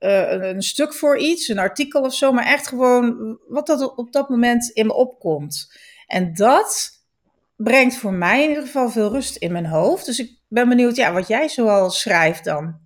uh, 0.00 0.30
een 0.30 0.62
stuk 0.62 0.94
voor 0.94 1.18
iets, 1.18 1.48
een 1.48 1.58
artikel 1.58 2.02
of 2.02 2.14
zo. 2.14 2.32
Maar 2.32 2.46
echt 2.46 2.66
gewoon 2.66 3.38
wat 3.48 3.66
dat 3.66 3.96
op 3.96 4.12
dat 4.12 4.28
moment 4.28 4.70
in 4.70 4.86
me 4.86 4.94
opkomt. 4.94 5.72
En 6.06 6.34
dat 6.34 6.90
brengt 7.56 7.96
voor 7.96 8.12
mij 8.12 8.42
in 8.42 8.48
ieder 8.48 8.64
geval 8.64 8.90
veel 8.90 9.10
rust 9.10 9.36
in 9.36 9.52
mijn 9.52 9.66
hoofd. 9.66 10.06
Dus 10.06 10.18
ik 10.18 10.30
ben 10.48 10.68
benieuwd 10.68 10.96
ja, 10.96 11.12
wat 11.12 11.28
jij 11.28 11.48
zoal 11.48 11.90
schrijft 11.90 12.44
dan. 12.44 12.85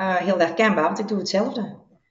Uh, 0.00 0.14
heel 0.14 0.38
herkenbaar, 0.38 0.84
want 0.84 0.98
ik 0.98 1.08
doe 1.08 1.18
hetzelfde. 1.18 1.60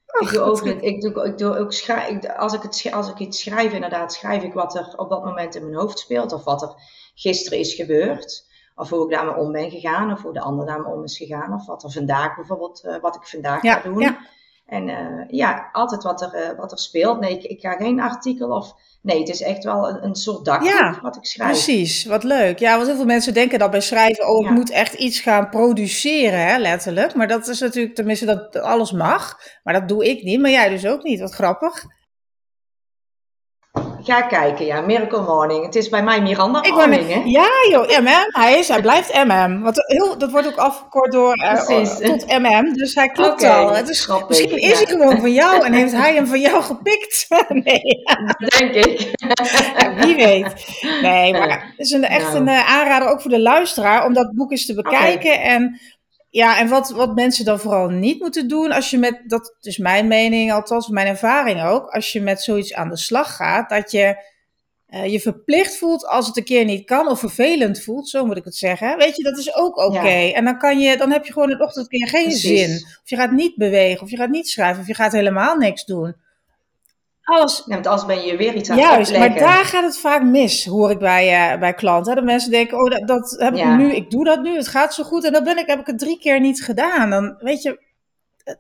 Oh, 0.06 0.22
ik 0.22 0.34
doe 0.34 0.42
ook, 0.42 0.62
ik 0.62 1.02
doe, 1.02 1.26
ik 1.26 1.38
doe 1.38 1.58
ook 1.58 1.74
schrijf, 1.74 2.28
als, 2.38 2.54
ik 2.54 2.62
het, 2.62 2.90
als 2.92 3.10
ik 3.10 3.20
iets 3.20 3.42
schrijf, 3.42 3.74
inderdaad, 3.74 4.14
schrijf 4.14 4.44
ik 4.44 4.54
wat 4.54 4.76
er 4.76 4.94
op 4.96 5.10
dat 5.10 5.24
moment 5.24 5.56
in 5.56 5.64
mijn 5.64 5.76
hoofd 5.76 6.00
speelt. 6.00 6.34
Of 6.34 6.44
wat 6.44 6.62
er 6.62 6.74
gisteren 7.16 7.60
is 7.60 7.74
gebeurd. 7.74 8.48
Of 8.76 8.90
hoe 8.90 9.04
ik 9.04 9.12
daarmee 9.12 9.36
om 9.36 9.52
ben 9.52 9.72
gegaan. 9.72 10.12
Of 10.12 10.22
hoe 10.22 10.34
de 10.34 10.42
ander 10.42 10.66
daarmee 10.66 10.94
om 10.94 11.04
is 11.04 11.18
gegaan. 11.18 11.54
Of 11.54 11.66
wat 11.66 11.84
er 11.84 11.92
vandaag 11.92 12.36
bijvoorbeeld, 12.36 12.84
uh, 12.86 13.00
wat 13.02 13.16
ik 13.16 13.28
vandaag 13.28 13.62
ja, 13.62 13.74
ga 13.74 13.82
doen. 13.82 14.00
Ja. 14.00 14.18
En 14.70 14.88
uh, 14.88 15.24
ja, 15.28 15.70
altijd 15.72 16.04
wat 16.04 16.22
er, 16.22 16.36
uh, 16.36 16.58
wat 16.58 16.72
er 16.72 16.80
speelt. 16.80 17.20
Nee, 17.20 17.38
ik, 17.38 17.44
ik, 17.44 17.60
ga 17.60 17.72
geen 17.72 18.00
artikel 18.00 18.50
of... 18.50 18.74
Nee, 19.02 19.20
het 19.20 19.30
is 19.30 19.42
echt 19.42 19.64
wel 19.64 19.90
een, 19.90 20.04
een 20.04 20.16
soort 20.16 20.46
dagboek 20.46 20.70
ja, 20.70 21.00
wat 21.02 21.16
ik 21.16 21.26
schrijf. 21.26 21.52
precies. 21.52 22.06
Wat 22.06 22.24
leuk. 22.24 22.60
Ja, 22.60 22.76
want 22.76 22.88
heel 22.88 22.96
veel 22.96 23.06
mensen 23.06 23.34
denken 23.34 23.60
dat 23.60 23.72
bij 23.72 23.82
schrijven... 23.82 24.30
oh, 24.30 24.46
ik 24.46 24.52
moet 24.52 24.70
echt 24.70 24.94
iets 24.94 25.20
gaan 25.20 25.50
produceren, 25.50 26.48
hè, 26.48 26.58
letterlijk. 26.58 27.16
Maar 27.16 27.28
dat 27.28 27.48
is 27.48 27.60
natuurlijk, 27.60 27.96
tenminste, 27.96 28.26
dat 28.26 28.60
alles 28.60 28.92
mag. 28.92 29.40
Maar 29.64 29.74
dat 29.74 29.88
doe 29.88 30.06
ik 30.10 30.24
niet, 30.24 30.40
maar 30.40 30.52
jij 30.52 30.70
dus 30.70 30.86
ook 30.86 31.04
niet. 31.04 31.20
Wat 31.20 31.34
grappig. 31.34 31.86
Ga 34.04 34.22
kijken, 34.22 34.66
ja. 34.66 34.82
Miracle 34.82 35.22
Morning. 35.22 35.66
Het 35.66 35.76
is 35.76 35.90
bij 35.90 36.04
mij 36.04 36.22
Miranda 36.22 36.64
Ik 36.64 36.74
Morning, 36.74 37.08
hè? 37.14 37.22
ja, 37.26 37.48
joh, 37.70 38.00
MM. 38.00 38.26
Hij, 38.28 38.58
is, 38.60 38.68
hij 38.68 38.82
blijft 38.82 39.14
MM. 39.26 39.62
Want 39.62 39.76
heel, 39.88 40.18
dat 40.18 40.32
wordt 40.32 40.48
ook 40.48 40.56
afgekort 40.56 41.12
door 41.12 41.34
eh, 41.34 41.66
Precies. 41.66 41.98
tot 42.10 42.28
MM. 42.40 42.74
Dus 42.74 42.96
hij 42.96 43.08
klopt 43.10 43.44
al. 43.44 43.74
Het 43.74 43.90
is, 43.90 44.04
grappig, 44.06 44.28
misschien 44.28 44.58
is 44.58 44.78
hij 44.78 44.86
gewoon 44.86 45.20
van 45.20 45.32
jou 45.32 45.66
en 45.66 45.74
heeft 45.74 45.92
hij 45.94 46.14
hem 46.16 46.28
van 46.28 46.40
jou 46.40 46.62
gepikt. 46.64 47.26
nee, 47.64 48.04
Dat 48.38 48.50
denk 48.60 48.74
ik. 48.74 49.12
wie 50.04 50.16
weet. 50.16 50.54
Nee, 51.02 51.32
maar 51.32 51.50
het 51.78 51.86
is 51.86 51.92
een, 51.92 52.04
echt 52.04 52.24
Nou. 52.24 52.38
een 52.38 52.48
eh, 52.48 52.78
aanrader 52.78 53.08
ook 53.10 53.22
voor 53.22 53.32
de 53.32 53.42
luisteraar 53.42 54.06
om 54.06 54.14
dat 54.14 54.32
boek 54.36 54.52
eens 54.52 54.66
te 54.66 54.74
bekijken. 54.74 55.42
En, 55.42 55.80
ja, 56.30 56.60
en 56.60 56.68
wat, 56.68 56.90
wat 56.90 57.16
mensen 57.16 57.46
dan 57.46 57.60
vooral 57.60 57.90
niet 57.90 58.20
moeten 58.20 58.48
doen 58.48 58.72
als 58.72 58.90
je 58.90 58.98
met, 58.98 59.22
dat 59.28 59.58
is 59.62 59.78
mijn 59.78 60.08
mening 60.08 60.52
althans, 60.52 60.88
mijn 60.88 61.08
ervaring 61.08 61.64
ook, 61.64 61.90
als 61.90 62.12
je 62.12 62.22
met 62.22 62.42
zoiets 62.42 62.74
aan 62.74 62.90
de 62.90 62.98
slag 62.98 63.36
gaat, 63.36 63.70
dat 63.70 63.92
je 63.92 64.28
eh, 64.90 65.12
je 65.12 65.20
verplicht 65.20 65.78
voelt 65.78 66.08
als 66.08 66.28
het 66.28 66.38
een 66.38 66.44
keer 66.44 66.66
niet 66.66 66.86
kan 66.86 67.08
of 67.08 67.20
vervelend 67.20 67.82
voelt, 67.82 68.10
zo 68.10 68.26
moet 68.26 68.38
ik 68.38 68.44
het 68.44 68.56
zeggen. 68.56 68.98
Weet 68.98 69.16
je, 69.16 69.24
dat 69.24 69.38
is 69.38 69.56
ook 69.56 69.78
oké. 69.78 70.10
Ja. 70.10 70.34
En 70.34 70.46
dan, 70.46 70.58
kan 70.58 70.80
je, 70.80 70.98
dan 70.98 71.12
heb 71.12 71.26
je 71.26 71.34
gewoon 71.34 71.52
een 71.52 71.62
ochtend 71.62 71.88
keer 71.88 72.08
geen 72.08 72.24
Precies. 72.24 72.60
zin. 72.60 72.76
Of 72.76 73.10
je 73.10 73.16
gaat 73.16 73.32
niet 73.32 73.56
bewegen, 73.56 74.02
of 74.02 74.10
je 74.10 74.18
gaat 74.18 74.30
niet 74.30 74.50
schrijven, 74.50 74.82
of 74.82 74.88
je 74.88 74.94
gaat 74.94 75.12
helemaal 75.12 75.58
niks 75.58 75.86
doen. 75.86 76.16
Alles 77.30 77.64
Ja, 77.66 77.74
want 77.74 77.88
anders 77.88 78.06
ben 78.08 78.26
je 78.26 78.38
weer 78.38 78.56
iets 78.56 78.70
aan 78.70 78.78
het 78.78 78.86
Juist, 78.86 79.18
maar 79.18 79.38
daar 79.38 79.66
gaat 79.66 79.84
het 79.84 79.98
vaak 79.98 80.24
mis, 80.24 80.66
hoor 80.66 80.92
ik 80.92 81.00
bij, 81.00 81.52
eh, 81.52 81.60
bij 81.60 81.74
klanten. 81.74 82.16
Dat 82.16 82.24
mensen 82.24 82.52
denken, 82.52 82.78
oh, 82.78 82.90
dat, 82.92 83.08
dat 83.08 83.36
heb 83.40 83.54
ik 83.54 83.60
Ja. 83.60 83.76
nu, 83.76 83.92
ik 83.94 84.10
doe 84.12 84.24
dat 84.24 84.42
nu, 84.42 84.56
het 84.56 84.68
gaat 84.68 84.94
zo 84.94 85.04
goed. 85.04 85.24
En 85.24 85.34
dan 85.34 85.44
ben 85.44 85.58
ik, 85.58 85.68
heb 85.68 85.80
ik 85.80 85.86
het 85.88 86.00
drie 86.00 86.20
keer 86.20 86.40
niet 86.40 86.64
gedaan. 86.64 87.10
Dan 87.10 87.36
weet 87.40 87.62
je, 87.62 87.80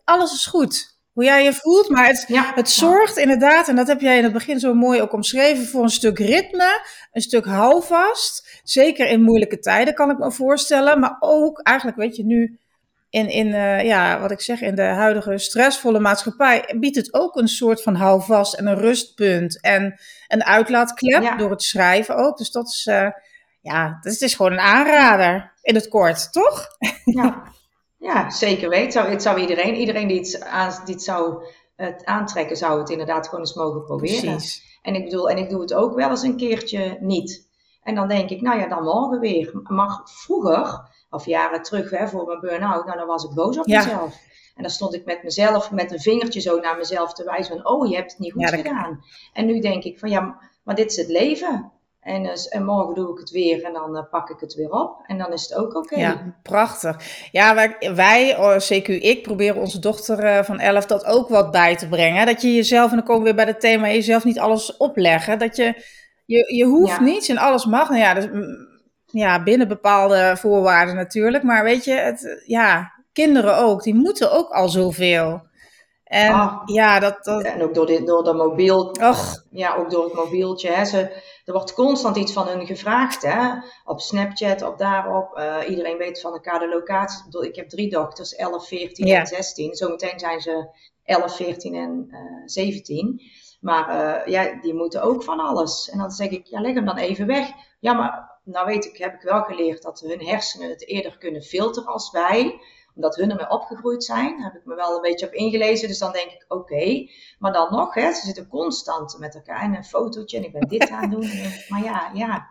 alles 0.03 0.33
is 0.33 0.45
goed. 0.45 0.97
Hoe 1.13 1.23
jij 1.23 1.43
je 1.43 1.53
voelt, 1.53 1.89
maar 1.89 2.07
het, 2.07 2.25
Ja. 2.27 2.51
het 2.55 2.69
zorgt 2.69 3.17
inderdaad, 3.17 3.67
en 3.67 3.75
dat 3.75 3.87
heb 3.87 4.01
jij 4.01 4.17
in 4.17 4.23
het 4.23 4.33
begin 4.33 4.59
zo 4.59 4.73
mooi 4.73 5.01
ook 5.01 5.13
omschreven, 5.13 5.65
voor 5.65 5.83
een 5.83 5.89
stuk 5.89 6.19
ritme, 6.19 6.85
een 7.11 7.21
stuk 7.21 7.45
houvast. 7.45 8.61
Zeker 8.63 9.07
in 9.07 9.21
moeilijke 9.21 9.59
tijden 9.59 9.93
kan 9.93 10.09
ik 10.09 10.17
me 10.17 10.31
voorstellen. 10.31 10.99
Maar 10.99 11.17
ook, 11.19 11.59
eigenlijk 11.59 11.97
weet 11.97 12.15
je 12.15 12.25
nu, 12.25 12.59
in, 13.09 13.29
in 13.29 13.47
uh, 13.47 13.83
ja, 13.83 14.19
wat 14.19 14.31
ik 14.31 14.41
zeg, 14.41 14.61
in 14.61 14.75
de 14.75 14.81
huidige 14.81 15.37
stressvolle 15.37 15.99
maatschappij 15.99 16.75
biedt 16.79 16.95
het 16.95 17.13
ook 17.13 17.35
een 17.35 17.47
soort 17.47 17.81
van 17.81 17.95
houvast 17.95 18.53
en 18.53 18.67
een 18.67 18.77
rustpunt 18.77 19.61
en 19.61 19.99
een 20.27 20.43
uitlaatklep 20.43 21.37
door 21.37 21.49
het 21.49 21.63
schrijven 21.63 22.15
ook. 22.15 22.37
Dus 22.37 22.51
dat 22.51 22.67
is, 22.67 22.85
uh, 22.89 23.09
ja, 23.61 23.99
dat 24.01 24.05
is, 24.05 24.19
het 24.19 24.29
is 24.29 24.35
gewoon 24.35 24.51
een 24.51 24.59
aanrader 24.59 25.53
in 25.61 25.75
het 25.75 25.87
kort, 25.87 26.31
toch? 26.31 26.67
Ja, 27.03 27.43
ja 28.09 28.29
zeker 28.29 28.69
weten. 28.69 29.09
Het 29.09 29.21
zou, 29.21 29.39
iedereen, 29.39 29.75
iedereen 29.75 30.07
die 30.07 30.19
het, 30.19 30.41
aan, 30.43 30.81
die 30.85 30.93
het 30.93 31.03
zou 31.03 31.43
het 31.75 32.05
aantrekken, 32.05 32.57
zou 32.57 32.79
het 32.79 32.89
inderdaad 32.89 33.25
gewoon 33.25 33.39
eens 33.39 33.53
mogen 33.53 33.83
proberen. 33.83 34.35
Precies. 34.35 34.77
En 34.81 34.95
ik 34.95 35.03
bedoel, 35.03 35.29
en 35.29 35.37
ik 35.37 35.49
doe 35.49 35.61
het 35.61 35.73
ook 35.73 35.95
wel 35.95 36.09
eens 36.09 36.21
een 36.21 36.37
keertje 36.37 36.97
niet. 36.99 37.47
En 37.83 37.95
dan 37.95 38.07
denk 38.07 38.29
ik, 38.29 38.41
nou 38.41 38.59
ja, 38.59 38.67
dan 38.67 38.83
morgen 38.83 39.19
weer. 39.19 39.59
Maar 39.63 40.01
vroeger, 40.03 40.88
of 41.09 41.25
jaren 41.25 41.61
terug 41.61 41.89
hè, 41.89 42.07
voor 42.07 42.25
mijn 42.25 42.39
burn-out, 42.39 42.85
nou 42.85 42.97
dan 42.97 43.07
was 43.07 43.23
ik 43.23 43.33
boos 43.33 43.57
op 43.57 43.65
mezelf. 43.65 44.27
En 44.55 44.65
dan 44.65 44.73
stond 44.73 44.93
ik 44.93 45.05
met 45.05 45.23
mezelf, 45.23 45.71
met 45.71 45.91
een 45.91 45.99
vingertje 45.99 46.39
zo 46.39 46.59
naar 46.59 46.77
mezelf 46.77 47.13
te 47.13 47.23
wijzen 47.23 47.55
van, 47.55 47.67
oh, 47.67 47.89
je 47.89 47.95
hebt 47.95 48.11
het 48.11 48.19
niet 48.19 48.31
goed 48.31 48.49
gedaan. 48.49 49.03
En 49.33 49.45
nu 49.45 49.59
denk 49.59 49.83
ik 49.83 49.99
van, 49.99 50.09
ja, 50.09 50.39
maar 50.63 50.75
dit 50.75 50.91
is 50.91 50.97
het 50.97 51.07
leven. 51.07 51.71
En, 51.99 52.23
dus, 52.23 52.47
en 52.47 52.65
morgen 52.65 52.95
doe 52.95 53.11
ik 53.11 53.19
het 53.19 53.29
weer 53.29 53.63
en 53.63 53.73
dan 53.73 53.95
uh, 53.95 54.03
pak 54.09 54.29
ik 54.29 54.39
het 54.39 54.53
weer 54.53 54.71
op. 54.71 55.03
En 55.05 55.17
dan 55.17 55.33
is 55.33 55.41
het 55.41 55.55
ook 55.55 55.75
oké. 55.75 55.99
Ja, 55.99 56.35
prachtig. 56.43 57.27
Ja, 57.31 57.55
wij, 57.55 57.93
wij 57.95 58.37
oh, 58.37 58.55
CQ 58.55 58.87
ik, 58.87 59.23
proberen 59.23 59.61
onze 59.61 59.79
dochter 59.79 60.23
uh, 60.23 60.43
van 60.43 60.59
11 60.59 60.85
dat 60.85 61.05
ook 61.05 61.29
wat 61.29 61.51
bij 61.51 61.75
te 61.75 61.87
brengen. 61.87 62.25
Dat 62.25 62.41
je 62.41 62.55
jezelf, 62.55 62.89
en 62.89 62.95
dan 62.97 63.05
komen 63.05 63.21
we 63.21 63.27
weer 63.27 63.45
bij 63.45 63.45
het 63.45 63.59
thema, 63.59 63.87
jezelf 63.87 64.23
niet 64.23 64.39
alles 64.39 64.77
opleggen. 64.77 65.39
Dat 65.39 65.55
je, 65.55 65.83
je, 66.25 66.55
je 66.55 66.65
hoeft 66.65 66.97
ja. 66.97 67.01
niets 67.01 67.29
en 67.29 67.37
alles 67.37 67.65
mag. 67.65 67.89
Nou 67.89 68.01
ja, 68.01 68.13
dus, 68.13 68.25
mm, 68.25 68.68
ja, 69.11 69.43
binnen 69.43 69.67
bepaalde 69.67 70.37
voorwaarden 70.37 70.95
natuurlijk. 70.95 71.43
Maar 71.43 71.63
weet 71.63 71.85
je, 71.85 71.93
het, 71.93 72.43
ja, 72.45 72.91
kinderen 73.13 73.57
ook, 73.57 73.83
die 73.83 73.95
moeten 73.95 74.31
ook 74.31 74.49
al 74.49 74.69
zoveel. 74.69 75.47
En 76.03 76.33
ah. 76.33 76.61
ja, 76.65 76.99
dat, 76.99 77.23
dat... 77.23 77.43
En 77.43 77.61
ook 77.61 77.73
door, 77.73 77.85
dit, 77.85 78.07
door 78.07 78.23
de 78.23 78.33
mobiel... 78.33 78.95
Och. 79.01 79.43
Ja, 79.51 79.75
ook 79.75 79.89
door 79.89 80.03
het 80.03 80.13
mobieltje. 80.13 80.69
Hè. 80.69 80.85
Ze, 80.85 80.97
er 81.45 81.53
wordt 81.53 81.73
constant 81.73 82.17
iets 82.17 82.33
van 82.33 82.47
hun 82.47 82.65
gevraagd. 82.65 83.21
Hè. 83.21 83.51
Op 83.83 83.99
Snapchat, 84.01 84.61
op 84.61 84.77
daarop. 84.77 85.37
Uh, 85.37 85.69
iedereen 85.69 85.97
weet 85.97 86.21
van 86.21 86.33
elkaar 86.33 86.59
de 86.59 86.69
locatie. 86.69 87.47
Ik, 87.47 87.55
heb 87.55 87.69
drie 87.69 87.89
dochters, 87.89 88.35
11, 88.35 88.67
14 88.67 89.07
en 89.07 89.27
16. 89.27 89.75
Zometeen 89.75 90.19
zijn 90.19 90.41
ze 90.41 90.69
11, 91.03 91.35
14 91.35 91.75
en 91.75 92.07
uh, 92.09 92.19
17. 92.45 93.21
Maar 93.61 93.89
uh, 93.89 94.33
ja, 94.33 94.61
die 94.61 94.73
moeten 94.73 95.01
ook 95.01 95.23
van 95.23 95.39
alles. 95.39 95.89
En 95.89 95.97
dan 95.97 96.11
zeg 96.11 96.29
ik, 96.29 96.47
ja, 96.47 96.61
leg 96.61 96.73
hem 96.73 96.85
dan 96.85 96.97
even 96.97 97.27
weg. 97.27 97.49
Ja, 97.79 97.93
maar 97.93 98.38
nou 98.51 98.65
weet 98.65 98.85
ik, 98.85 98.97
heb 98.97 99.13
ik 99.13 99.21
wel 99.21 99.43
geleerd 99.43 99.81
dat 99.81 99.99
hun 99.99 100.25
hersenen 100.25 100.69
het 100.69 100.87
eerder 100.87 101.17
kunnen 101.17 101.43
filteren 101.43 101.89
als 101.89 102.11
wij 102.11 102.59
omdat 102.95 103.15
hun 103.15 103.29
ermee 103.29 103.49
opgegroeid 103.49 104.03
zijn, 104.03 104.37
daar 104.37 104.51
heb 104.51 104.61
ik 104.61 104.65
me 104.65 104.75
wel 104.75 104.95
een 104.95 105.01
beetje 105.01 105.25
op 105.25 105.33
ingelezen. 105.33 105.87
Dus 105.87 105.99
dan 105.99 106.11
denk 106.11 106.31
ik, 106.31 106.45
oké. 106.47 107.07
Maar 107.39 107.53
dan 107.53 107.71
nog, 107.71 107.93
hè, 107.93 108.13
ze 108.13 108.25
zitten 108.25 108.47
constant 108.47 109.17
met 109.19 109.35
elkaar 109.35 109.63
in 109.63 109.75
een 109.75 109.83
fotootje 109.83 110.37
en 110.37 110.43
ik 110.43 110.51
ben 110.51 110.67
dit 110.67 110.89
aan 110.89 111.01
het 111.01 111.11
doen. 111.11 111.29
Maar 111.69 111.83
ja, 111.83 112.11
ja, 112.13 112.49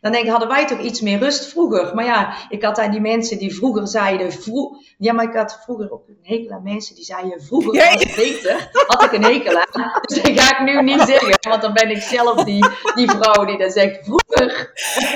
dan 0.00 0.12
denk 0.12 0.24
ik, 0.24 0.30
hadden 0.30 0.48
wij 0.48 0.66
toch 0.66 0.78
iets 0.78 1.00
meer 1.00 1.18
rust 1.18 1.50
vroeger. 1.50 1.94
Maar 1.94 2.04
ja, 2.04 2.34
ik 2.48 2.62
had 2.62 2.76
daar 2.76 2.90
die 2.90 3.00
mensen 3.00 3.38
die 3.38 3.54
vroeger 3.54 3.88
zeiden, 3.88 4.32
vro 4.32 4.76
ja, 4.98 5.12
maar 5.12 5.24
ik 5.24 5.34
had 5.34 5.60
vroeger 5.64 5.92
ook 5.92 6.08
een 6.08 6.18
hekel 6.22 6.50
aan 6.50 6.62
mensen 6.62 6.94
die 6.94 7.04
zeiden, 7.04 7.42
vroeger 7.42 7.72
was 7.72 8.04
het 8.04 8.16
beter. 8.16 8.70
Had 8.86 9.02
ik 9.02 9.12
een 9.12 9.24
hekel 9.24 9.56
aan. 9.56 9.90
Dus 10.00 10.22
dat 10.22 10.40
ga 10.40 10.58
ik 10.58 10.64
nu 10.64 10.82
niet 10.82 11.00
zeggen, 11.00 11.50
want 11.50 11.62
dan 11.62 11.72
ben 11.72 11.90
ik 11.90 12.02
zelf 12.02 12.44
die, 12.44 12.66
die 12.94 13.10
vrouw 13.10 13.44
die 13.44 13.58
dan 13.58 13.70
zegt, 13.70 13.98
vroeger. 14.04 14.72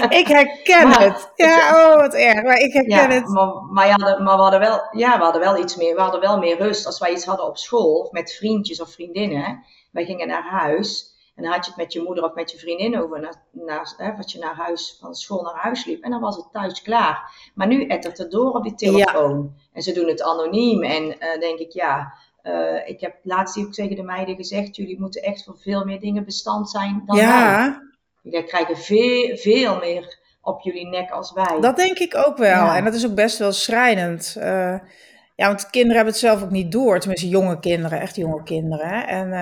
Ik 0.09 0.27
herken 0.27 0.89
het. 0.89 1.31
Ja, 1.35 1.91
oh 1.91 1.97
wat 2.01 2.15
erg, 2.15 2.43
maar 2.43 2.59
ik 2.59 2.73
herken 2.73 3.11
het. 3.11 3.29
Maar, 3.29 3.49
maar, 3.71 3.87
ja, 3.87 3.97
maar 3.97 4.37
we, 4.37 4.43
hadden 4.43 4.61
wel, 4.61 4.83
ja, 4.91 5.19
we 5.19 5.25
hadden 5.25 5.41
wel 5.41 5.59
iets 5.59 5.77
meer, 5.77 5.95
we 5.95 6.01
hadden 6.01 6.21
wel 6.21 6.39
meer 6.39 6.59
rust. 6.59 6.87
Als 6.87 6.99
wij 6.99 7.13
iets 7.13 7.25
hadden 7.25 7.47
op 7.47 7.59
school, 7.59 7.95
of 7.95 8.11
met 8.11 8.33
vriendjes 8.33 8.81
of 8.81 8.93
vriendinnen, 8.93 9.65
wij 9.91 10.05
gingen 10.05 10.29
naar 10.29 10.45
huis 10.51 11.12
en 11.35 11.43
dan 11.43 11.53
had 11.53 11.65
je 11.65 11.71
het 11.71 11.81
met 11.81 11.93
je 11.93 12.03
moeder 12.03 12.25
of 12.25 12.35
met 12.35 12.51
je 12.51 12.59
vriendin 12.59 13.03
over 13.03 13.21
naar, 13.21 13.43
naar, 13.51 13.95
hè, 13.97 14.17
wat 14.17 14.33
je 14.33 14.39
naar 14.39 14.55
huis, 14.55 14.97
van 15.01 15.15
school 15.15 15.43
naar 15.43 15.63
huis 15.63 15.85
liep. 15.85 16.03
En 16.03 16.11
dan 16.11 16.21
was 16.21 16.37
het 16.37 16.53
thuis 16.53 16.83
klaar. 16.83 17.51
Maar 17.55 17.67
nu 17.67 17.87
ettert 17.87 18.19
het 18.19 18.31
door 18.31 18.53
op 18.53 18.63
die 18.63 18.75
telefoon. 18.75 19.55
En 19.73 19.83
ze 19.83 19.93
doen 19.93 20.09
het 20.09 20.23
anoniem. 20.23 20.83
En 20.83 21.05
uh, 21.05 21.41
denk 21.41 21.59
ik, 21.59 21.73
ja, 21.73 22.15
uh, 22.43 22.89
ik 22.89 23.01
heb 23.01 23.15
laatst 23.23 23.59
ook 23.59 23.73
tegen 23.73 23.97
de 23.97 24.03
meiden 24.03 24.37
gezegd, 24.37 24.77
jullie 24.77 25.01
moeten 25.01 25.23
echt 25.23 25.45
voor 25.45 25.59
veel 25.59 25.85
meer 25.85 26.01
dingen 26.01 26.25
bestand 26.25 26.71
zijn 26.71 27.03
dan 27.07 27.17
ja. 27.17 27.57
wij. 27.57 27.79
Jullie 28.23 28.45
krijgen 28.45 28.77
veel, 28.77 29.37
veel 29.37 29.79
meer 29.79 30.19
op 30.41 30.61
jullie 30.61 30.87
nek 30.87 31.11
als 31.11 31.33
wij. 31.33 31.61
Dat 31.61 31.77
denk 31.77 31.99
ik 31.99 32.17
ook 32.27 32.37
wel. 32.37 32.69
En 32.69 32.85
dat 32.85 32.95
is 32.95 33.07
ook 33.07 33.15
best 33.15 33.39
wel 33.39 33.53
schrijnend. 33.53 34.35
Uh, 34.39 34.79
ja, 35.37 35.47
want 35.47 35.71
kinderen 35.71 35.97
hebben 35.97 36.13
het 36.13 36.23
zelf 36.23 36.43
ook 36.43 36.51
niet 36.51 36.73
door. 36.73 36.99
Tenminste, 36.99 37.29
jonge 37.29 37.59
kinderen, 37.59 38.01
echt 38.01 38.17
jonge 38.17 38.43
kinderen. 38.43 38.89
Hè? 38.89 39.01
En 39.01 39.33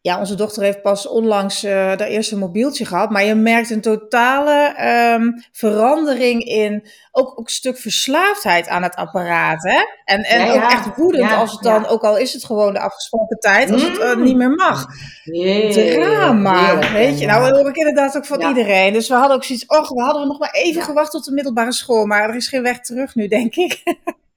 ja, 0.00 0.18
onze 0.18 0.34
dochter 0.34 0.62
heeft 0.62 0.82
pas 0.82 1.06
onlangs 1.06 1.64
uh, 1.64 1.72
haar 1.72 2.00
eerste 2.00 2.36
mobieltje 2.36 2.84
gehad. 2.84 3.10
Maar 3.10 3.24
je 3.24 3.34
merkt 3.34 3.70
een 3.70 3.80
totale 3.80 4.74
um, 5.14 5.42
verandering 5.52 6.44
in 6.44 6.88
ook, 7.12 7.30
ook 7.30 7.46
een 7.46 7.52
stuk 7.52 7.78
verslaafdheid 7.78 8.68
aan 8.68 8.82
het 8.82 8.94
apparaat. 8.94 9.62
Hè? 9.62 9.78
En, 10.04 10.22
en 10.22 10.46
ja, 10.46 10.54
ook 10.54 10.70
echt 10.70 10.96
woedend 10.96 11.32
als 11.32 11.52
het 11.52 11.62
dan, 11.62 11.86
ook 11.86 12.02
al 12.02 12.16
is 12.16 12.32
het 12.32 12.44
gewoon 12.44 12.72
de 12.72 12.80
afgesproken 12.80 13.38
tijd, 13.38 13.70
als 13.70 13.82
het 13.82 13.98
uh, 13.98 14.16
niet 14.16 14.36
meer 14.36 14.54
mag. 14.54 14.86
Drama, 15.24 16.78
weet 16.92 17.18
je. 17.18 17.26
Nou, 17.26 17.48
dat 17.48 17.58
hoor 17.58 17.68
ik 17.68 17.76
inderdaad 17.76 18.16
ook 18.16 18.26
van 18.26 18.42
iedereen. 18.48 18.92
Dus 18.92 19.08
we 19.08 19.14
hadden 19.14 19.36
ook 19.36 19.44
zoiets, 19.44 19.66
oh, 19.66 19.90
we 19.90 20.02
hadden 20.02 20.26
nog 20.26 20.38
maar 20.38 20.52
even 20.52 20.82
gewacht 20.82 21.10
tot 21.10 21.24
de 21.24 21.32
middelbare 21.32 21.72
school. 21.72 22.06
Maar 22.06 22.28
er 22.28 22.36
is 22.36 22.48
geen 22.48 22.62
weg 22.62 22.80
terug 22.80 23.14
nu, 23.14 23.28
denk 23.28 23.54
ik. 23.54 23.82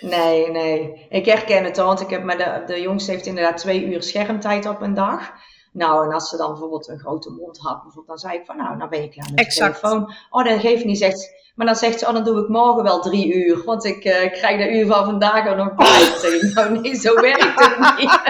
Nee, 0.00 0.50
nee. 0.50 1.06
Ik 1.08 1.26
herken 1.26 1.64
het 1.64 1.78
al, 1.78 1.86
want 1.86 2.00
ik 2.00 2.10
heb 2.10 2.24
maar 2.24 2.38
de, 2.38 2.62
de 2.74 2.80
jongste 2.80 3.10
heeft 3.10 3.26
inderdaad 3.26 3.56
twee 3.56 3.84
uur 3.84 4.02
schermtijd 4.02 4.66
op 4.66 4.80
een 4.80 4.94
dag. 4.94 5.32
Nou, 5.72 6.06
en 6.06 6.12
als 6.12 6.28
ze 6.28 6.36
dan 6.36 6.50
bijvoorbeeld 6.50 6.88
een 6.88 6.98
grote 6.98 7.30
mond 7.30 7.58
had, 7.58 7.82
bijvoorbeeld, 7.82 8.06
dan 8.06 8.18
zei 8.18 8.34
ik 8.34 8.46
van, 8.46 8.56
nou, 8.56 8.76
nou 8.76 8.90
ben 8.90 9.02
je 9.02 9.08
klaar 9.08 9.30
met 9.30 9.38
exact. 9.38 9.74
de 9.74 9.80
telefoon. 9.80 10.14
Oh, 10.30 10.44
dat 10.44 10.60
geeft 10.60 10.84
niet, 10.84 10.98
zegt 10.98 11.32
Maar 11.54 11.66
dan 11.66 11.76
zegt 11.76 11.98
ze, 11.98 12.06
oh, 12.06 12.12
dan 12.12 12.24
doe 12.24 12.42
ik 12.42 12.48
morgen 12.48 12.82
wel 12.82 13.00
drie 13.00 13.34
uur, 13.34 13.64
want 13.64 13.84
ik 13.84 14.04
uh, 14.04 14.32
krijg 14.32 14.58
de 14.58 14.70
uur 14.70 14.86
van 14.86 15.04
vandaag 15.04 15.48
ook 15.48 15.56
nog 15.56 15.74
bij. 15.74 15.86
Oh. 15.86 16.16
zeg 16.16 16.32
ik, 16.32 16.42
nou 16.54 16.80
nee, 16.80 16.94
zo 16.94 17.20
werkt 17.20 17.60
het 17.60 17.98
niet. 17.98 18.20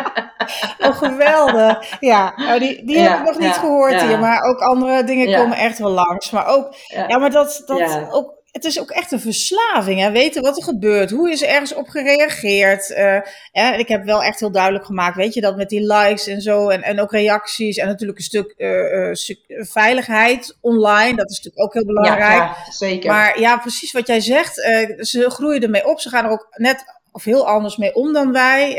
oh, 0.89 0.97
geweldig. 0.97 2.01
Ja, 2.01 2.35
oh, 2.37 2.59
die, 2.59 2.85
die 2.85 2.99
ja, 2.99 3.03
heb 3.03 3.19
ik 3.19 3.25
nog 3.25 3.39
niet 3.39 3.55
ja, 3.55 3.61
gehoord 3.61 3.93
ja. 3.93 4.07
hier, 4.07 4.19
maar 4.19 4.43
ook 4.43 4.61
andere 4.61 5.05
dingen 5.05 5.39
komen 5.39 5.57
echt 5.57 5.79
wel 5.79 5.91
langs. 5.91 6.31
Maar 6.31 6.47
ook, 6.47 6.75
ja, 6.87 7.19
maar 7.19 7.31
dat, 7.31 7.63
dat 7.67 8.09
ook 8.11 8.35
het 8.57 8.65
is 8.65 8.81
ook 8.81 8.91
echt 8.91 9.13
een 9.13 9.21
verslaving. 9.21 10.01
Hè? 10.01 10.11
Weten 10.11 10.43
wat 10.43 10.57
er 10.57 10.63
gebeurt. 10.63 11.11
Hoe 11.11 11.31
is 11.31 11.43
er 11.43 11.49
ergens 11.49 11.75
op 11.75 11.89
gereageerd? 11.89 12.91
Uh, 12.91 13.79
ik 13.79 13.89
heb 13.89 14.05
wel 14.05 14.23
echt 14.23 14.41
heel 14.41 14.51
duidelijk 14.51 14.85
gemaakt, 14.85 15.17
weet 15.17 15.35
je, 15.35 15.41
dat 15.41 15.57
met 15.57 15.69
die 15.69 15.93
likes 15.93 16.27
en 16.27 16.41
zo. 16.41 16.69
En, 16.69 16.83
en 16.83 17.01
ook 17.01 17.13
reacties. 17.13 17.77
En 17.77 17.87
natuurlijk 17.87 18.19
een 18.19 18.25
stuk 18.25 18.55
uh, 18.57 19.65
veiligheid 19.65 20.57
online. 20.61 21.17
Dat 21.17 21.31
is 21.31 21.37
natuurlijk 21.37 21.63
ook 21.63 21.75
heel 21.75 21.85
belangrijk. 21.85 22.21
Ja, 22.21 22.57
ja, 22.65 22.73
zeker. 22.73 23.11
Maar 23.11 23.41
ja, 23.41 23.57
precies 23.57 23.93
wat 23.93 24.07
jij 24.07 24.21
zegt. 24.21 24.55
ze 24.99 25.31
groeien 25.31 25.63
ermee 25.63 25.87
op. 25.87 26.01
Ze 26.01 26.09
gaan 26.09 26.25
er 26.25 26.31
ook 26.31 26.47
net 26.51 26.85
of 27.13 27.25
heel 27.25 27.47
anders 27.49 27.77
mee 27.77 27.95
om 27.95 28.13
dan 28.13 28.33
wij. 28.33 28.77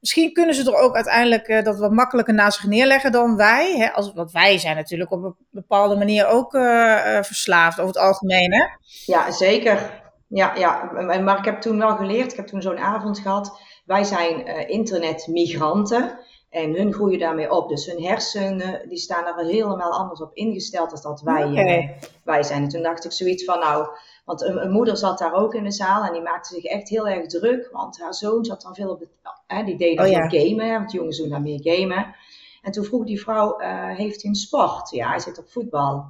Misschien 0.00 0.32
kunnen 0.32 0.54
ze 0.54 0.70
er 0.70 0.78
ook 0.78 0.94
uiteindelijk 0.94 1.48
uh, 1.48 1.62
dat 1.62 1.78
wat 1.78 1.92
makkelijker 1.92 2.34
naast 2.34 2.60
zich 2.60 2.68
neerleggen 2.68 3.12
dan 3.12 3.36
wij. 3.36 3.76
Hè? 3.76 3.92
Als, 3.92 4.12
want 4.12 4.32
wij 4.32 4.58
zijn 4.58 4.76
natuurlijk 4.76 5.10
op 5.10 5.22
een 5.22 5.36
bepaalde 5.50 5.96
manier 5.96 6.26
ook 6.26 6.54
uh, 6.54 6.62
uh, 6.62 7.22
verslaafd 7.22 7.80
over 7.80 7.94
het 7.94 8.04
algemeen. 8.04 8.52
Hè? 8.52 8.64
Ja, 9.04 9.30
zeker. 9.30 10.04
Ja, 10.28 10.54
ja, 10.54 10.90
maar 11.20 11.38
ik 11.38 11.44
heb 11.44 11.60
toen 11.60 11.78
wel 11.78 11.96
geleerd, 11.96 12.30
ik 12.30 12.36
heb 12.36 12.46
toen 12.46 12.62
zo'n 12.62 12.78
avond 12.78 13.18
gehad. 13.18 13.60
Wij 13.84 14.04
zijn 14.04 14.46
internetmigranten 14.68 16.18
en 16.50 16.74
hun 16.74 16.92
groeien 16.92 17.18
daarmee 17.18 17.50
op. 17.50 17.68
Dus 17.68 17.86
hun 17.86 18.04
hersenen 18.04 18.88
die 18.88 18.98
staan 18.98 19.26
er 19.26 19.46
helemaal 19.46 19.92
anders 19.92 20.20
op 20.20 20.34
ingesteld 20.34 20.90
als 20.90 21.02
dat 21.02 21.20
wij, 21.20 21.44
okay. 21.44 21.98
wij 22.24 22.42
zijn. 22.42 22.62
En 22.62 22.68
toen 22.68 22.82
dacht 22.82 23.04
ik 23.04 23.12
zoiets 23.12 23.44
van, 23.44 23.58
nou, 23.58 23.88
want 24.26 24.42
een, 24.42 24.62
een, 24.62 24.70
moeder 24.70 24.96
zat 24.96 25.18
daar 25.18 25.34
ook 25.34 25.54
in 25.54 25.64
de 25.64 25.70
zaal 25.70 26.04
en 26.04 26.12
die 26.12 26.22
maakte 26.22 26.54
zich 26.54 26.64
echt 26.64 26.88
heel 26.88 27.08
erg 27.08 27.26
druk. 27.26 27.68
Want 27.72 28.00
haar 28.00 28.14
zoon 28.14 28.44
zat 28.44 28.62
dan 28.62 28.74
veel 28.74 28.90
op 28.90 29.00
het, 29.00 29.08
hè, 29.46 29.64
die 29.64 29.76
deed 29.76 29.96
dan 29.96 30.06
oh, 30.06 30.12
ja. 30.12 30.28
gamen, 30.28 30.78
want 30.78 30.92
jongens 30.92 31.18
doen 31.18 31.28
dan 31.28 31.42
meer 31.42 31.60
gamen. 31.62 32.14
En 32.62 32.72
toen 32.72 32.84
vroeg 32.84 33.04
die 33.04 33.20
vrouw, 33.20 33.60
uh, 33.60 33.96
heeft 33.96 34.22
hij 34.22 34.30
een 34.30 34.36
sport? 34.36 34.90
Ja, 34.90 35.08
hij 35.08 35.18
zit 35.20 35.38
op 35.38 35.48
voetbal. 35.48 36.06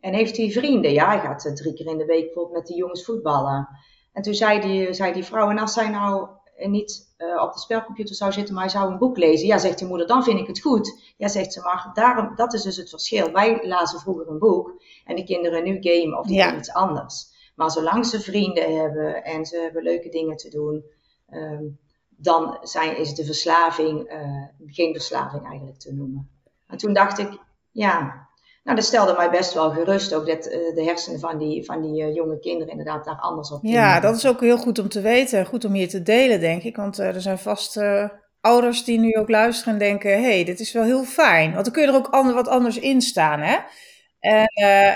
En 0.00 0.14
heeft 0.14 0.36
hij 0.36 0.50
vrienden? 0.50 0.92
Ja, 0.92 1.06
hij 1.06 1.20
gaat 1.20 1.44
uh, 1.44 1.52
drie 1.52 1.74
keer 1.74 1.86
in 1.86 1.98
de 1.98 2.04
week 2.04 2.24
bijvoorbeeld 2.24 2.56
met 2.56 2.66
die 2.66 2.76
jongens 2.76 3.04
voetballen. 3.04 3.68
En 4.12 4.22
toen 4.22 4.34
zei 4.34 4.60
die, 4.60 4.92
zei 4.92 5.12
die 5.12 5.24
vrouw, 5.24 5.50
en 5.50 5.58
als 5.58 5.74
hij 5.74 5.88
nou 5.88 6.28
niet 6.56 7.14
uh, 7.18 7.42
op 7.42 7.52
de 7.52 7.58
spelcomputer 7.58 8.14
zou 8.14 8.32
zitten, 8.32 8.54
maar 8.54 8.62
hij 8.62 8.72
zou 8.72 8.92
een 8.92 8.98
boek 8.98 9.16
lezen. 9.16 9.46
Ja, 9.46 9.58
zegt 9.58 9.78
die 9.78 9.86
moeder, 9.86 10.06
dan 10.06 10.24
vind 10.24 10.40
ik 10.40 10.46
het 10.46 10.60
goed. 10.60 11.14
Ja, 11.16 11.28
zegt 11.28 11.52
ze, 11.52 11.60
maar 11.60 11.90
daarom, 11.94 12.32
dat 12.36 12.52
is 12.52 12.62
dus 12.62 12.76
het 12.76 12.88
verschil. 12.88 13.32
Wij 13.32 13.66
lazen 13.66 14.00
vroeger 14.00 14.28
een 14.28 14.38
boek 14.38 14.82
en 15.04 15.16
de 15.16 15.24
kinderen 15.24 15.64
nu 15.64 15.76
gamen 15.80 16.18
of 16.18 16.26
die 16.26 16.36
ja. 16.36 16.50
doen 16.50 16.58
iets 16.58 16.72
anders. 16.72 17.38
Maar 17.60 17.70
zolang 17.70 18.06
ze 18.06 18.20
vrienden 18.20 18.78
hebben 18.80 19.24
en 19.24 19.46
ze 19.46 19.60
hebben 19.60 19.82
leuke 19.82 20.08
dingen 20.08 20.36
te 20.36 20.48
doen, 20.48 20.84
um, 21.30 21.78
dan 22.08 22.58
zijn, 22.62 22.96
is 22.96 23.14
de 23.14 23.24
verslaving 23.24 24.12
uh, 24.12 24.44
geen 24.66 24.92
verslaving 24.92 25.46
eigenlijk 25.48 25.78
te 25.78 25.94
noemen. 25.94 26.30
En 26.66 26.76
toen 26.78 26.92
dacht 26.92 27.18
ik, 27.18 27.28
ja, 27.70 28.28
Nou, 28.64 28.76
dat 28.76 28.84
stelde 28.84 29.14
mij 29.16 29.30
best 29.30 29.54
wel 29.54 29.70
gerust, 29.70 30.14
ook 30.14 30.26
dat 30.26 30.46
uh, 30.46 30.74
de 30.74 30.82
hersenen 30.84 31.20
van 31.20 31.38
die, 31.38 31.64
van 31.64 31.80
die 31.80 32.02
uh, 32.02 32.14
jonge 32.14 32.38
kinderen 32.38 32.68
inderdaad 32.70 33.04
daar 33.04 33.20
anders 33.20 33.50
op 33.50 33.58
Ja, 33.62 34.00
dat 34.00 34.16
is 34.16 34.26
ook 34.26 34.40
heel 34.40 34.58
goed 34.58 34.78
om 34.78 34.88
te 34.88 35.00
weten, 35.00 35.46
goed 35.46 35.64
om 35.64 35.72
hier 35.72 35.88
te 35.88 36.02
delen, 36.02 36.40
denk 36.40 36.62
ik. 36.62 36.76
Want 36.76 36.98
uh, 36.98 37.06
er 37.06 37.20
zijn 37.20 37.38
vast 37.38 37.80
ouders 38.40 38.84
die 38.84 38.98
nu 38.98 39.14
ook 39.14 39.28
luisteren 39.28 39.72
en 39.72 39.78
denken, 39.78 40.10
hé, 40.10 40.22
hey, 40.22 40.44
dit 40.44 40.60
is 40.60 40.72
wel 40.72 40.84
heel 40.84 41.04
fijn. 41.04 41.52
Want 41.52 41.64
dan 41.64 41.74
kun 41.74 41.82
je 41.82 41.88
er 41.88 41.94
ook 41.94 42.08
ander, 42.08 42.34
wat 42.34 42.48
anders 42.48 42.78
in 42.78 43.00
staan, 43.00 43.40
hè? 43.40 43.56
En, 44.20 44.46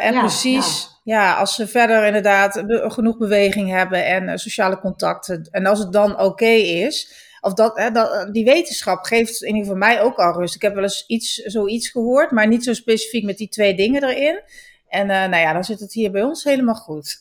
en 0.01 0.13
ja, 0.13 0.21
precies, 0.21 0.83
ja. 0.83 0.94
Ja. 1.05 1.35
als 1.35 1.55
ze 1.55 1.67
verder 1.67 2.07
inderdaad 2.07 2.63
genoeg 2.67 3.19
beweging 3.19 3.71
hebben 3.71 4.07
en 4.07 4.39
sociale 4.39 4.79
contacten, 4.79 5.49
en 5.51 5.67
als 5.67 5.79
het 5.79 5.93
dan 5.93 6.21
oké 6.21 6.55
is 6.55 7.23
of 7.45 7.55
dat, 7.55 7.79
hè, 7.79 7.91
dat, 7.91 8.29
die 8.33 8.45
wetenschap 8.45 9.05
geeft 9.05 9.43
in 9.43 9.49
ieder 9.49 9.63
geval 9.63 9.77
mij 9.77 10.03
ook 10.03 10.17
al 10.17 10.33
rust. 10.33 10.55
Ik 10.55 10.63
heb 10.63 10.75
wel 10.75 10.83
eens 10.83 11.05
iets, 11.07 11.35
zoiets 11.35 11.89
gehoord, 11.89 12.31
maar 12.31 12.49
niet 12.49 12.65
zo 12.65 12.73
specifiek 12.73 13.25
met 13.25 13.37
die 13.37 13.49
twee 13.49 13.75
dingen 13.75 14.05
erin. 14.05 14.43
En 14.89 15.01
uh, 15.01 15.07
nou 15.07 15.37
ja, 15.37 15.53
dan 15.53 15.65
zit 15.65 15.81
het 15.81 15.93
hier 15.93 16.11
bij 16.11 16.23
ons 16.23 16.45
helemaal 16.45 16.75
goed. 16.75 17.19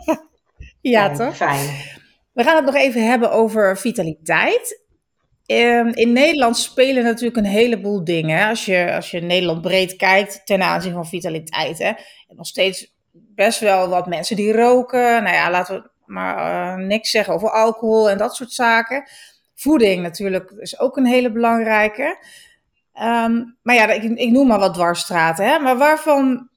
ja, 0.80 1.04
fijn, 1.04 1.16
toch? 1.16 1.36
Fijn. 1.36 1.68
We 2.32 2.42
gaan 2.42 2.56
het 2.56 2.64
nog 2.64 2.74
even 2.74 3.06
hebben 3.06 3.30
over 3.30 3.78
vitaliteit. 3.78 4.82
Um, 5.46 5.88
in 5.88 6.12
Nederland 6.12 6.56
spelen 6.56 7.04
natuurlijk 7.04 7.36
een 7.36 7.44
heleboel 7.44 8.04
dingen. 8.04 8.48
Als 8.48 8.64
je, 8.64 8.94
als 8.94 9.10
je 9.10 9.20
Nederland 9.20 9.62
breed 9.62 9.96
kijkt 9.96 10.40
ten 10.44 10.62
aanzien 10.62 10.92
van 10.92 11.06
vitaliteit. 11.06 11.78
Hè. 11.78 11.88
En 12.28 12.36
nog 12.36 12.46
steeds 12.46 12.93
best 13.14 13.60
wel 13.60 13.88
wat 13.88 14.06
mensen 14.06 14.36
die 14.36 14.52
roken. 14.52 15.22
Nou 15.22 15.34
ja, 15.34 15.50
laten 15.50 15.82
we 15.82 15.90
maar 16.06 16.78
uh, 16.78 16.86
niks 16.86 17.10
zeggen 17.10 17.34
over 17.34 17.50
alcohol 17.50 18.10
en 18.10 18.18
dat 18.18 18.34
soort 18.34 18.52
zaken. 18.52 19.08
Voeding 19.54 20.02
natuurlijk 20.02 20.50
is 20.50 20.78
ook 20.78 20.96
een 20.96 21.06
hele 21.06 21.32
belangrijke. 21.32 22.18
Um, 23.02 23.56
maar 23.62 23.74
ja, 23.74 23.86
ik, 23.90 24.02
ik, 24.02 24.30
noem 24.30 24.46
maar 24.46 24.58
wat 24.58 24.74
dwarsstraten. 24.74 25.46
Hè? 25.46 25.58
Maar 25.58 25.78
waarvan, 25.78 26.48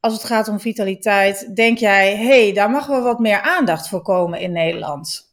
als 0.00 0.12
het 0.12 0.24
gaat 0.24 0.48
om 0.48 0.60
vitaliteit, 0.60 1.56
denk 1.56 1.78
jij, 1.78 2.16
hé, 2.16 2.42
hey, 2.42 2.52
daar 2.52 2.70
mag 2.70 2.86
wel 2.86 3.02
wat 3.02 3.18
meer 3.18 3.40
aandacht 3.40 3.88
voor 3.88 4.02
komen 4.02 4.40
in 4.40 4.52
Nederland? 4.52 5.32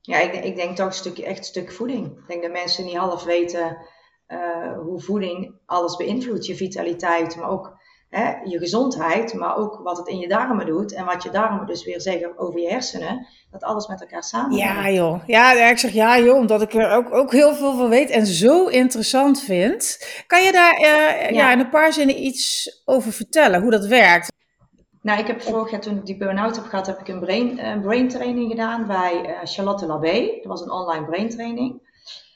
Ja, 0.00 0.18
ik, 0.18 0.44
ik 0.44 0.56
denk 0.56 0.76
toch 0.76 0.86
een 0.86 0.92
stukje, 0.92 1.24
echt 1.24 1.44
stuk 1.44 1.72
voeding. 1.72 2.06
Ik 2.06 2.28
denk 2.28 2.42
dat 2.42 2.52
mensen 2.52 2.84
niet 2.84 2.96
half 2.96 3.24
weten 3.24 3.76
uh, 4.28 4.78
hoe 4.78 5.00
voeding 5.00 5.54
alles 5.66 5.96
beïnvloedt. 5.96 6.46
Je 6.46 6.56
vitaliteit, 6.56 7.36
maar 7.36 7.50
ook 7.50 7.79
hè, 8.10 8.32
je 8.44 8.58
gezondheid, 8.58 9.34
maar 9.34 9.56
ook 9.56 9.80
wat 9.82 9.96
het 9.96 10.06
in 10.06 10.18
je 10.18 10.28
darmen 10.28 10.66
doet 10.66 10.94
en 10.94 11.04
wat 11.04 11.22
je 11.22 11.30
darmen 11.30 11.66
dus 11.66 11.84
weer 11.84 12.00
zeggen 12.00 12.38
over 12.38 12.60
je 12.60 12.68
hersenen, 12.68 13.26
dat 13.50 13.62
alles 13.62 13.86
met 13.86 14.00
elkaar 14.00 14.22
samen. 14.22 14.56
Ja, 14.56 14.90
joh. 14.90 15.22
Ja, 15.26 15.52
ik 15.52 15.78
zeg 15.78 15.92
ja, 15.92 16.18
joh, 16.18 16.36
omdat 16.36 16.62
ik 16.62 16.74
er 16.74 16.90
ook, 16.90 17.14
ook 17.14 17.32
heel 17.32 17.54
veel 17.54 17.76
van 17.76 17.88
weet 17.88 18.10
en 18.10 18.26
zo 18.26 18.66
interessant 18.66 19.40
vind. 19.40 20.06
Kan 20.26 20.42
je 20.42 20.52
daar 20.52 20.80
uh, 20.80 21.30
ja. 21.30 21.52
in 21.52 21.58
een 21.58 21.70
paar 21.70 21.92
zinnen 21.92 22.22
iets 22.22 22.82
over 22.84 23.12
vertellen, 23.12 23.62
hoe 23.62 23.70
dat 23.70 23.86
werkt? 23.86 24.32
Nou, 25.02 25.18
ik 25.20 25.26
heb 25.26 25.42
vorig 25.42 25.70
jaar 25.70 25.80
toen 25.80 25.96
ik 25.96 26.06
die 26.06 26.16
burn-out 26.16 26.56
heb 26.56 26.64
gehad, 26.64 26.86
heb 26.86 27.00
ik 27.00 27.08
een 27.08 27.20
brain, 27.20 27.58
uh, 27.58 27.80
brain 27.80 28.08
training 28.08 28.50
gedaan 28.50 28.86
bij 28.86 29.24
uh, 29.26 29.36
Charlotte 29.44 29.86
Labé. 29.86 30.26
Dat 30.26 30.44
was 30.44 30.60
een 30.60 30.70
online 30.70 31.04
brain 31.04 31.28
training. 31.28 31.88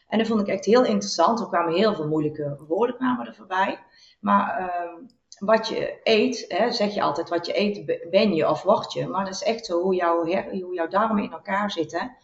En 0.09 0.19
dat 0.19 0.27
vond 0.27 0.41
ik 0.41 0.47
echt 0.47 0.65
heel 0.65 0.85
interessant. 0.85 1.41
Er 1.41 1.47
kwamen 1.47 1.75
heel 1.75 1.95
veel 1.95 2.09
moeilijke 2.09 2.57
woorden 2.69 2.97
kwamen 2.97 3.27
er 3.27 3.35
voorbij. 3.35 3.79
Maar 4.21 4.61
uh, 4.61 5.09
wat 5.39 5.69
je 5.69 6.01
eet, 6.03 6.45
hè, 6.49 6.73
zeg 6.73 6.95
je 6.95 7.03
altijd, 7.03 7.29
wat 7.29 7.47
je 7.47 7.59
eet 7.59 8.09
ben 8.11 8.35
je 8.35 8.49
of 8.49 8.63
word 8.63 8.93
je. 8.93 9.07
Maar 9.07 9.25
dat 9.25 9.35
is 9.35 9.43
echt 9.43 9.67
zo 9.67 9.83
hoe, 9.83 9.95
jouw 9.95 10.25
hoe 10.51 10.75
jouw 10.75 10.89
darmen 10.89 11.25
in 11.25 11.33
elkaar 11.33 11.71
zitten. 11.71 12.17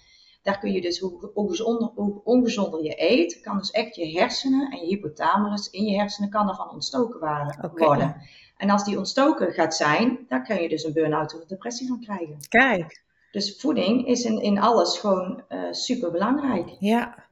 Daar 0.43 0.59
kun 0.59 0.73
je 0.73 0.81
dus, 0.81 0.99
hoe, 0.99 1.31
ongezonder, 1.35 1.91
hoe 1.95 2.21
ongezonder 2.25 2.83
je 2.83 2.95
eet, 2.97 3.41
kan 3.41 3.59
dus 3.59 3.71
echt 3.71 3.97
je 3.97 4.19
hersenen 4.19 4.71
en 4.71 4.79
je 4.79 4.87
hypothalamus 4.87 5.71
in 5.71 5.85
je 5.85 5.99
hersenen 5.99 6.31
kan 6.31 6.49
ervan 6.49 6.71
ontstoken 6.71 7.21
waren, 7.21 7.71
worden. 7.75 8.17
En 8.57 8.71
als 8.71 8.85
die 8.85 8.99
ontstoken 8.99 9.53
gaat 9.53 9.75
zijn, 9.75 10.19
dan 10.29 10.45
kun 10.45 10.63
je 10.63 10.69
dus 10.69 10.85
een 10.85 10.93
burn-out 10.93 11.35
of 11.35 11.45
depressie 11.45 11.89
van 11.89 12.01
krijgen. 12.01 12.37
Kijk. 12.49 13.03
Dus 13.31 13.61
voeding 13.61 14.07
is 14.07 14.25
in, 14.25 14.43
in 14.43 14.59
alles 14.59 14.99
gewoon 14.99 15.43
uh, 15.49 15.63
eh, 15.63 15.73
super 15.73 16.11
belangrijk. 16.11 16.77
Ja. 16.79 17.25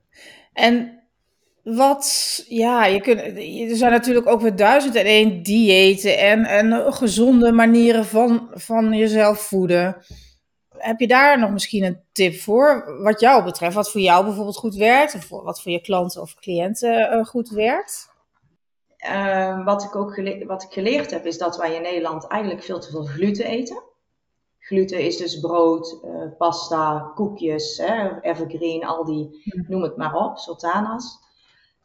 En 0.53 0.98
wat, 1.77 2.45
ja, 2.49 2.85
je 2.85 3.01
kunt, 3.01 3.21
er 3.71 3.77
zijn 3.77 3.93
natuurlijk 3.93 4.27
ook 4.27 4.41
weer 4.41 4.57
duizend 4.57 4.95
en 4.95 5.05
één 5.05 5.43
diëten 5.43 6.19
en, 6.19 6.45
en 6.45 6.93
gezonde 6.93 7.53
manieren 7.53 8.05
van, 8.05 8.49
van 8.53 8.93
jezelf 8.93 9.41
voeden. 9.41 9.97
Heb 10.77 11.01
je 11.01 11.07
daar 11.07 11.39
nog 11.39 11.51
misschien 11.51 11.85
een 11.85 12.01
tip 12.13 12.35
voor, 12.35 12.99
wat 13.03 13.21
jou 13.21 13.45
betreft? 13.45 13.75
Wat 13.75 13.91
voor 13.91 14.01
jou 14.01 14.25
bijvoorbeeld 14.25 14.57
goed 14.57 14.75
werkt, 14.75 15.15
of 15.15 15.29
wat 15.29 15.63
voor 15.63 15.73
je 15.73 15.81
klanten 15.81 16.21
of 16.21 16.35
cliënten 16.35 17.15
uh, 17.15 17.25
goed 17.25 17.49
werkt? 17.49 18.11
Uh, 19.11 19.65
wat, 19.65 19.83
ik 19.83 19.97
ook 19.97 20.23
wat 20.47 20.63
ik 20.63 20.73
geleerd 20.73 21.11
heb, 21.11 21.27
is 21.27 21.39
dat 21.39 21.57
wij 21.57 21.75
in 21.75 21.83
Nederland 21.83 22.27
eigenlijk 22.27 22.63
veel 22.65 22.81
te 22.81 22.91
veel 22.91 23.05
gluten 23.05 23.45
eten. 23.45 23.83
Gluten 24.59 25.01
is 25.01 25.17
dus 25.17 25.41
brood, 25.41 26.01
uh, 26.05 26.37
pasta, 26.39 27.13
koekjes, 27.15 27.79
hè, 27.79 28.21
evergreen, 28.21 28.85
al 28.85 29.05
die, 29.05 29.53
noem 29.69 29.83
het 29.83 29.97
maar 29.97 30.15
op, 30.15 30.39
sultanas. 30.39 31.27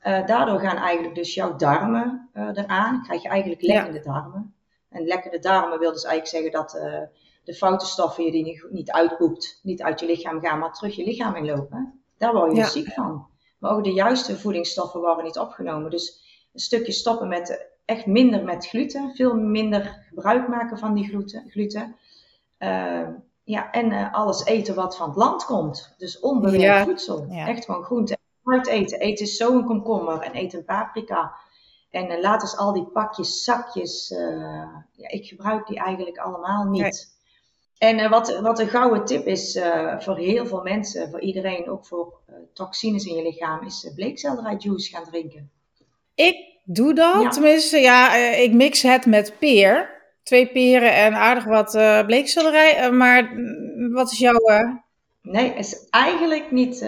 Uh, 0.03 0.25
daardoor 0.25 0.59
gaan 0.59 0.77
eigenlijk 0.77 1.15
dus 1.15 1.33
jouw 1.33 1.55
darmen 1.55 2.29
uh, 2.33 2.49
eraan. 2.53 3.03
Krijg 3.03 3.21
je 3.21 3.27
eigenlijk 3.27 3.61
lekkende 3.61 3.99
darmen. 3.99 4.53
En 4.89 5.03
lekkende 5.05 5.39
darmen 5.39 5.79
wil 5.79 5.91
dus 5.91 6.03
eigenlijk 6.03 6.27
zeggen 6.27 6.51
dat 6.51 6.75
uh, 6.75 7.01
de 7.43 7.53
foute 7.53 7.85
stoffen 7.85 8.31
die 8.31 8.45
je 8.45 8.67
niet 8.71 8.91
uitpoept, 8.91 9.59
niet 9.63 9.81
uit 9.81 9.99
je 9.99 10.05
lichaam 10.05 10.39
gaan, 10.39 10.59
maar 10.59 10.73
terug 10.73 10.95
je 10.95 11.03
lichaam 11.03 11.35
inlopen. 11.35 12.01
Daar 12.17 12.33
word 12.33 12.51
je 12.51 12.61
dus 12.61 12.71
ziek 12.71 12.91
van. 12.91 13.27
Maar 13.59 13.71
ook 13.71 13.83
de 13.83 13.93
juiste 13.93 14.37
voedingsstoffen 14.37 14.99
worden 14.99 15.23
niet 15.23 15.37
opgenomen. 15.37 15.91
Dus 15.91 16.21
een 16.53 16.59
stukje 16.59 16.91
stoppen 16.91 17.27
met 17.27 17.67
echt 17.85 18.05
minder 18.05 18.43
met 18.43 18.67
gluten, 18.67 19.11
veel 19.15 19.35
minder 19.35 20.05
gebruik 20.09 20.47
maken 20.47 20.77
van 20.77 20.93
die 20.93 21.07
gluten. 21.07 21.45
gluten. 21.49 21.95
ja, 23.43 23.71
en 23.71 24.11
alles 24.11 24.45
eten 24.45 24.75
wat 24.75 24.97
van 24.97 25.07
het 25.07 25.17
land 25.17 25.45
komt. 25.45 25.93
Dus 25.97 26.19
onbewerkt 26.19 26.85
voedsel. 26.85 27.27
Echt 27.29 27.65
gewoon 27.65 27.83
groente 27.83 28.17
Fruit 28.43 28.67
eten. 28.67 29.05
Eet 29.05 29.19
eens 29.19 29.37
zo 29.37 29.55
een 29.55 29.65
komkommer 29.65 30.19
en 30.19 30.35
eet 30.35 30.53
een 30.53 30.65
paprika. 30.65 31.35
En 31.93 32.11
uh, 32.11 32.19
laat 32.19 32.41
eens 32.41 32.57
al 32.57 32.73
die 32.73 32.85
pakjes, 32.85 33.43
zakjes. 33.43 34.11
Uh, 34.11 34.67
ja, 34.91 35.09
ik 35.09 35.25
gebruik 35.25 35.67
die 35.67 35.77
eigenlijk 35.77 36.17
allemaal 36.17 36.63
niet. 36.63 37.11
En 37.77 37.99
uh, 37.99 38.09
wat, 38.09 38.39
wat 38.39 38.59
een 38.59 38.67
gouden 38.67 39.05
tip 39.05 39.25
is 39.25 39.59
voor 39.99 40.17
heel 40.17 40.45
veel 40.45 40.61
mensen, 40.61 41.09
voor 41.09 41.21
iedereen, 41.21 41.69
ook 41.69 41.85
voor 41.85 42.19
toxines 42.53 43.05
in 43.05 43.15
je 43.15 43.23
lichaam, 43.23 43.65
is 43.65 43.91
bleekselderijjuice 43.95 44.89
gaan 44.89 45.03
drinken. 45.03 45.51
Ik 46.15 46.35
doe 46.63 46.93
dat, 46.93 47.31
tenminste, 47.31 47.77
ja, 47.77 48.15
ik 48.15 48.53
mix 48.53 48.81
het 48.81 49.05
met 49.05 49.35
peer. 49.39 50.01
Twee 50.23 50.47
peren 50.47 50.93
en 50.93 51.13
aardig 51.13 51.43
wat 51.43 51.71
bleekselderij. 52.05 52.91
maar 52.91 53.23
mm, 53.23 53.91
wat 53.91 54.11
is 54.11 54.17
jouw... 54.17 54.39
Nee, 55.21 55.53
is 55.53 55.87
eigenlijk 55.89 56.51
niet 56.51 56.81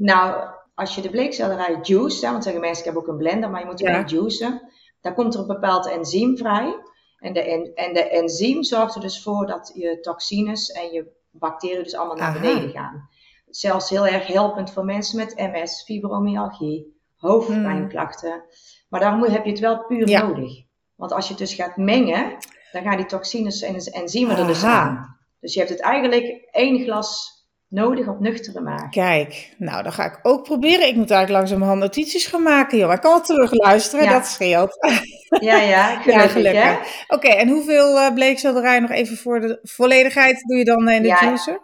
nou, 0.00 0.50
als 0.74 0.94
je 0.94 1.00
de 1.00 1.10
bleekselderij 1.10 1.78
juice, 1.82 2.30
want 2.30 2.42
zeggen 2.42 2.62
mensen, 2.62 2.86
ik 2.86 2.92
heb 2.92 3.02
ook 3.02 3.08
een 3.08 3.16
blender, 3.16 3.50
maar 3.50 3.60
je 3.60 3.66
moet 3.66 3.80
hem 3.80 3.94
ja. 3.94 4.04
juicen. 4.06 4.72
Dan 5.00 5.14
komt 5.14 5.34
er 5.34 5.40
een 5.40 5.46
bepaald 5.46 5.88
enzym 5.88 6.36
vrij. 6.36 6.76
En 7.18 7.32
de, 7.32 7.40
en, 7.40 7.74
en 7.74 7.94
de 7.94 8.08
enzym 8.08 8.62
zorgt 8.62 8.94
er 8.94 9.00
dus 9.00 9.22
voor 9.22 9.46
dat 9.46 9.72
je 9.74 10.00
toxines 10.00 10.70
en 10.70 10.92
je 10.92 11.12
bacteriën 11.30 11.82
dus 11.82 11.94
allemaal 11.94 12.16
naar 12.16 12.32
beneden 12.32 12.70
gaan. 12.70 13.08
Zelfs 13.48 13.90
heel 13.90 14.06
erg 14.06 14.26
helpend 14.26 14.72
voor 14.72 14.84
mensen 14.84 15.16
met 15.16 15.36
MS, 15.36 15.82
fibromyalgie, 15.82 17.00
hoofdpijnklachten. 17.16 18.30
Hmm. 18.30 18.42
Maar 18.88 19.00
daarom 19.00 19.22
heb 19.22 19.44
je 19.44 19.50
het 19.50 19.60
wel 19.60 19.84
puur 19.84 20.06
nodig. 20.06 20.64
Want 20.96 21.12
als 21.12 21.24
je 21.24 21.30
het 21.30 21.38
dus 21.38 21.54
gaat 21.54 21.76
mengen, 21.76 22.36
dan 22.72 22.82
gaan 22.82 22.96
die 22.96 23.06
toxines 23.06 23.62
en 23.62 23.74
enzymen 23.74 24.36
er 24.36 24.46
dus 24.46 24.64
aan. 24.64 25.18
Dus 25.40 25.52
je 25.52 25.58
hebt 25.58 25.72
het 25.72 25.80
eigenlijk 25.80 26.48
één 26.50 26.84
glas 26.84 27.39
nodig 27.70 28.08
op 28.08 28.20
nuchtere 28.20 28.60
maag. 28.60 28.90
Kijk, 28.90 29.54
nou 29.58 29.82
dan 29.82 29.92
ga 29.92 30.04
ik 30.04 30.18
ook 30.22 30.44
proberen. 30.44 30.88
Ik 30.88 30.96
moet 30.96 31.10
eigenlijk 31.10 31.30
langzamerhand 31.30 31.80
notities 31.80 32.26
gaan 32.26 32.42
maken, 32.42 32.78
joh. 32.78 32.92
Ik 32.92 33.00
kan 33.00 33.10
wel 33.10 33.20
terug 33.20 33.52
luisteren, 33.52 34.08
dat 34.08 34.26
scheelt. 34.26 34.76
Ja, 35.40 35.56
ja, 35.56 35.86
gelukkig, 36.00 36.14
ja, 36.14 36.28
gelukkig. 36.28 37.04
Oké, 37.08 37.28
en 37.28 37.48
hoeveel 37.48 37.96
uh, 37.96 38.14
bleekselderij 38.14 38.80
nog 38.80 38.90
even 38.90 39.16
voor 39.16 39.40
de 39.40 39.58
volledigheid 39.62 40.40
doe 40.46 40.56
je 40.56 40.64
dan 40.64 40.88
in 40.88 41.02
de 41.02 41.08
ja, 41.08 41.18
juicer? 41.20 41.60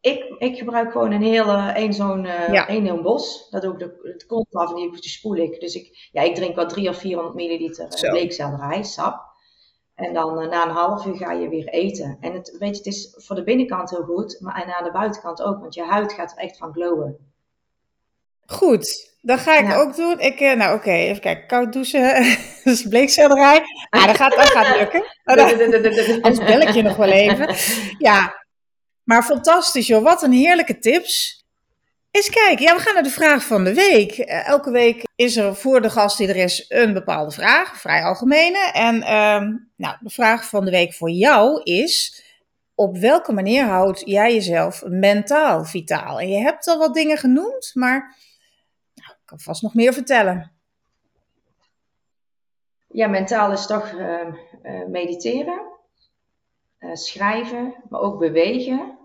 Ik, 0.00 0.34
ik 0.38 0.56
gebruik 0.56 0.92
gewoon 0.92 1.12
een 1.12 1.22
hele, 1.22 1.72
een 1.76 1.92
zo'n, 1.92 2.24
ja. 2.24 2.70
een 2.70 2.84
heel 2.84 3.02
bos. 3.02 3.48
Dat 3.50 3.66
ook 3.66 3.78
de, 3.78 4.00
het 4.02 4.26
komt 4.26 4.54
af 4.54 4.70
en 4.70 4.76
die 4.76 5.08
spoel 5.08 5.36
ik. 5.36 5.60
Dus 5.60 5.74
ik, 5.74 6.08
ja, 6.12 6.22
ik 6.22 6.34
drink 6.34 6.54
wel 6.54 6.66
300 6.66 6.96
of 6.96 7.02
400 7.02 7.34
milliliter 7.36 7.88
bleekselderij, 8.10 8.82
sap. 8.82 9.33
En 9.94 10.12
dan 10.12 10.42
uh, 10.42 10.48
na 10.48 10.64
een 10.64 10.74
half 10.74 11.06
uur 11.06 11.16
ga 11.16 11.32
je 11.32 11.48
weer 11.48 11.68
eten. 11.68 12.16
En 12.20 12.32
het, 12.32 12.56
weet 12.58 12.70
je, 12.70 12.76
het 12.76 12.86
is 12.86 13.14
voor 13.16 13.36
de 13.36 13.44
binnenkant 13.44 13.90
heel 13.90 14.02
goed, 14.02 14.40
maar 14.40 14.62
en 14.62 14.74
aan 14.74 14.84
de 14.84 14.92
buitenkant 14.92 15.42
ook, 15.42 15.60
want 15.60 15.74
je 15.74 15.82
huid 15.82 16.12
gaat 16.12 16.32
er 16.32 16.38
echt 16.38 16.56
van 16.56 16.72
glowen. 16.72 17.16
Goed, 18.46 19.14
dat 19.20 19.38
ga 19.38 19.58
ik 19.58 19.74
ook 19.76 19.96
doen. 19.96 20.20
Ik, 20.20 20.40
uh, 20.40 20.52
nou 20.52 20.74
oké, 20.74 20.88
okay, 20.88 21.08
even 21.08 21.20
kijken. 21.20 21.46
Koud 21.46 21.72
douchen, 21.72 22.36
dus 22.64 22.88
bleekselderij. 22.88 23.62
Ah, 23.90 24.06
dat 24.06 24.16
gaat, 24.16 24.34
dat 24.34 24.46
gaat 24.46 24.76
lukken. 24.76 25.04
Anders 26.22 26.38
bel 26.38 26.60
ik 26.60 26.70
je 26.70 26.82
nog 26.82 26.96
wel 26.96 27.10
even. 27.10 27.54
Ja, 27.98 28.44
maar 29.02 29.22
fantastisch 29.22 29.86
joh. 29.86 30.02
Wat 30.02 30.22
een 30.22 30.32
heerlijke 30.32 30.78
tips. 30.78 31.43
Eens 32.14 32.30
kijken. 32.30 32.64
Ja, 32.64 32.74
we 32.74 32.80
gaan 32.80 32.94
naar 32.94 33.02
de 33.02 33.10
vraag 33.10 33.44
van 33.44 33.64
de 33.64 33.74
week. 33.74 34.12
Eh, 34.12 34.48
elke 34.48 34.70
week 34.70 35.04
is 35.14 35.36
er 35.36 35.54
voor 35.54 35.80
de 35.80 35.90
gast 35.90 36.18
die 36.18 36.28
er 36.28 36.36
is 36.36 36.64
een 36.68 36.92
bepaalde 36.92 37.30
vraag, 37.30 37.80
vrij 37.80 38.02
algemene. 38.04 38.70
En 38.72 39.02
ehm, 39.02 39.56
nou, 39.76 39.96
de 40.00 40.10
vraag 40.10 40.48
van 40.48 40.64
de 40.64 40.70
week 40.70 40.94
voor 40.94 41.10
jou 41.10 41.62
is: 41.62 42.24
op 42.74 42.96
welke 42.96 43.32
manier 43.32 43.64
houd 43.64 44.02
jij 44.06 44.34
jezelf 44.34 44.84
mentaal 44.86 45.64
vitaal? 45.64 46.20
En 46.20 46.28
je 46.28 46.38
hebt 46.38 46.68
al 46.68 46.78
wat 46.78 46.94
dingen 46.94 47.16
genoemd, 47.16 47.70
maar 47.74 48.16
nou, 48.94 49.10
ik 49.10 49.24
kan 49.24 49.40
vast 49.40 49.62
nog 49.62 49.74
meer 49.74 49.92
vertellen. 49.92 50.52
Ja, 52.88 53.06
mentaal 53.06 53.52
is 53.52 53.66
toch 53.66 53.92
uh, 53.92 54.86
mediteren, 54.88 55.62
schrijven, 56.92 57.74
maar 57.88 58.00
ook 58.00 58.18
bewegen. 58.18 59.03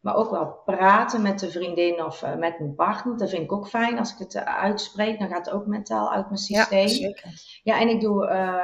Maar 0.00 0.16
ook 0.16 0.30
wel 0.30 0.60
praten 0.64 1.22
met 1.22 1.38
de 1.38 1.50
vriendin 1.50 2.04
of 2.04 2.22
uh, 2.22 2.34
met 2.34 2.58
mijn 2.58 2.74
partner. 2.74 3.16
Dat 3.16 3.30
vind 3.30 3.42
ik 3.42 3.52
ook 3.52 3.68
fijn. 3.68 3.98
Als 3.98 4.12
ik 4.12 4.18
het 4.18 4.34
uh, 4.34 4.42
uitspreek, 4.42 5.18
dan 5.18 5.28
gaat 5.28 5.46
het 5.46 5.54
ook 5.54 5.66
mentaal 5.66 6.12
uit 6.12 6.26
mijn 6.26 6.38
systeem. 6.38 6.86
Ja, 6.86 6.88
zeker. 6.88 7.60
Ja, 7.62 7.80
en 7.80 7.88
ik 7.88 8.00
doe, 8.00 8.24
uh, 8.24 8.54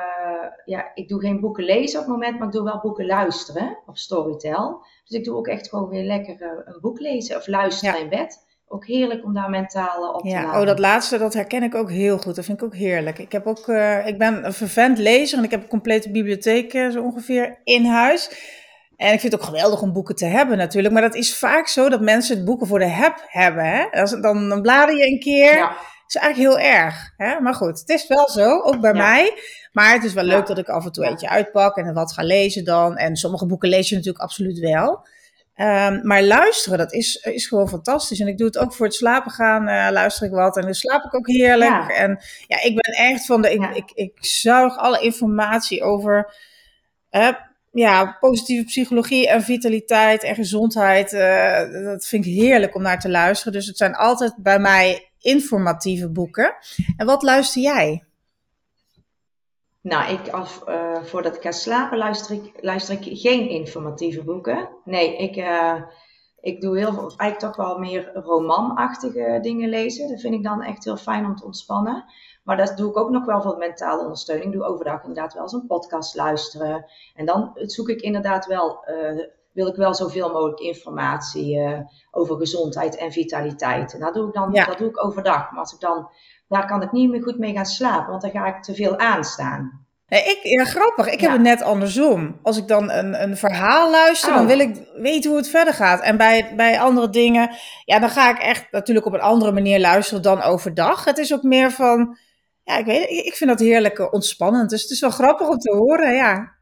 ja, 0.65 0.91
ik 0.95 1.09
doe 1.09 1.21
geen 1.21 1.41
boeken 1.41 1.65
lezen 1.65 2.01
op 2.01 2.05
het 2.05 2.15
moment, 2.15 2.39
maar 2.39 2.47
ik 2.47 2.53
doe 2.53 2.65
wel 2.65 2.81
boeken 2.81 3.07
luisteren 3.07 3.79
op 3.87 3.97
Storytel. 3.97 4.85
Dus 5.05 5.19
ik 5.19 5.25
doe 5.25 5.37
ook 5.37 5.47
echt 5.47 5.69
gewoon 5.69 5.89
weer 5.89 6.05
lekker 6.05 6.63
een 6.65 6.79
boek 6.81 7.01
lezen 7.01 7.37
of 7.37 7.47
luisteren 7.47 8.01
in 8.01 8.09
bed. 8.09 8.45
Ook 8.69 8.87
heerlijk 8.87 9.25
om 9.25 9.35
daar 9.35 9.51
mentaal 9.51 10.15
op 10.15 10.21
te 10.21 10.29
ja, 10.29 10.61
Oh, 10.61 10.67
dat 10.67 10.79
laatste, 10.79 11.19
dat 11.19 11.35
herken 11.35 11.63
ik 11.63 11.75
ook 11.75 11.91
heel 11.91 12.19
goed. 12.19 12.35
Dat 12.35 12.45
vind 12.45 12.61
ik 12.61 12.67
ook 12.67 12.75
heerlijk. 12.75 13.19
Ik, 13.19 13.33
heb 13.33 13.47
ook, 13.47 13.69
ik 14.07 14.19
ben 14.19 14.45
een 14.45 14.53
vervent 14.53 14.99
lezer 14.99 15.39
en 15.39 15.45
ik 15.45 15.51
heb 15.51 15.63
een 15.63 15.69
complete 15.69 16.11
bibliotheek 16.11 16.71
zo 16.73 17.03
ongeveer 17.03 17.61
in 17.65 17.85
huis. 17.85 18.55
En 18.97 19.13
ik 19.13 19.21
vind 19.21 19.33
het 19.33 19.41
ook 19.41 19.49
geweldig 19.49 19.83
om 19.83 19.93
boeken 19.93 20.15
te 20.15 20.25
hebben 20.25 20.57
natuurlijk. 20.57 20.95
Maar 20.95 21.03
dat 21.03 21.15
is 21.15 21.37
vaak 21.37 21.69
zo 21.69 21.89
dat 21.89 22.01
mensen 22.01 22.37
het 22.37 22.45
boeken 22.45 22.67
voor 22.67 22.79
de 22.79 22.89
heb 22.89 23.25
hebben. 23.27 23.65
Hè? 23.65 24.05
Dan, 24.21 24.49
dan 24.49 24.63
blader 24.63 24.97
je 24.97 25.07
een 25.07 25.21
keer. 25.21 25.57
Ja. 25.57 25.69
Dat 25.69 26.15
is 26.15 26.21
eigenlijk 26.21 26.55
heel 26.55 26.73
erg. 26.73 27.13
Hè? 27.17 27.41
Maar 27.41 27.55
goed, 27.55 27.79
het 27.81 27.89
is 27.89 28.07
wel 28.07 28.29
zo, 28.29 28.61
ook 28.61 28.81
bij 28.81 28.95
mij. 28.95 29.33
Maar 29.73 29.93
het 29.93 30.05
is 30.05 30.13
wel 30.13 30.25
leuk 30.25 30.47
dat 30.47 30.59
ik 30.59 30.69
af 30.69 30.85
en 30.85 30.93
toe 30.93 31.05
eentje 31.05 31.29
uitpak 31.29 31.77
en 31.77 31.95
wat 31.95 32.13
ga 32.13 32.23
lezen 32.23 32.65
dan. 32.65 32.97
En 32.97 33.17
sommige 33.17 33.47
boeken 33.47 33.69
lees 33.69 33.89
je 33.89 33.95
natuurlijk 33.95 34.25
absoluut 34.25 34.59
wel. 34.59 35.07
Um, 35.61 36.07
maar 36.07 36.23
luisteren, 36.23 36.79
dat 36.79 36.93
is, 36.93 37.17
is 37.17 37.47
gewoon 37.47 37.69
fantastisch. 37.69 38.21
En 38.21 38.29
ik 38.29 38.39
doe 38.39 38.47
het 38.47 38.59
ook 38.59 38.75
voor 38.75 38.87
het 38.87 38.95
slapen 38.95 39.31
gaan, 39.31 39.69
uh, 39.69 39.89
luister 39.91 40.27
ik 40.27 40.33
wat. 40.33 40.57
En 40.57 40.63
dan 40.63 40.75
slaap 40.75 41.05
ik 41.05 41.15
ook 41.15 41.27
heerlijk. 41.27 41.91
En 41.91 42.21
ja, 42.47 42.63
ik 42.63 42.75
ben 42.75 42.93
echt 42.93 43.27
van 43.27 43.43
de, 43.43 43.53
ik, 43.53 43.75
ik, 43.75 43.91
ik 43.95 44.13
zuig 44.21 44.77
alle 44.77 45.01
informatie 45.01 45.83
over 45.83 46.35
ja, 47.79 48.17
positieve 48.21 48.65
psychologie 48.65 49.29
en 49.29 49.43
vitaliteit 49.43 50.23
en 50.23 50.35
gezondheid. 50.35 51.13
Uh, 51.13 51.85
dat 51.85 52.07
vind 52.07 52.27
ik 52.27 52.35
heerlijk 52.35 52.75
om 52.75 52.83
naar 52.83 53.01
te 53.01 53.11
luisteren. 53.11 53.53
Dus 53.53 53.67
het 53.67 53.77
zijn 53.77 53.95
altijd 53.95 54.35
bij 54.37 54.59
mij 54.59 55.11
informatieve 55.19 56.11
boeken. 56.11 56.57
En 56.97 57.07
wat 57.07 57.23
luister 57.23 57.63
jij? 57.63 58.05
Nou, 59.81 60.13
ik 60.13 60.27
uh, 60.27 61.03
voordat 61.03 61.37
ik 61.37 61.43
ga 61.43 61.53
slapen 61.53 61.99
luister 61.99 62.35
ik, 62.35 62.53
luister 62.61 62.95
ik 63.01 63.19
geen 63.19 63.49
informatieve 63.49 64.25
boeken. 64.25 64.69
Nee, 64.85 65.17
ik, 65.17 65.37
uh, 65.37 65.83
ik 66.41 66.61
doe 66.61 66.79
heel 66.79 67.13
eigenlijk 67.17 67.39
toch 67.39 67.57
wel 67.57 67.79
meer 67.79 68.11
romanachtige 68.15 69.39
dingen 69.43 69.69
lezen. 69.69 70.09
Dat 70.09 70.21
vind 70.21 70.35
ik 70.35 70.43
dan 70.43 70.63
echt 70.63 70.85
heel 70.85 70.97
fijn 70.97 71.25
om 71.25 71.37
te 71.37 71.45
ontspannen. 71.45 72.05
Maar 72.47 72.57
dat 72.57 72.77
doe 72.77 72.91
ik 72.91 72.97
ook 72.97 73.11
nog 73.11 73.25
wel 73.25 73.43
voor 73.43 73.57
mentale 73.59 74.03
ondersteuning. 74.03 74.53
Ik 74.53 74.59
doe 74.59 74.69
overdag 74.69 75.01
inderdaad 75.01 75.33
wel 75.33 75.43
eens 75.43 75.53
een 75.53 75.67
podcast 75.67 76.15
luisteren. 76.15 76.85
En 77.15 77.27
dan 77.27 77.51
zoek 77.55 77.89
ik 77.89 78.01
inderdaad 78.01 78.47
wel, 78.47 78.85
uh, 78.89 79.25
wil 79.53 79.67
ik 79.67 79.77
wel 79.77 79.95
zoveel 79.95 80.33
mogelijk 80.33 80.61
informatie 80.61 81.57
uh, 81.57 81.79
over 82.11 82.37
gezondheid 82.37 82.97
en 82.97 83.13
vitaliteit. 83.13 83.95
En 83.95 84.01
dat 84.01 84.15
doe 84.15 84.27
ik 84.29 84.35
dan, 84.35 84.53
dat 84.53 84.79
doe 84.79 84.89
ik 84.89 85.05
overdag. 85.05 85.51
Maar 85.51 85.61
als 85.61 85.73
ik 85.73 85.81
dan, 85.81 86.09
daar 86.49 86.67
kan 86.67 86.83
ik 86.83 86.93
niet 86.93 87.11
meer 87.11 87.23
goed 87.23 87.39
mee 87.39 87.53
gaan 87.53 87.67
slapen, 87.67 88.11
want 88.11 88.23
dan 88.23 88.31
ga 88.31 88.47
ik 88.47 88.63
te 88.63 88.75
veel 88.75 88.99
aanstaan. 88.99 89.87
Nee, 90.09 90.23
ik, 90.23 90.39
ja, 90.43 90.65
grappig. 90.65 91.09
Ik 91.09 91.21
heb 91.21 91.33
het 91.33 91.41
net 91.41 91.63
andersom. 91.63 92.39
Als 92.43 92.57
ik 92.57 92.69
dan 92.69 92.91
een, 92.91 93.23
een 93.23 93.37
verhaal 93.37 93.91
luister, 93.91 94.33
dan 94.33 94.43
oh. 94.43 94.47
wil 94.47 94.59
ik 94.59 94.89
weten 94.95 95.31
hoe 95.31 95.39
het 95.39 95.49
verder 95.49 95.75
gaat. 95.75 96.01
En 96.01 96.17
bij, 96.17 96.53
bij 96.57 96.81
andere 96.81 97.11
dingen, 97.11 97.51
ja, 97.85 97.99
dan 97.99 98.09
ga 98.09 98.31
ik 98.31 98.39
echt 98.39 98.67
natuurlijk 98.71 99.07
op 99.07 99.13
een 99.13 99.21
andere 99.21 99.53
manier 99.53 99.81
luisteren 99.81 100.23
dan 100.23 100.43
overdag. 100.43 101.05
Het 101.05 101.19
is 101.19 101.35
ook 101.35 101.43
meer 101.43 101.71
van, 101.71 102.17
ja, 102.67 102.79
ik 102.79 102.85
weet 102.85 103.09
ik 103.27 103.35
vind 103.35 103.51
dat 103.51 103.61
heerlijk 103.61 103.99
eh, 103.99 104.13
ontspannend. 104.13 104.71
Dus 104.71 104.83
het 104.83 104.91
is 104.91 105.01
wel 105.01 105.11
grappig 105.11 105.49
om 105.49 105.59
te 105.59 105.77
horen, 105.77 106.15
ja. 106.15 106.56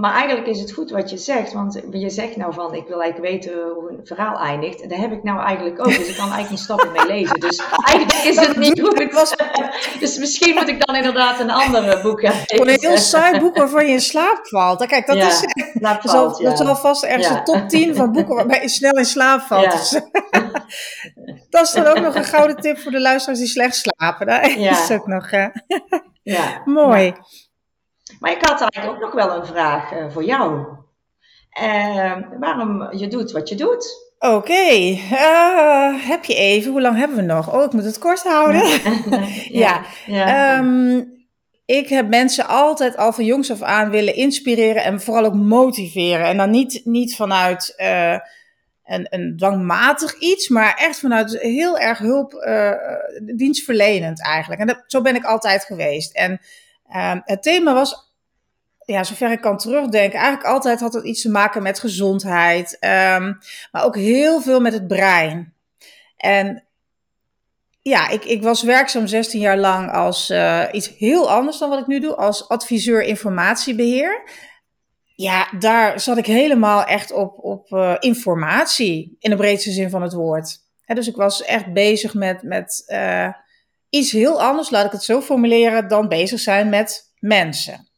Maar 0.00 0.12
eigenlijk 0.12 0.46
is 0.46 0.60
het 0.60 0.72
goed 0.72 0.90
wat 0.90 1.10
je 1.10 1.16
zegt, 1.16 1.52
want 1.52 1.80
je 1.90 2.10
zegt 2.10 2.36
nou 2.36 2.52
van 2.54 2.74
ik 2.74 2.86
wil 2.86 3.02
eigenlijk 3.02 3.32
weten 3.32 3.52
hoe 3.74 3.90
een 3.90 4.06
verhaal 4.06 4.38
eindigt. 4.38 4.80
En 4.80 4.88
dat 4.88 4.98
heb 4.98 5.12
ik 5.12 5.22
nou 5.22 5.40
eigenlijk 5.40 5.78
ook, 5.78 5.86
dus 5.86 6.08
ik 6.08 6.16
kan 6.16 6.32
eigenlijk 6.32 6.50
niet 6.50 6.58
stoppen 6.58 6.92
mee 6.92 7.06
lezen. 7.06 7.40
Dus 7.40 7.62
eigenlijk 7.86 8.24
is 8.24 8.36
het 8.46 8.56
niet 8.56 8.80
goed. 8.80 9.12
Was... 9.12 9.34
Dus 10.00 10.18
misschien 10.18 10.54
moet 10.54 10.68
ik 10.68 10.86
dan 10.86 10.96
inderdaad 10.96 11.40
een 11.40 11.50
andere 11.50 12.00
boek 12.02 12.20
gaan 12.20 12.42
lezen. 12.46 12.68
Een 12.68 12.80
heel 12.80 12.96
saai 12.96 13.40
boek 13.40 13.56
waarvan 13.62 13.86
je 13.86 13.92
in 13.92 14.00
slaap 14.00 14.38
valt. 14.42 14.86
Kijk, 14.86 15.06
dat, 15.06 15.16
is, 15.16 15.44
zal, 16.02 16.42
dat 16.42 16.58
zal 16.58 16.76
vast 16.76 17.04
ergens 17.04 17.28
de 17.28 17.42
top 17.42 17.68
10 17.68 17.94
van 17.94 18.12
boeken 18.12 18.34
waarbij 18.34 18.60
je 18.60 18.68
snel 18.68 18.92
in 18.92 19.04
slaap 19.04 19.40
valt. 19.40 19.70
Dus, 19.70 20.00
dat 21.50 21.66
is 21.66 21.72
dan 21.72 21.86
ook 21.86 22.00
nog 22.00 22.14
een 22.14 22.24
gouden 22.24 22.56
tip 22.56 22.78
voor 22.78 22.92
de 22.92 23.00
luisteraars 23.00 23.38
die 23.38 23.48
slecht 23.48 23.74
slapen. 23.74 24.26
Dat 24.26 24.46
is 24.56 24.90
ook 24.90 25.06
nog 25.06 25.30
ja. 26.22 26.62
mooi. 26.64 27.14
Maar 28.20 28.32
ik 28.32 28.46
had 28.46 28.60
eigenlijk 28.60 28.92
ook 28.92 29.00
nog 29.00 29.26
wel 29.26 29.36
een 29.36 29.46
vraag 29.46 29.92
uh, 29.92 30.10
voor 30.10 30.24
jou. 30.24 30.66
Uh, 31.62 32.16
waarom 32.38 32.92
je 32.96 33.08
doet 33.08 33.32
wat 33.32 33.48
je 33.48 33.54
doet? 33.54 34.08
Oké, 34.18 34.34
okay. 34.34 34.90
uh, 34.90 35.12
eh, 35.12 36.08
heb 36.08 36.24
je 36.24 36.34
even, 36.34 36.70
hoe 36.72 36.80
lang 36.80 36.96
hebben 36.96 37.16
we 37.16 37.22
nog? 37.22 37.54
Oh, 37.54 37.62
ik 37.64 37.72
moet 37.72 37.84
het 37.84 37.98
kort 37.98 38.22
houden. 38.22 38.62
ja, 39.48 39.82
ja. 40.06 40.58
Um, 40.58 41.18
ik 41.64 41.88
heb 41.88 42.08
mensen 42.08 42.46
altijd 42.46 42.96
al 42.96 43.12
van 43.12 43.24
jongs 43.24 43.50
af 43.50 43.62
aan 43.62 43.90
willen 43.90 44.14
inspireren 44.14 44.82
en 44.82 45.00
vooral 45.00 45.24
ook 45.24 45.34
motiveren. 45.34 46.26
En 46.26 46.36
dan 46.36 46.50
niet, 46.50 46.80
niet 46.84 47.16
vanuit 47.16 47.74
uh, 47.76 48.18
een, 48.84 49.06
een 49.10 49.34
dwangmatig 49.36 50.18
iets, 50.18 50.48
maar 50.48 50.74
echt 50.76 50.98
vanuit 50.98 51.38
heel 51.38 51.78
erg 51.78 51.98
hulp, 51.98 52.32
uh, 52.32 52.72
dienstverlenend 53.36 54.22
eigenlijk. 54.22 54.60
En 54.60 54.66
dat, 54.66 54.84
zo 54.86 55.00
ben 55.00 55.14
ik 55.14 55.24
altijd 55.24 55.64
geweest. 55.64 56.14
En 56.14 56.40
uh, 56.92 57.16
het 57.24 57.42
thema 57.42 57.74
was 57.74 58.09
ja, 58.92 59.04
zover 59.04 59.30
ik 59.30 59.40
kan 59.40 59.58
terugdenken, 59.58 60.18
eigenlijk 60.18 60.48
altijd 60.48 60.80
had 60.80 60.92
het 60.92 61.04
iets 61.04 61.22
te 61.22 61.30
maken 61.30 61.62
met 61.62 61.78
gezondheid, 61.78 62.72
um, 62.80 63.38
maar 63.72 63.84
ook 63.84 63.96
heel 63.96 64.40
veel 64.40 64.60
met 64.60 64.72
het 64.72 64.86
brein. 64.86 65.54
En 66.16 66.64
ja, 67.82 68.08
ik, 68.08 68.24
ik 68.24 68.42
was 68.42 68.62
werkzaam 68.62 69.06
16 69.06 69.40
jaar 69.40 69.58
lang 69.58 69.90
als 69.90 70.30
uh, 70.30 70.64
iets 70.72 70.96
heel 70.98 71.30
anders 71.30 71.58
dan 71.58 71.70
wat 71.70 71.78
ik 71.78 71.86
nu 71.86 72.00
doe, 72.00 72.14
als 72.14 72.48
adviseur 72.48 73.02
informatiebeheer. 73.02 74.22
Ja, 75.14 75.48
daar 75.58 76.00
zat 76.00 76.18
ik 76.18 76.26
helemaal 76.26 76.84
echt 76.84 77.12
op, 77.12 77.38
op 77.44 77.70
uh, 77.70 77.96
informatie, 77.98 79.16
in 79.18 79.30
de 79.30 79.36
breedste 79.36 79.70
zin 79.70 79.90
van 79.90 80.02
het 80.02 80.12
woord. 80.12 80.58
dus 80.86 81.08
ik 81.08 81.16
was 81.16 81.42
echt 81.42 81.72
bezig 81.72 82.14
met, 82.14 82.42
met 82.42 82.84
uh, 82.86 83.28
iets 83.88 84.12
heel 84.12 84.42
anders, 84.42 84.70
laat 84.70 84.86
ik 84.86 84.92
het 84.92 85.02
zo 85.02 85.20
formuleren, 85.20 85.88
dan 85.88 86.08
bezig 86.08 86.40
zijn 86.40 86.68
met 86.68 87.12
mensen. 87.18 87.89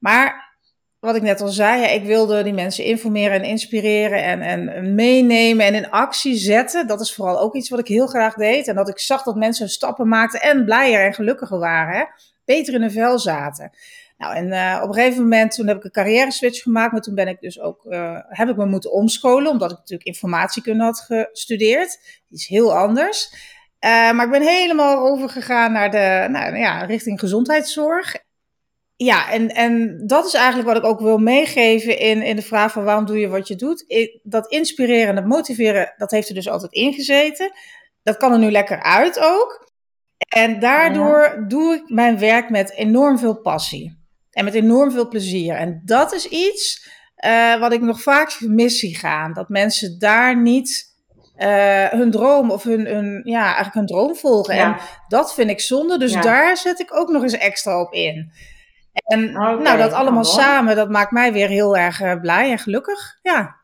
Maar 0.00 0.52
wat 1.04 1.16
ik 1.16 1.22
net 1.22 1.40
al 1.40 1.48
zei, 1.48 1.80
ja, 1.80 1.88
ik 1.88 2.04
wilde 2.04 2.42
die 2.42 2.52
mensen 2.52 2.84
informeren 2.84 3.32
en 3.32 3.48
inspireren 3.48 4.22
en, 4.22 4.42
en 4.42 4.94
meenemen 4.94 5.66
en 5.66 5.74
in 5.74 5.90
actie 5.90 6.36
zetten. 6.36 6.86
Dat 6.86 7.00
is 7.00 7.14
vooral 7.14 7.40
ook 7.40 7.54
iets 7.54 7.68
wat 7.68 7.78
ik 7.78 7.88
heel 7.88 8.06
graag 8.06 8.34
deed. 8.34 8.68
En 8.68 8.74
dat 8.74 8.88
ik 8.88 8.98
zag 8.98 9.22
dat 9.22 9.36
mensen 9.36 9.68
stappen 9.68 10.08
maakten 10.08 10.40
en 10.40 10.64
blijer 10.64 11.04
en 11.04 11.14
gelukkiger 11.14 11.58
waren. 11.58 11.96
Hè? 11.96 12.04
Beter 12.44 12.74
in 12.74 12.80
hun 12.80 12.90
vel 12.90 13.18
zaten. 13.18 13.70
Nou, 14.18 14.34
en 14.34 14.46
uh, 14.46 14.80
op 14.82 14.88
een 14.88 14.94
gegeven 14.94 15.22
moment, 15.22 15.54
toen 15.54 15.66
heb 15.66 15.76
ik 15.76 15.84
een 15.84 15.90
carrière 15.90 16.30
switch 16.30 16.62
gemaakt. 16.62 16.92
Maar 16.92 17.00
toen 17.00 17.14
ben 17.14 17.28
ik 17.28 17.40
dus 17.40 17.60
ook, 17.60 17.84
uh, 17.84 18.18
heb 18.28 18.48
ik 18.48 18.56
me 18.56 18.66
moeten 18.66 18.92
omscholen. 18.92 19.50
Omdat 19.50 19.70
ik 19.70 19.78
natuurlijk 19.78 20.08
informatiekunde 20.08 20.84
had 20.84 21.00
gestudeerd. 21.00 21.98
Iets 22.30 22.46
heel 22.46 22.76
anders. 22.76 23.32
Uh, 23.80 24.12
maar 24.12 24.24
ik 24.24 24.30
ben 24.30 24.42
helemaal 24.42 25.10
overgegaan 25.10 25.72
naar 25.72 25.90
de, 25.90 26.26
nou, 26.30 26.56
ja, 26.56 26.84
richting 26.84 27.20
gezondheidszorg 27.20 28.23
ja, 29.04 29.30
en, 29.30 29.48
en 29.48 30.02
dat 30.06 30.26
is 30.26 30.34
eigenlijk 30.34 30.68
wat 30.68 30.76
ik 30.76 30.84
ook 30.84 31.00
wil 31.00 31.18
meegeven 31.18 31.98
in, 31.98 32.22
in 32.22 32.36
de 32.36 32.42
vraag 32.42 32.72
van 32.72 32.84
waarom 32.84 33.04
doe 33.04 33.18
je 33.18 33.28
wat 33.28 33.48
je 33.48 33.56
doet. 33.56 33.84
dat 34.22 34.50
inspireren 34.50 35.08
en 35.08 35.14
dat 35.14 35.24
motiveren, 35.24 35.94
dat 35.96 36.10
heeft 36.10 36.28
er 36.28 36.34
dus 36.34 36.48
altijd 36.48 36.72
ingezeten. 36.72 37.52
Dat 38.02 38.16
kan 38.16 38.32
er 38.32 38.38
nu 38.38 38.50
lekker 38.50 38.82
uit 38.82 39.18
ook. 39.20 39.72
En 40.28 40.58
daardoor 40.58 41.44
doe 41.48 41.74
ik 41.74 41.88
mijn 41.88 42.18
werk 42.18 42.50
met 42.50 42.72
enorm 42.72 43.18
veel 43.18 43.40
passie. 43.40 44.02
En 44.30 44.44
met 44.44 44.54
enorm 44.54 44.90
veel 44.90 45.08
plezier. 45.08 45.54
En 45.54 45.82
dat 45.84 46.12
is 46.12 46.28
iets 46.28 46.88
uh, 47.24 47.60
wat 47.60 47.72
ik 47.72 47.80
nog 47.80 48.02
vaak 48.02 48.40
mis 48.40 48.78
zie 48.78 48.96
gaan. 48.96 49.32
Dat 49.32 49.48
mensen 49.48 49.98
daar 49.98 50.42
niet 50.42 50.92
uh, 51.36 51.86
hun 51.86 52.10
droom 52.10 52.50
of 52.50 52.62
hun, 52.62 52.86
hun, 52.86 53.20
ja, 53.24 53.44
eigenlijk 53.44 53.74
hun 53.74 53.86
droom 53.86 54.16
volgen. 54.16 54.54
En 54.54 54.76
dat 55.08 55.34
vind 55.34 55.50
ik 55.50 55.60
zonde. 55.60 55.98
Dus 55.98 56.12
daar 56.12 56.56
zet 56.56 56.80
ik 56.80 56.96
ook 56.96 57.08
nog 57.08 57.22
eens 57.22 57.32
extra 57.32 57.80
op 57.80 57.92
in. 57.92 58.32
En 58.94 59.32
nou, 59.32 59.78
dat 59.78 59.92
allemaal 59.92 60.24
samen, 60.24 60.76
dat 60.76 60.90
maakt 60.90 61.10
mij 61.10 61.32
weer 61.32 61.48
heel 61.48 61.76
erg 61.76 62.00
uh, 62.00 62.20
blij 62.20 62.50
en 62.50 62.58
gelukkig. 62.58 63.18
Ja. 63.22 63.56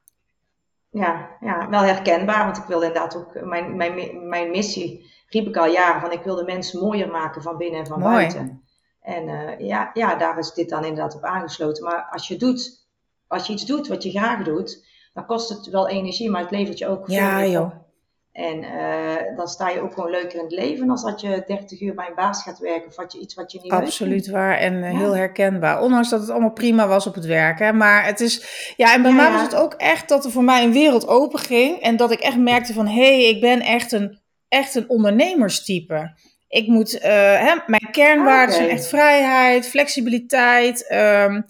ja, 0.90 1.28
ja, 1.40 1.68
wel 1.68 1.82
herkenbaar, 1.82 2.44
want 2.44 2.56
ik 2.56 2.64
wil 2.64 2.80
inderdaad 2.80 3.16
ook, 3.16 3.40
mijn, 3.44 3.76
mijn, 3.76 4.28
mijn 4.28 4.50
missie 4.50 5.10
riep 5.26 5.46
ik 5.46 5.56
al 5.56 5.66
jaren 5.66 6.00
van 6.00 6.12
ik 6.12 6.22
wil 6.22 6.34
de 6.34 6.44
mensen 6.44 6.80
mooier 6.80 7.10
maken 7.10 7.42
van 7.42 7.56
binnen 7.56 7.80
en 7.80 7.86
van 7.86 7.98
Mooi. 7.98 8.14
buiten. 8.14 8.62
En 9.00 9.28
uh, 9.28 9.58
ja, 9.58 9.90
ja, 9.94 10.14
daar 10.14 10.38
is 10.38 10.52
dit 10.52 10.68
dan 10.68 10.84
inderdaad 10.84 11.14
op 11.14 11.24
aangesloten. 11.24 11.84
Maar 11.84 12.08
als 12.10 12.28
je, 12.28 12.36
doet, 12.36 12.86
als 13.26 13.46
je 13.46 13.52
iets 13.52 13.66
doet 13.66 13.88
wat 13.88 14.02
je 14.02 14.10
graag 14.10 14.44
doet, 14.44 14.86
dan 15.12 15.26
kost 15.26 15.48
het 15.48 15.66
wel 15.66 15.88
energie, 15.88 16.30
maar 16.30 16.40
het 16.42 16.50
levert 16.50 16.78
je 16.78 16.86
ook 16.86 17.08
Ja, 17.08 17.38
veel 17.38 17.50
joh. 17.50 17.70
En 18.32 18.62
uh, 18.62 19.36
dan 19.36 19.48
sta 19.48 19.68
je 19.68 19.80
ook 19.80 19.92
gewoon 19.92 20.10
leuker 20.10 20.38
in 20.38 20.44
het 20.44 20.52
leven 20.52 20.86
dan 20.86 21.00
dat 21.02 21.20
je 21.20 21.42
30 21.46 21.80
uur 21.80 21.94
bij 21.94 22.06
een 22.08 22.14
baas 22.14 22.42
gaat 22.42 22.58
werken 22.58 22.86
of 22.88 22.96
wat 22.96 23.12
je, 23.12 23.18
iets 23.20 23.34
wat 23.34 23.52
je 23.52 23.58
niet 23.62 23.72
Absoluut 23.72 24.28
waar 24.30 24.56
en 24.56 24.74
uh, 24.74 24.92
Ja. 24.92 24.98
heel 24.98 25.16
herkenbaar. 25.16 25.80
Ondanks 25.80 26.08
dat 26.10 26.20
het 26.20 26.30
allemaal 26.30 26.52
prima 26.52 26.86
was 26.86 27.06
op 27.06 27.14
het 27.14 27.24
werk. 27.26 27.58
Hè? 27.58 27.72
Maar 27.72 28.04
het 28.04 28.20
is, 28.20 28.44
ja, 28.76 28.94
en 28.94 29.02
bij 29.02 29.10
Ja, 29.10 29.16
mij 29.16 29.30
was 29.32 29.42
het 29.42 29.54
ook 29.54 29.74
echt 29.74 30.08
dat 30.08 30.24
er 30.24 30.30
voor 30.30 30.44
mij 30.44 30.64
een 30.64 30.72
wereld 30.72 31.06
open 31.08 31.38
ging. 31.38 31.80
En 31.80 31.96
dat 31.96 32.10
ik 32.10 32.20
echt 32.20 32.38
merkte 32.38 32.72
van, 32.72 32.86
hé, 32.86 32.92
hey, 33.20 33.28
ik 33.28 33.40
ben 33.40 33.60
echt 33.60 33.92
een, 33.92 34.18
echt 34.48 34.74
een 34.74 34.88
ondernemerstype. 34.88 36.14
Ik 36.48 36.66
moet, 36.66 36.94
uh, 36.94 37.02
hè, 37.38 37.54
mijn 37.66 37.88
kernwaarden 37.90 38.54
Oké. 38.54 38.64
zijn 38.64 38.76
echt 38.76 38.86
vrijheid, 38.88 39.68
flexibiliteit. 39.68 40.86
ehm, 40.88 41.40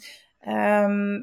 ehm, 0.41 1.19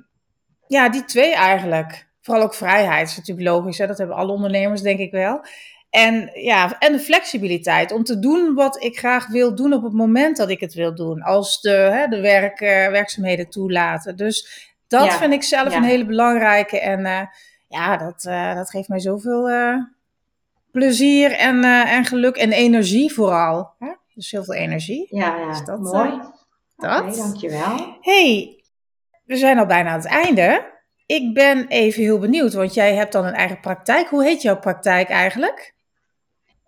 ja, 0.67 0.89
die 0.89 1.05
twee 1.05 1.35
eigenlijk. 1.35 2.06
Vooral 2.27 2.43
ook 2.43 2.53
vrijheid 2.53 3.09
is 3.09 3.17
natuurlijk 3.17 3.47
logisch. 3.47 3.77
Hè? 3.77 3.87
Dat 3.87 3.97
hebben 3.97 4.15
alle 4.15 4.31
ondernemers 4.31 4.81
denk 4.81 4.99
ik 4.99 5.11
wel. 5.11 5.45
En, 5.89 6.29
ja, 6.33 6.79
en 6.79 6.91
de 6.91 6.99
flexibiliteit 6.99 7.91
om 7.91 8.03
te 8.03 8.19
doen 8.19 8.53
wat 8.53 8.83
ik 8.83 8.97
graag 8.97 9.27
wil 9.27 9.55
doen 9.55 9.73
op 9.73 9.83
het 9.83 9.93
moment 9.93 10.37
dat 10.37 10.49
ik 10.49 10.59
het 10.59 10.73
wil 10.73 10.95
doen. 10.95 11.21
Als 11.21 11.61
de, 11.61 11.69
hè, 11.69 12.07
de 12.07 12.21
werk, 12.21 12.61
uh, 12.61 12.67
werkzaamheden 12.69 13.49
toelaten. 13.49 14.15
Dus 14.15 14.69
dat 14.87 15.05
Ja, 15.05 15.11
vind 15.11 15.33
ik 15.33 15.43
zelf 15.43 15.71
ja. 15.71 15.77
een 15.77 15.83
hele 15.83 16.05
belangrijke. 16.05 16.79
En 16.79 16.99
uh, 16.99 17.21
ja, 17.67 17.97
dat, 17.97 18.25
uh, 18.27 18.55
dat 18.55 18.69
geeft 18.69 18.87
mij 18.87 18.99
zoveel 18.99 19.49
uh, 19.49 19.75
plezier 20.71 21.31
en, 21.31 21.63
en 21.63 22.05
geluk 22.05 22.35
en 22.35 22.51
energie 22.51 23.13
vooral. 23.13 23.73
Hè? 23.79 23.93
Dus 24.13 24.31
heel 24.31 24.43
veel 24.43 24.55
energie. 24.55 25.07
Ja, 25.09 25.37
ja. 25.37 25.47
Dus 25.47 25.63
dat, 25.63 25.79
mooi. 25.79 26.09
dat. 26.09 26.45
dat. 26.75 27.15
dankjewel. 27.15 27.97
hey, 28.01 28.61
we 29.25 29.35
zijn 29.35 29.57
al 29.57 29.65
bijna 29.65 29.89
aan 29.89 29.99
het 29.99 30.07
einde. 30.07 30.75
Ik 31.07 31.33
ben 31.33 31.67
even 31.67 32.01
heel 32.01 32.19
benieuwd, 32.19 32.53
want 32.53 32.73
jij 32.73 32.95
hebt 32.95 33.11
dan 33.11 33.25
een 33.25 33.33
eigen 33.33 33.59
praktijk. 33.59 34.07
Hoe 34.07 34.23
heet 34.23 34.41
jouw 34.41 34.59
praktijk 34.59 35.09
eigenlijk? 35.09 35.73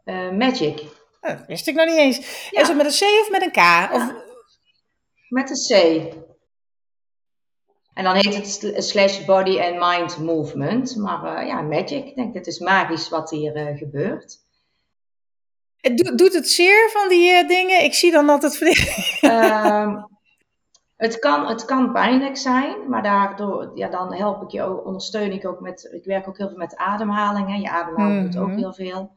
Uh, 0.06 0.32
Magic. 0.32 0.80
Oh, 1.22 1.30
dat 1.38 1.46
wist 1.48 1.68
ik 1.68 1.76
nog 1.76 1.86
niet 1.86 1.98
eens. 1.98 2.18
Ja. 2.50 2.62
Is 2.62 2.68
het 2.68 2.78
met 2.78 2.86
een 2.86 3.08
C 3.08 3.22
of 3.22 3.30
met 3.32 3.42
een 3.42 3.52
K? 3.52 3.56
Ja. 3.56 3.90
Of... 3.94 4.14
Met 5.30 5.50
een 5.50 5.58
C. 5.68 6.04
En 7.94 8.04
dan 8.04 8.16
heet 8.16 8.62
het 8.62 8.84
slash 8.84 9.26
body 9.26 9.60
and 9.60 9.80
mind 9.80 10.18
movement. 10.18 10.96
Maar 10.96 11.42
uh, 11.42 11.48
ja, 11.48 11.62
magic. 11.62 12.06
Ik 12.06 12.16
denk, 12.16 12.34
het 12.34 12.48
is 12.48 12.60
magisch 12.60 13.10
wat 13.10 13.30
hier 13.30 13.56
uh, 13.56 13.78
gebeurt. 13.78 14.38
Het 15.78 15.98
do 15.98 16.16
doet 16.16 16.34
het 16.34 16.50
zeer 16.50 16.90
van 16.90 17.10
die 17.10 17.46
dingen? 17.46 17.84
Ik 17.84 17.94
zie 17.94 18.12
dan 18.12 18.30
altijd... 18.30 18.58
het, 21.00 21.20
kan, 21.20 21.48
het 21.48 21.66
kan 21.66 21.92
pijnlijk 21.92 22.38
zijn, 22.38 22.90
maar 22.90 23.04
daardoor, 23.04 23.72
ja, 23.76 23.90
dan 23.90 24.14
help 24.14 24.42
ik 24.42 24.50
je 24.50 24.64
ook, 24.64 24.86
ondersteun 24.86 25.32
ik 25.32 25.48
ook 25.48 25.60
met... 25.60 25.90
Ik 25.92 26.06
werk 26.06 26.28
ook 26.28 26.38
heel 26.38 26.48
veel 26.48 26.58
met 26.58 26.76
ademhaling. 26.76 27.48
Hè. 27.48 27.56
Je 27.56 27.70
ademhaling 27.70 28.16
mm 28.16 28.24
-hmm. 28.24 28.32
doet 28.32 28.42
ook 28.42 28.58
heel 28.58 28.74
veel. 28.74 29.12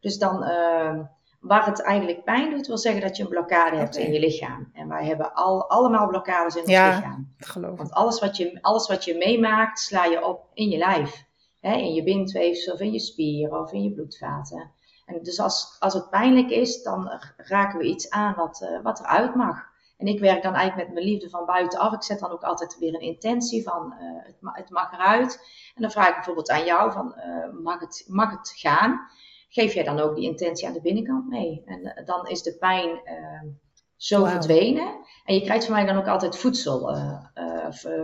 Dus 0.00 0.18
dan... 0.18 0.42
Uh, 0.42 0.98
Waar 1.42 1.66
het 1.66 1.82
eigenlijk 1.82 2.24
pijn 2.24 2.50
doet, 2.50 2.66
wil 2.66 2.78
zeggen 2.78 3.02
dat 3.02 3.16
je 3.16 3.22
een 3.22 3.28
blokkade 3.28 3.76
hebt 3.76 3.96
in 3.96 4.12
je 4.12 4.20
lichaam. 4.20 4.70
En 4.72 4.88
wij 4.88 5.04
hebben 5.04 5.34
al, 5.34 5.68
allemaal 5.68 6.06
blokkades 6.06 6.54
in 6.54 6.60
ons 6.60 6.70
ja, 6.70 6.94
lichaam. 6.94 7.32
Geloof 7.38 7.76
Want 7.76 7.92
alles 7.92 8.20
wat, 8.20 8.36
je, 8.36 8.58
alles 8.60 8.88
wat 8.88 9.04
je 9.04 9.14
meemaakt, 9.14 9.78
sla 9.78 10.04
je 10.04 10.26
op 10.26 10.46
in 10.54 10.68
je 10.68 10.78
lijf. 10.78 11.24
Hè? 11.60 11.72
In 11.72 11.94
je 11.94 12.02
bindweefsel, 12.02 12.72
of 12.72 12.80
in 12.80 12.92
je 12.92 12.98
spieren, 12.98 13.60
of 13.60 13.72
in 13.72 13.82
je 13.82 13.92
bloedvaten. 13.92 14.70
En 15.06 15.22
dus 15.22 15.40
als, 15.40 15.76
als 15.78 15.94
het 15.94 16.10
pijnlijk 16.10 16.50
is, 16.50 16.82
dan 16.82 17.10
raken 17.36 17.78
we 17.78 17.84
iets 17.84 18.10
aan 18.10 18.34
wat, 18.34 18.68
uh, 18.70 18.82
wat 18.82 19.00
eruit 19.00 19.34
mag. 19.34 19.71
En 20.02 20.08
ik 20.08 20.20
werk 20.20 20.42
dan 20.42 20.54
eigenlijk 20.54 20.88
met 20.88 20.96
mijn 20.98 21.12
liefde 21.12 21.30
van 21.30 21.46
buitenaf. 21.46 21.92
Ik 21.92 22.02
zet 22.02 22.18
dan 22.18 22.30
ook 22.30 22.42
altijd 22.42 22.78
weer 22.78 22.94
een 22.94 23.00
intentie 23.00 23.62
van 23.62 23.94
uh, 24.00 24.24
het, 24.24 24.36
het 24.40 24.70
mag 24.70 24.92
eruit. 24.92 25.40
En 25.74 25.82
dan 25.82 25.90
vraag 25.90 26.08
ik 26.08 26.14
bijvoorbeeld 26.14 26.50
aan 26.50 26.64
jou 26.64 26.92
van 26.92 27.14
uh, 27.16 27.62
mag, 27.62 27.80
het, 27.80 28.04
mag 28.08 28.30
het 28.30 28.52
gaan? 28.56 29.00
geef 29.48 29.74
jij 29.74 29.84
dan 29.84 30.00
ook 30.00 30.14
die 30.14 30.24
intentie 30.24 30.66
aan 30.66 30.72
de 30.72 30.80
binnenkant 30.80 31.28
mee. 31.28 31.62
En 31.66 31.80
uh, 31.80 32.06
dan 32.06 32.26
is 32.26 32.42
de 32.42 32.56
pijn 32.56 32.88
uh, 32.88 33.50
zo 33.96 34.18
wow. 34.18 34.28
verdwenen. 34.28 34.96
En 35.24 35.34
je 35.34 35.42
krijgt 35.42 35.64
van 35.64 35.74
mij 35.74 35.84
dan 35.86 35.96
ook 35.96 36.06
altijd 36.06 36.36
voedsel, 36.36 36.96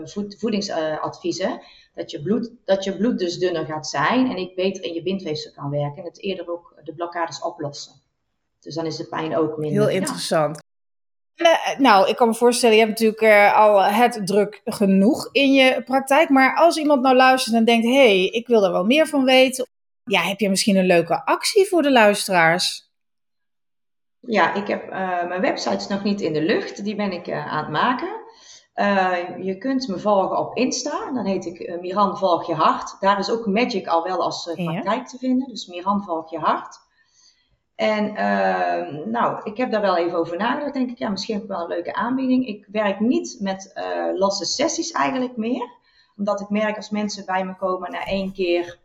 voed, 0.05 0.39
voedingsadviezen. 0.39 1.61
dat, 1.95 2.11
je 2.11 2.23
bloed, 2.23 2.53
dat 2.65 2.85
je 2.85 2.97
bloed 2.97 3.19
dus 3.19 3.39
dunner 3.39 3.67
gaat 3.67 3.87
zijn 3.87 4.31
en 4.31 4.37
ik 4.37 4.55
beter 4.55 4.85
in 4.85 4.95
je 4.95 5.03
bindweefsel 5.03 5.53
kan 5.53 5.71
werken. 5.71 5.99
En 5.99 6.09
het 6.09 6.23
eerder 6.23 6.51
ook 6.51 6.81
de 6.85 6.95
blokkades 6.95 7.43
oplossen. 7.43 7.93
Dus 8.61 8.75
dan 8.75 8.87
is 8.87 8.97
de 8.97 9.09
pijn 9.09 9.37
ook 9.37 9.57
minder. 9.57 9.83
Heel 9.83 10.01
interessant. 10.01 10.67
Ja. 11.39 11.59
Nou, 11.79 12.09
ik 12.09 12.17
kan 12.17 12.29
me 12.29 12.35
voorstellen, 12.35 12.77
je 12.77 12.85
hebt 12.85 13.01
natuurlijk 13.01 13.23
uh, 13.23 13.57
al 13.57 13.83
het 13.83 14.21
druk 14.25 14.61
genoeg 14.65 15.29
in 15.33 15.53
je 15.53 15.83
praktijk. 15.83 16.29
Maar 16.29 16.57
als 16.57 16.77
iemand 16.77 17.03
nou 17.03 17.17
luistert 17.17 17.57
en 17.57 17.65
denkt, 17.65 17.87
hé, 17.87 17.93
hey, 17.93 18.25
ik 18.25 18.47
wil 18.47 18.65
er 18.65 18.73
wel 18.73 18.85
meer 18.85 19.07
van 19.07 19.25
weten 19.25 19.67
ja, 20.09 20.21
heb 20.21 20.41
je 20.41 20.49
misschien 20.49 20.77
een 20.77 20.87
leuke 20.87 21.25
actie 21.25 21.69
voor 21.69 21.83
de 21.83 21.93
luisteraars? 21.93 22.91
Ja, 24.21 24.55
ik 24.55 24.67
heb 24.67 24.85
uh, 24.85 25.27
mijn 25.29 25.41
website 25.41 25.93
nog 25.93 26.03
niet 26.03 26.21
in 26.21 26.33
de 26.33 26.43
lucht. 26.43 26.85
Die 26.85 26.95
ben 26.95 27.13
ik 27.13 27.31
aan 27.31 27.65
het 27.65 27.69
maken. 27.73 28.27
Je 29.45 29.57
kunt 29.59 29.89
me 29.89 29.99
volgen 29.99 30.39
op 30.39 30.57
Insta. 30.57 31.13
Dan 31.13 31.27
heet 31.27 31.45
ik 31.45 31.81
Miran 31.81 32.19
Volg 32.19 32.47
Je 32.47 32.55
Hart. 32.55 32.97
Daar 33.01 33.19
is 33.19 33.31
ook 33.31 33.47
Magic 33.47 33.87
al 33.87 34.03
wel 34.03 34.23
als 34.23 34.45
praktijk 34.45 34.85
ja. 34.85 35.03
te 35.03 35.19
vinden. 35.19 35.49
Dus 35.49 35.67
Miran 35.67 36.03
Volg 36.03 36.31
Je 36.31 36.39
Hart. 36.39 36.79
En 37.79 38.13
nou, 39.11 39.41
ik 39.45 39.57
heb 39.57 39.71
daar 39.71 39.81
wel 39.81 39.97
even 39.97 40.19
over 40.19 40.37
nagedacht. 40.37 40.75
Denk 40.75 40.91
ik, 40.91 40.99
ja, 40.99 41.09
misschien 41.09 41.35
heb 41.35 41.43
ik 41.43 41.51
wel 41.51 41.61
een 41.61 41.69
leuke 41.69 41.95
aanbieding. 41.95 42.47
Ik 42.47 42.67
werk 42.71 43.01
niet 43.01 43.37
met 43.41 43.73
losse 44.15 44.45
sessies 44.45 44.91
eigenlijk 44.91 45.37
meer. 45.37 45.71
Omdat 46.17 46.41
ik 46.41 46.49
merk 46.49 46.77
als 46.77 46.91
mensen 46.91 47.27
bij 47.27 47.45
me 47.45 47.57
komen 47.57 47.91
na 47.91 48.05
één 48.05 48.33
keer 48.33 48.79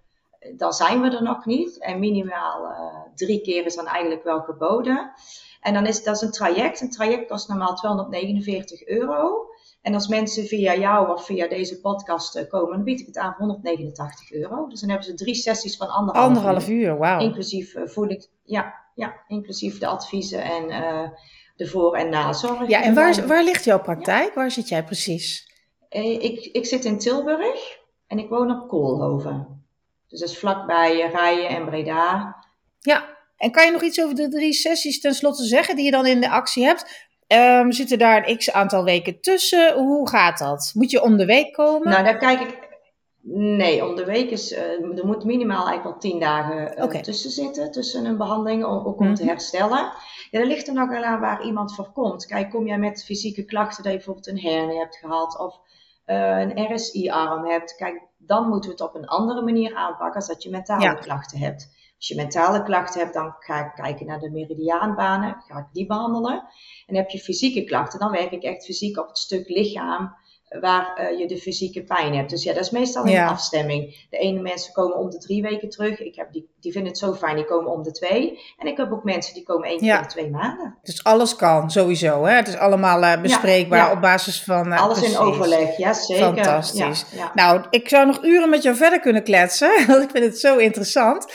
dan 0.57 0.73
zijn 0.73 1.01
we 1.01 1.09
er 1.09 1.23
nog 1.23 1.45
niet. 1.45 1.79
En 1.79 1.99
minimaal 1.99 2.69
uh, 2.69 2.77
drie 3.15 3.41
keer 3.41 3.65
is 3.65 3.75
dan 3.75 3.87
eigenlijk 3.87 4.23
wel 4.23 4.41
geboden. 4.41 5.11
En 5.61 5.73
dan 5.73 5.85
is 5.85 6.03
dat 6.03 6.15
is 6.15 6.21
een 6.21 6.31
traject. 6.31 6.81
Een 6.81 6.89
traject 6.89 7.29
kost 7.29 7.47
normaal 7.47 7.75
249 7.75 8.87
euro. 8.87 9.47
En 9.81 9.93
als 9.93 10.07
mensen 10.07 10.45
via 10.45 10.75
jou 10.75 11.11
of 11.11 11.25
via 11.25 11.47
deze 11.47 11.79
podcast 11.79 12.47
komen, 12.47 12.75
dan 12.75 12.83
bied 12.83 12.99
ik 12.99 13.05
het 13.05 13.17
aan 13.17 13.33
voor 13.33 13.45
189 13.45 14.31
euro. 14.31 14.67
Dus 14.67 14.79
dan 14.79 14.89
hebben 14.89 15.07
ze 15.07 15.13
drie 15.13 15.35
sessies 15.35 15.77
van 15.77 15.87
anderhalf, 15.87 16.27
anderhalf 16.27 16.69
uur. 16.69 16.89
uur 16.89 16.97
wauw. 16.97 17.19
Inclusief 17.19 17.75
uh, 17.75 17.87
voeding, 17.87 18.27
ja, 18.43 18.82
ja, 18.95 19.23
inclusief 19.27 19.77
de 19.77 19.87
adviezen 19.87 20.43
en 20.43 20.69
uh, 20.69 21.09
de 21.55 21.67
voor- 21.67 21.95
en 21.95 22.09
nazorg. 22.09 22.67
Ja, 22.67 22.81
en 22.81 22.93
waar, 22.93 23.27
waar 23.27 23.43
ligt 23.43 23.63
jouw 23.63 23.81
praktijk? 23.81 24.27
Ja. 24.27 24.33
Waar 24.33 24.51
zit 24.51 24.69
jij 24.69 24.83
precies? 24.83 25.51
Ik, 25.89 26.49
ik 26.51 26.65
zit 26.65 26.85
in 26.85 26.99
Tilburg 26.99 27.77
en 28.07 28.19
ik 28.19 28.29
woon 28.29 28.51
op 28.51 28.67
Koolhoven. 28.67 29.65
Dus 30.07 30.19
dat 30.19 30.29
is 30.29 30.37
vlakbij 30.37 31.09
Rijen 31.13 31.49
en 31.49 31.65
Breda. 31.65 32.35
Ja, 32.79 33.17
en 33.37 33.51
kan 33.51 33.65
je 33.65 33.71
nog 33.71 33.81
iets 33.81 34.01
over 34.01 34.15
de 34.15 34.29
drie 34.29 34.53
sessies 34.53 34.99
tenslotte 34.99 35.43
zeggen 35.43 35.75
die 35.75 35.85
je 35.85 35.91
dan 35.91 36.05
in 36.05 36.21
de 36.21 36.29
actie 36.29 36.63
hebt? 36.63 37.11
Um, 37.27 37.71
zitten 37.71 37.97
daar 37.99 38.27
een 38.27 38.37
x 38.37 38.51
aantal 38.51 38.83
weken 38.83 39.21
tussen? 39.21 39.73
Hoe 39.73 40.09
gaat 40.09 40.37
dat? 40.37 40.71
Moet 40.73 40.91
je 40.91 41.01
om 41.01 41.17
de 41.17 41.25
week 41.25 41.53
komen? 41.53 41.89
Nou, 41.89 42.03
daar 42.03 42.17
kijk 42.17 42.39
ik. 42.39 42.62
Nee, 43.25 43.85
om 43.85 43.95
de 43.95 44.05
week 44.05 44.29
is. 44.29 44.51
Uh, 44.51 44.97
er 44.97 45.05
moet 45.05 45.23
minimaal 45.23 45.67
eigenlijk 45.67 45.83
wel 45.83 45.97
tien 45.97 46.19
dagen 46.19 46.77
uh, 46.77 46.83
okay. 46.83 47.01
tussen 47.01 47.31
zitten. 47.31 47.71
Tussen 47.71 48.05
een 48.05 48.17
behandeling, 48.17 48.63
ook 48.63 48.99
om 48.99 49.15
te 49.15 49.23
herstellen. 49.23 49.91
Ja, 50.31 50.39
er 50.39 50.45
ligt 50.45 50.67
er 50.67 50.73
nog 50.73 50.89
wel 50.89 51.03
aan 51.03 51.19
waar 51.19 51.45
iemand 51.45 51.75
voor 51.75 51.91
komt. 51.91 52.25
Kijk, 52.25 52.49
kom 52.49 52.67
jij 52.67 52.77
met 52.77 53.03
fysieke 53.03 53.45
klachten 53.45 53.83
dat 53.83 53.91
je 53.91 53.97
bijvoorbeeld 53.97 54.27
een 54.27 54.39
hernie 54.39 54.77
hebt 54.77 54.95
gehad 54.95 55.39
of 55.39 55.59
uh, 56.05 56.39
een 56.39 56.73
RSI-arm 56.73 57.45
hebt. 57.45 57.75
Kijk, 57.75 58.01
dan 58.17 58.47
moeten 58.47 58.69
we 58.69 58.75
het 58.75 58.85
op 58.85 58.95
een 58.95 59.07
andere 59.07 59.41
manier 59.41 59.75
aanpakken 59.75 60.15
als 60.15 60.27
dat 60.27 60.43
je 60.43 60.49
mentale 60.49 60.83
ja. 60.83 60.93
klachten 60.93 61.39
hebt. 61.39 61.69
Als 61.97 62.07
je 62.07 62.15
mentale 62.15 62.63
klachten 62.63 63.01
hebt, 63.01 63.13
dan 63.13 63.35
ga 63.39 63.65
ik 63.65 63.71
kijken 63.75 64.05
naar 64.05 64.19
de 64.19 64.31
meridiaanbanen, 64.31 65.43
ga 65.47 65.57
ik 65.57 65.67
die 65.71 65.85
behandelen. 65.85 66.43
En 66.87 66.95
heb 66.95 67.09
je 67.09 67.19
fysieke 67.19 67.63
klachten, 67.63 67.99
dan 67.99 68.11
werk 68.11 68.31
ik 68.31 68.43
echt 68.43 68.65
fysiek 68.65 68.97
op 68.97 69.07
het 69.07 69.17
stuk 69.17 69.47
lichaam 69.47 70.15
waar 70.61 71.11
uh, 71.11 71.19
je 71.19 71.27
de 71.27 71.37
fysieke 71.37 71.83
pijn 71.83 72.15
hebt. 72.15 72.29
Dus 72.29 72.43
ja, 72.43 72.53
dat 72.53 72.63
is 72.63 72.69
meestal 72.69 73.03
een 73.03 73.11
ja. 73.11 73.27
afstemming. 73.27 74.07
De 74.09 74.17
ene 74.17 74.41
mensen 74.41 74.73
komen 74.73 74.97
om 74.97 75.09
de 75.09 75.17
drie 75.17 75.41
weken 75.41 75.69
terug. 75.69 75.99
Ik 75.99 76.15
heb 76.15 76.31
die, 76.31 76.49
die 76.59 76.71
vinden 76.71 76.91
het 76.91 76.99
zo 76.99 77.13
fijn, 77.13 77.35
die 77.35 77.45
komen 77.45 77.71
om 77.71 77.83
de 77.83 77.91
twee. 77.91 78.39
En 78.57 78.67
ik 78.67 78.77
heb 78.77 78.91
ook 78.91 79.03
mensen 79.03 79.33
die 79.33 79.43
komen 79.43 79.67
één 79.67 79.77
keer 79.77 79.87
ja. 79.87 79.97
in 79.97 80.03
de 80.03 80.09
twee 80.09 80.29
maanden. 80.29 80.77
Dus 80.83 81.03
alles 81.03 81.35
kan, 81.35 81.71
sowieso. 81.71 82.25
Hè? 82.25 82.35
Het 82.35 82.47
is 82.47 82.57
allemaal 82.57 83.03
uh, 83.03 83.21
bespreekbaar 83.21 83.85
ja, 83.85 83.91
op 83.91 84.01
basis 84.01 84.43
van... 84.43 84.71
Uh, 84.71 84.81
alles 84.81 84.97
precies. 84.97 85.15
in 85.15 85.21
overleg, 85.21 85.77
ja 85.77 85.93
zeker. 85.93 86.23
Fantastisch. 86.23 87.05
Nou, 87.33 87.63
ik 87.69 87.89
zou 87.89 88.05
nog 88.05 88.23
uren 88.23 88.49
met 88.49 88.63
jou 88.63 88.75
verder 88.75 88.99
kunnen 88.99 89.23
kletsen. 89.23 89.71
Want 89.87 90.03
ik 90.03 90.09
vind 90.11 90.25
het 90.25 90.39
zo 90.39 90.57
interessant. 90.57 91.33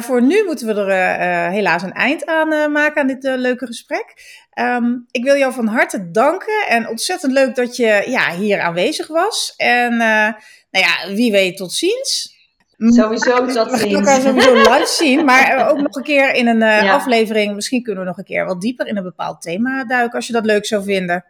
Voor 0.00 0.22
nu 0.22 0.44
moeten 0.44 0.66
we 0.66 0.74
er 0.74 1.50
helaas 1.50 1.82
een 1.82 1.92
eind 1.92 2.26
aan 2.26 2.72
maken 2.72 3.00
aan 3.00 3.06
dit 3.06 3.22
leuke 3.22 3.66
gesprek. 3.66 4.14
Um, 4.60 5.06
ik 5.10 5.24
wil 5.24 5.36
jou 5.36 5.52
van 5.52 5.66
harte 5.66 6.10
danken 6.10 6.66
en 6.68 6.88
ontzettend 6.88 7.32
leuk 7.32 7.54
dat 7.54 7.76
je 7.76 8.04
ja, 8.06 8.30
hier 8.30 8.60
aanwezig 8.60 9.06
was. 9.06 9.54
En 9.56 9.96
nou 9.96 10.34
ja, 10.70 11.14
wie 11.14 11.32
weet 11.32 11.56
tot 11.56 11.72
ziens. 11.72 12.38
Sowieso 12.76 13.46
tot 13.46 13.70
We 13.70 13.76
ziens. 13.76 13.94
elkaar 13.94 14.20
sowieso 14.20 14.52
live 14.54 14.86
zien, 14.86 15.24
maar 15.24 15.42
eh, 15.48 15.68
ook 15.68 15.76
nog 15.80 15.94
een 15.96 16.02
keer 16.02 16.34
in 16.34 16.46
een 16.46 16.62
eh, 16.62 16.82
Ja. 16.82 16.92
aflevering. 16.94 17.54
Misschien 17.54 17.82
kunnen 17.82 18.02
we 18.02 18.08
nog 18.08 18.18
een 18.18 18.24
keer 18.24 18.44
wat 18.46 18.60
dieper 18.60 18.86
in 18.86 18.96
een 18.96 19.02
bepaald 19.02 19.42
thema 19.42 19.84
duiken, 19.84 20.16
als 20.16 20.26
je 20.26 20.32
dat 20.32 20.44
leuk 20.44 20.66
zou 20.66 20.82
vinden. 20.82 21.24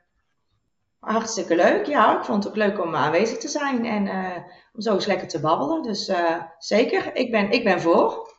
Hartstikke 1.01 1.57
leuk. 1.57 1.87
Ja, 1.87 2.19
ik 2.19 2.25
vond 2.25 2.45
het 2.45 2.53
ook 2.53 2.59
leuk 2.59 2.83
om 2.83 2.95
aanwezig 2.95 3.39
te 3.39 3.49
zijn 3.49 3.87
en 3.87 4.07
eh, 4.07 4.37
om 4.73 4.81
zo 4.81 4.95
eens 4.95 5.07
lekker 5.07 5.29
te 5.29 5.41
babbelen. 5.41 5.83
Dus 5.83 6.09
eh, 6.09 6.35
zeker, 6.59 7.11
ik 7.13 7.31
ben, 7.31 7.51
ik 7.51 7.65
ben 7.65 7.81
voor. 7.81 8.30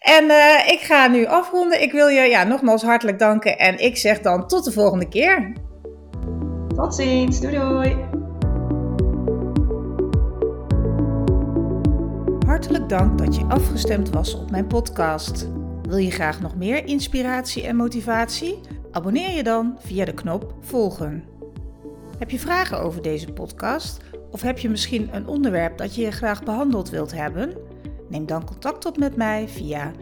En 0.00 0.30
eh, 0.30 0.72
ik 0.72 0.80
ga 0.80 1.06
nu 1.06 1.26
afronden. 1.26 1.82
Ik 1.82 1.92
wil 1.92 2.08
je 2.08 2.20
ja, 2.20 2.44
nogmaals 2.44 2.82
hartelijk 2.82 3.18
danken 3.18 3.58
en 3.58 3.78
ik 3.78 3.96
zeg 3.96 4.20
dan 4.20 4.46
tot 4.46 4.64
de 4.64 4.72
volgende 4.72 5.08
keer. 5.08 5.52
Tot 6.76 6.94
ziens. 6.94 7.40
Doei 7.40 7.58
doei. 7.58 7.96
Hartelijk 12.46 12.88
dank 12.88 13.18
dat 13.18 13.36
je 13.36 13.44
afgestemd 13.44 14.10
was 14.10 14.34
op 14.34 14.50
mijn 14.50 14.66
podcast. 14.66 15.48
Wil 15.82 15.96
je 15.96 16.10
graag 16.10 16.40
nog 16.40 16.56
meer 16.56 16.86
inspiratie 16.86 17.66
en 17.66 17.76
motivatie? 17.76 18.60
Abonneer 18.90 19.30
je 19.30 19.42
dan 19.42 19.76
via 19.78 20.04
de 20.04 20.14
knop 20.14 20.54
volgen. 20.60 21.24
Heb 22.18 22.30
je 22.30 22.38
vragen 22.38 22.80
over 22.80 23.02
deze 23.02 23.32
podcast? 23.32 24.00
Of 24.30 24.42
heb 24.42 24.58
je 24.58 24.68
misschien 24.68 25.08
een 25.12 25.26
onderwerp 25.26 25.78
dat 25.78 25.94
je 25.94 26.10
graag 26.10 26.42
behandeld 26.42 26.90
wilt 26.90 27.12
hebben? 27.12 27.69
Neem 28.10 28.26
dan 28.26 28.44
contact 28.44 28.86
op 28.86 28.98
met 28.98 29.16
mij 29.16 29.48
via 29.48 29.92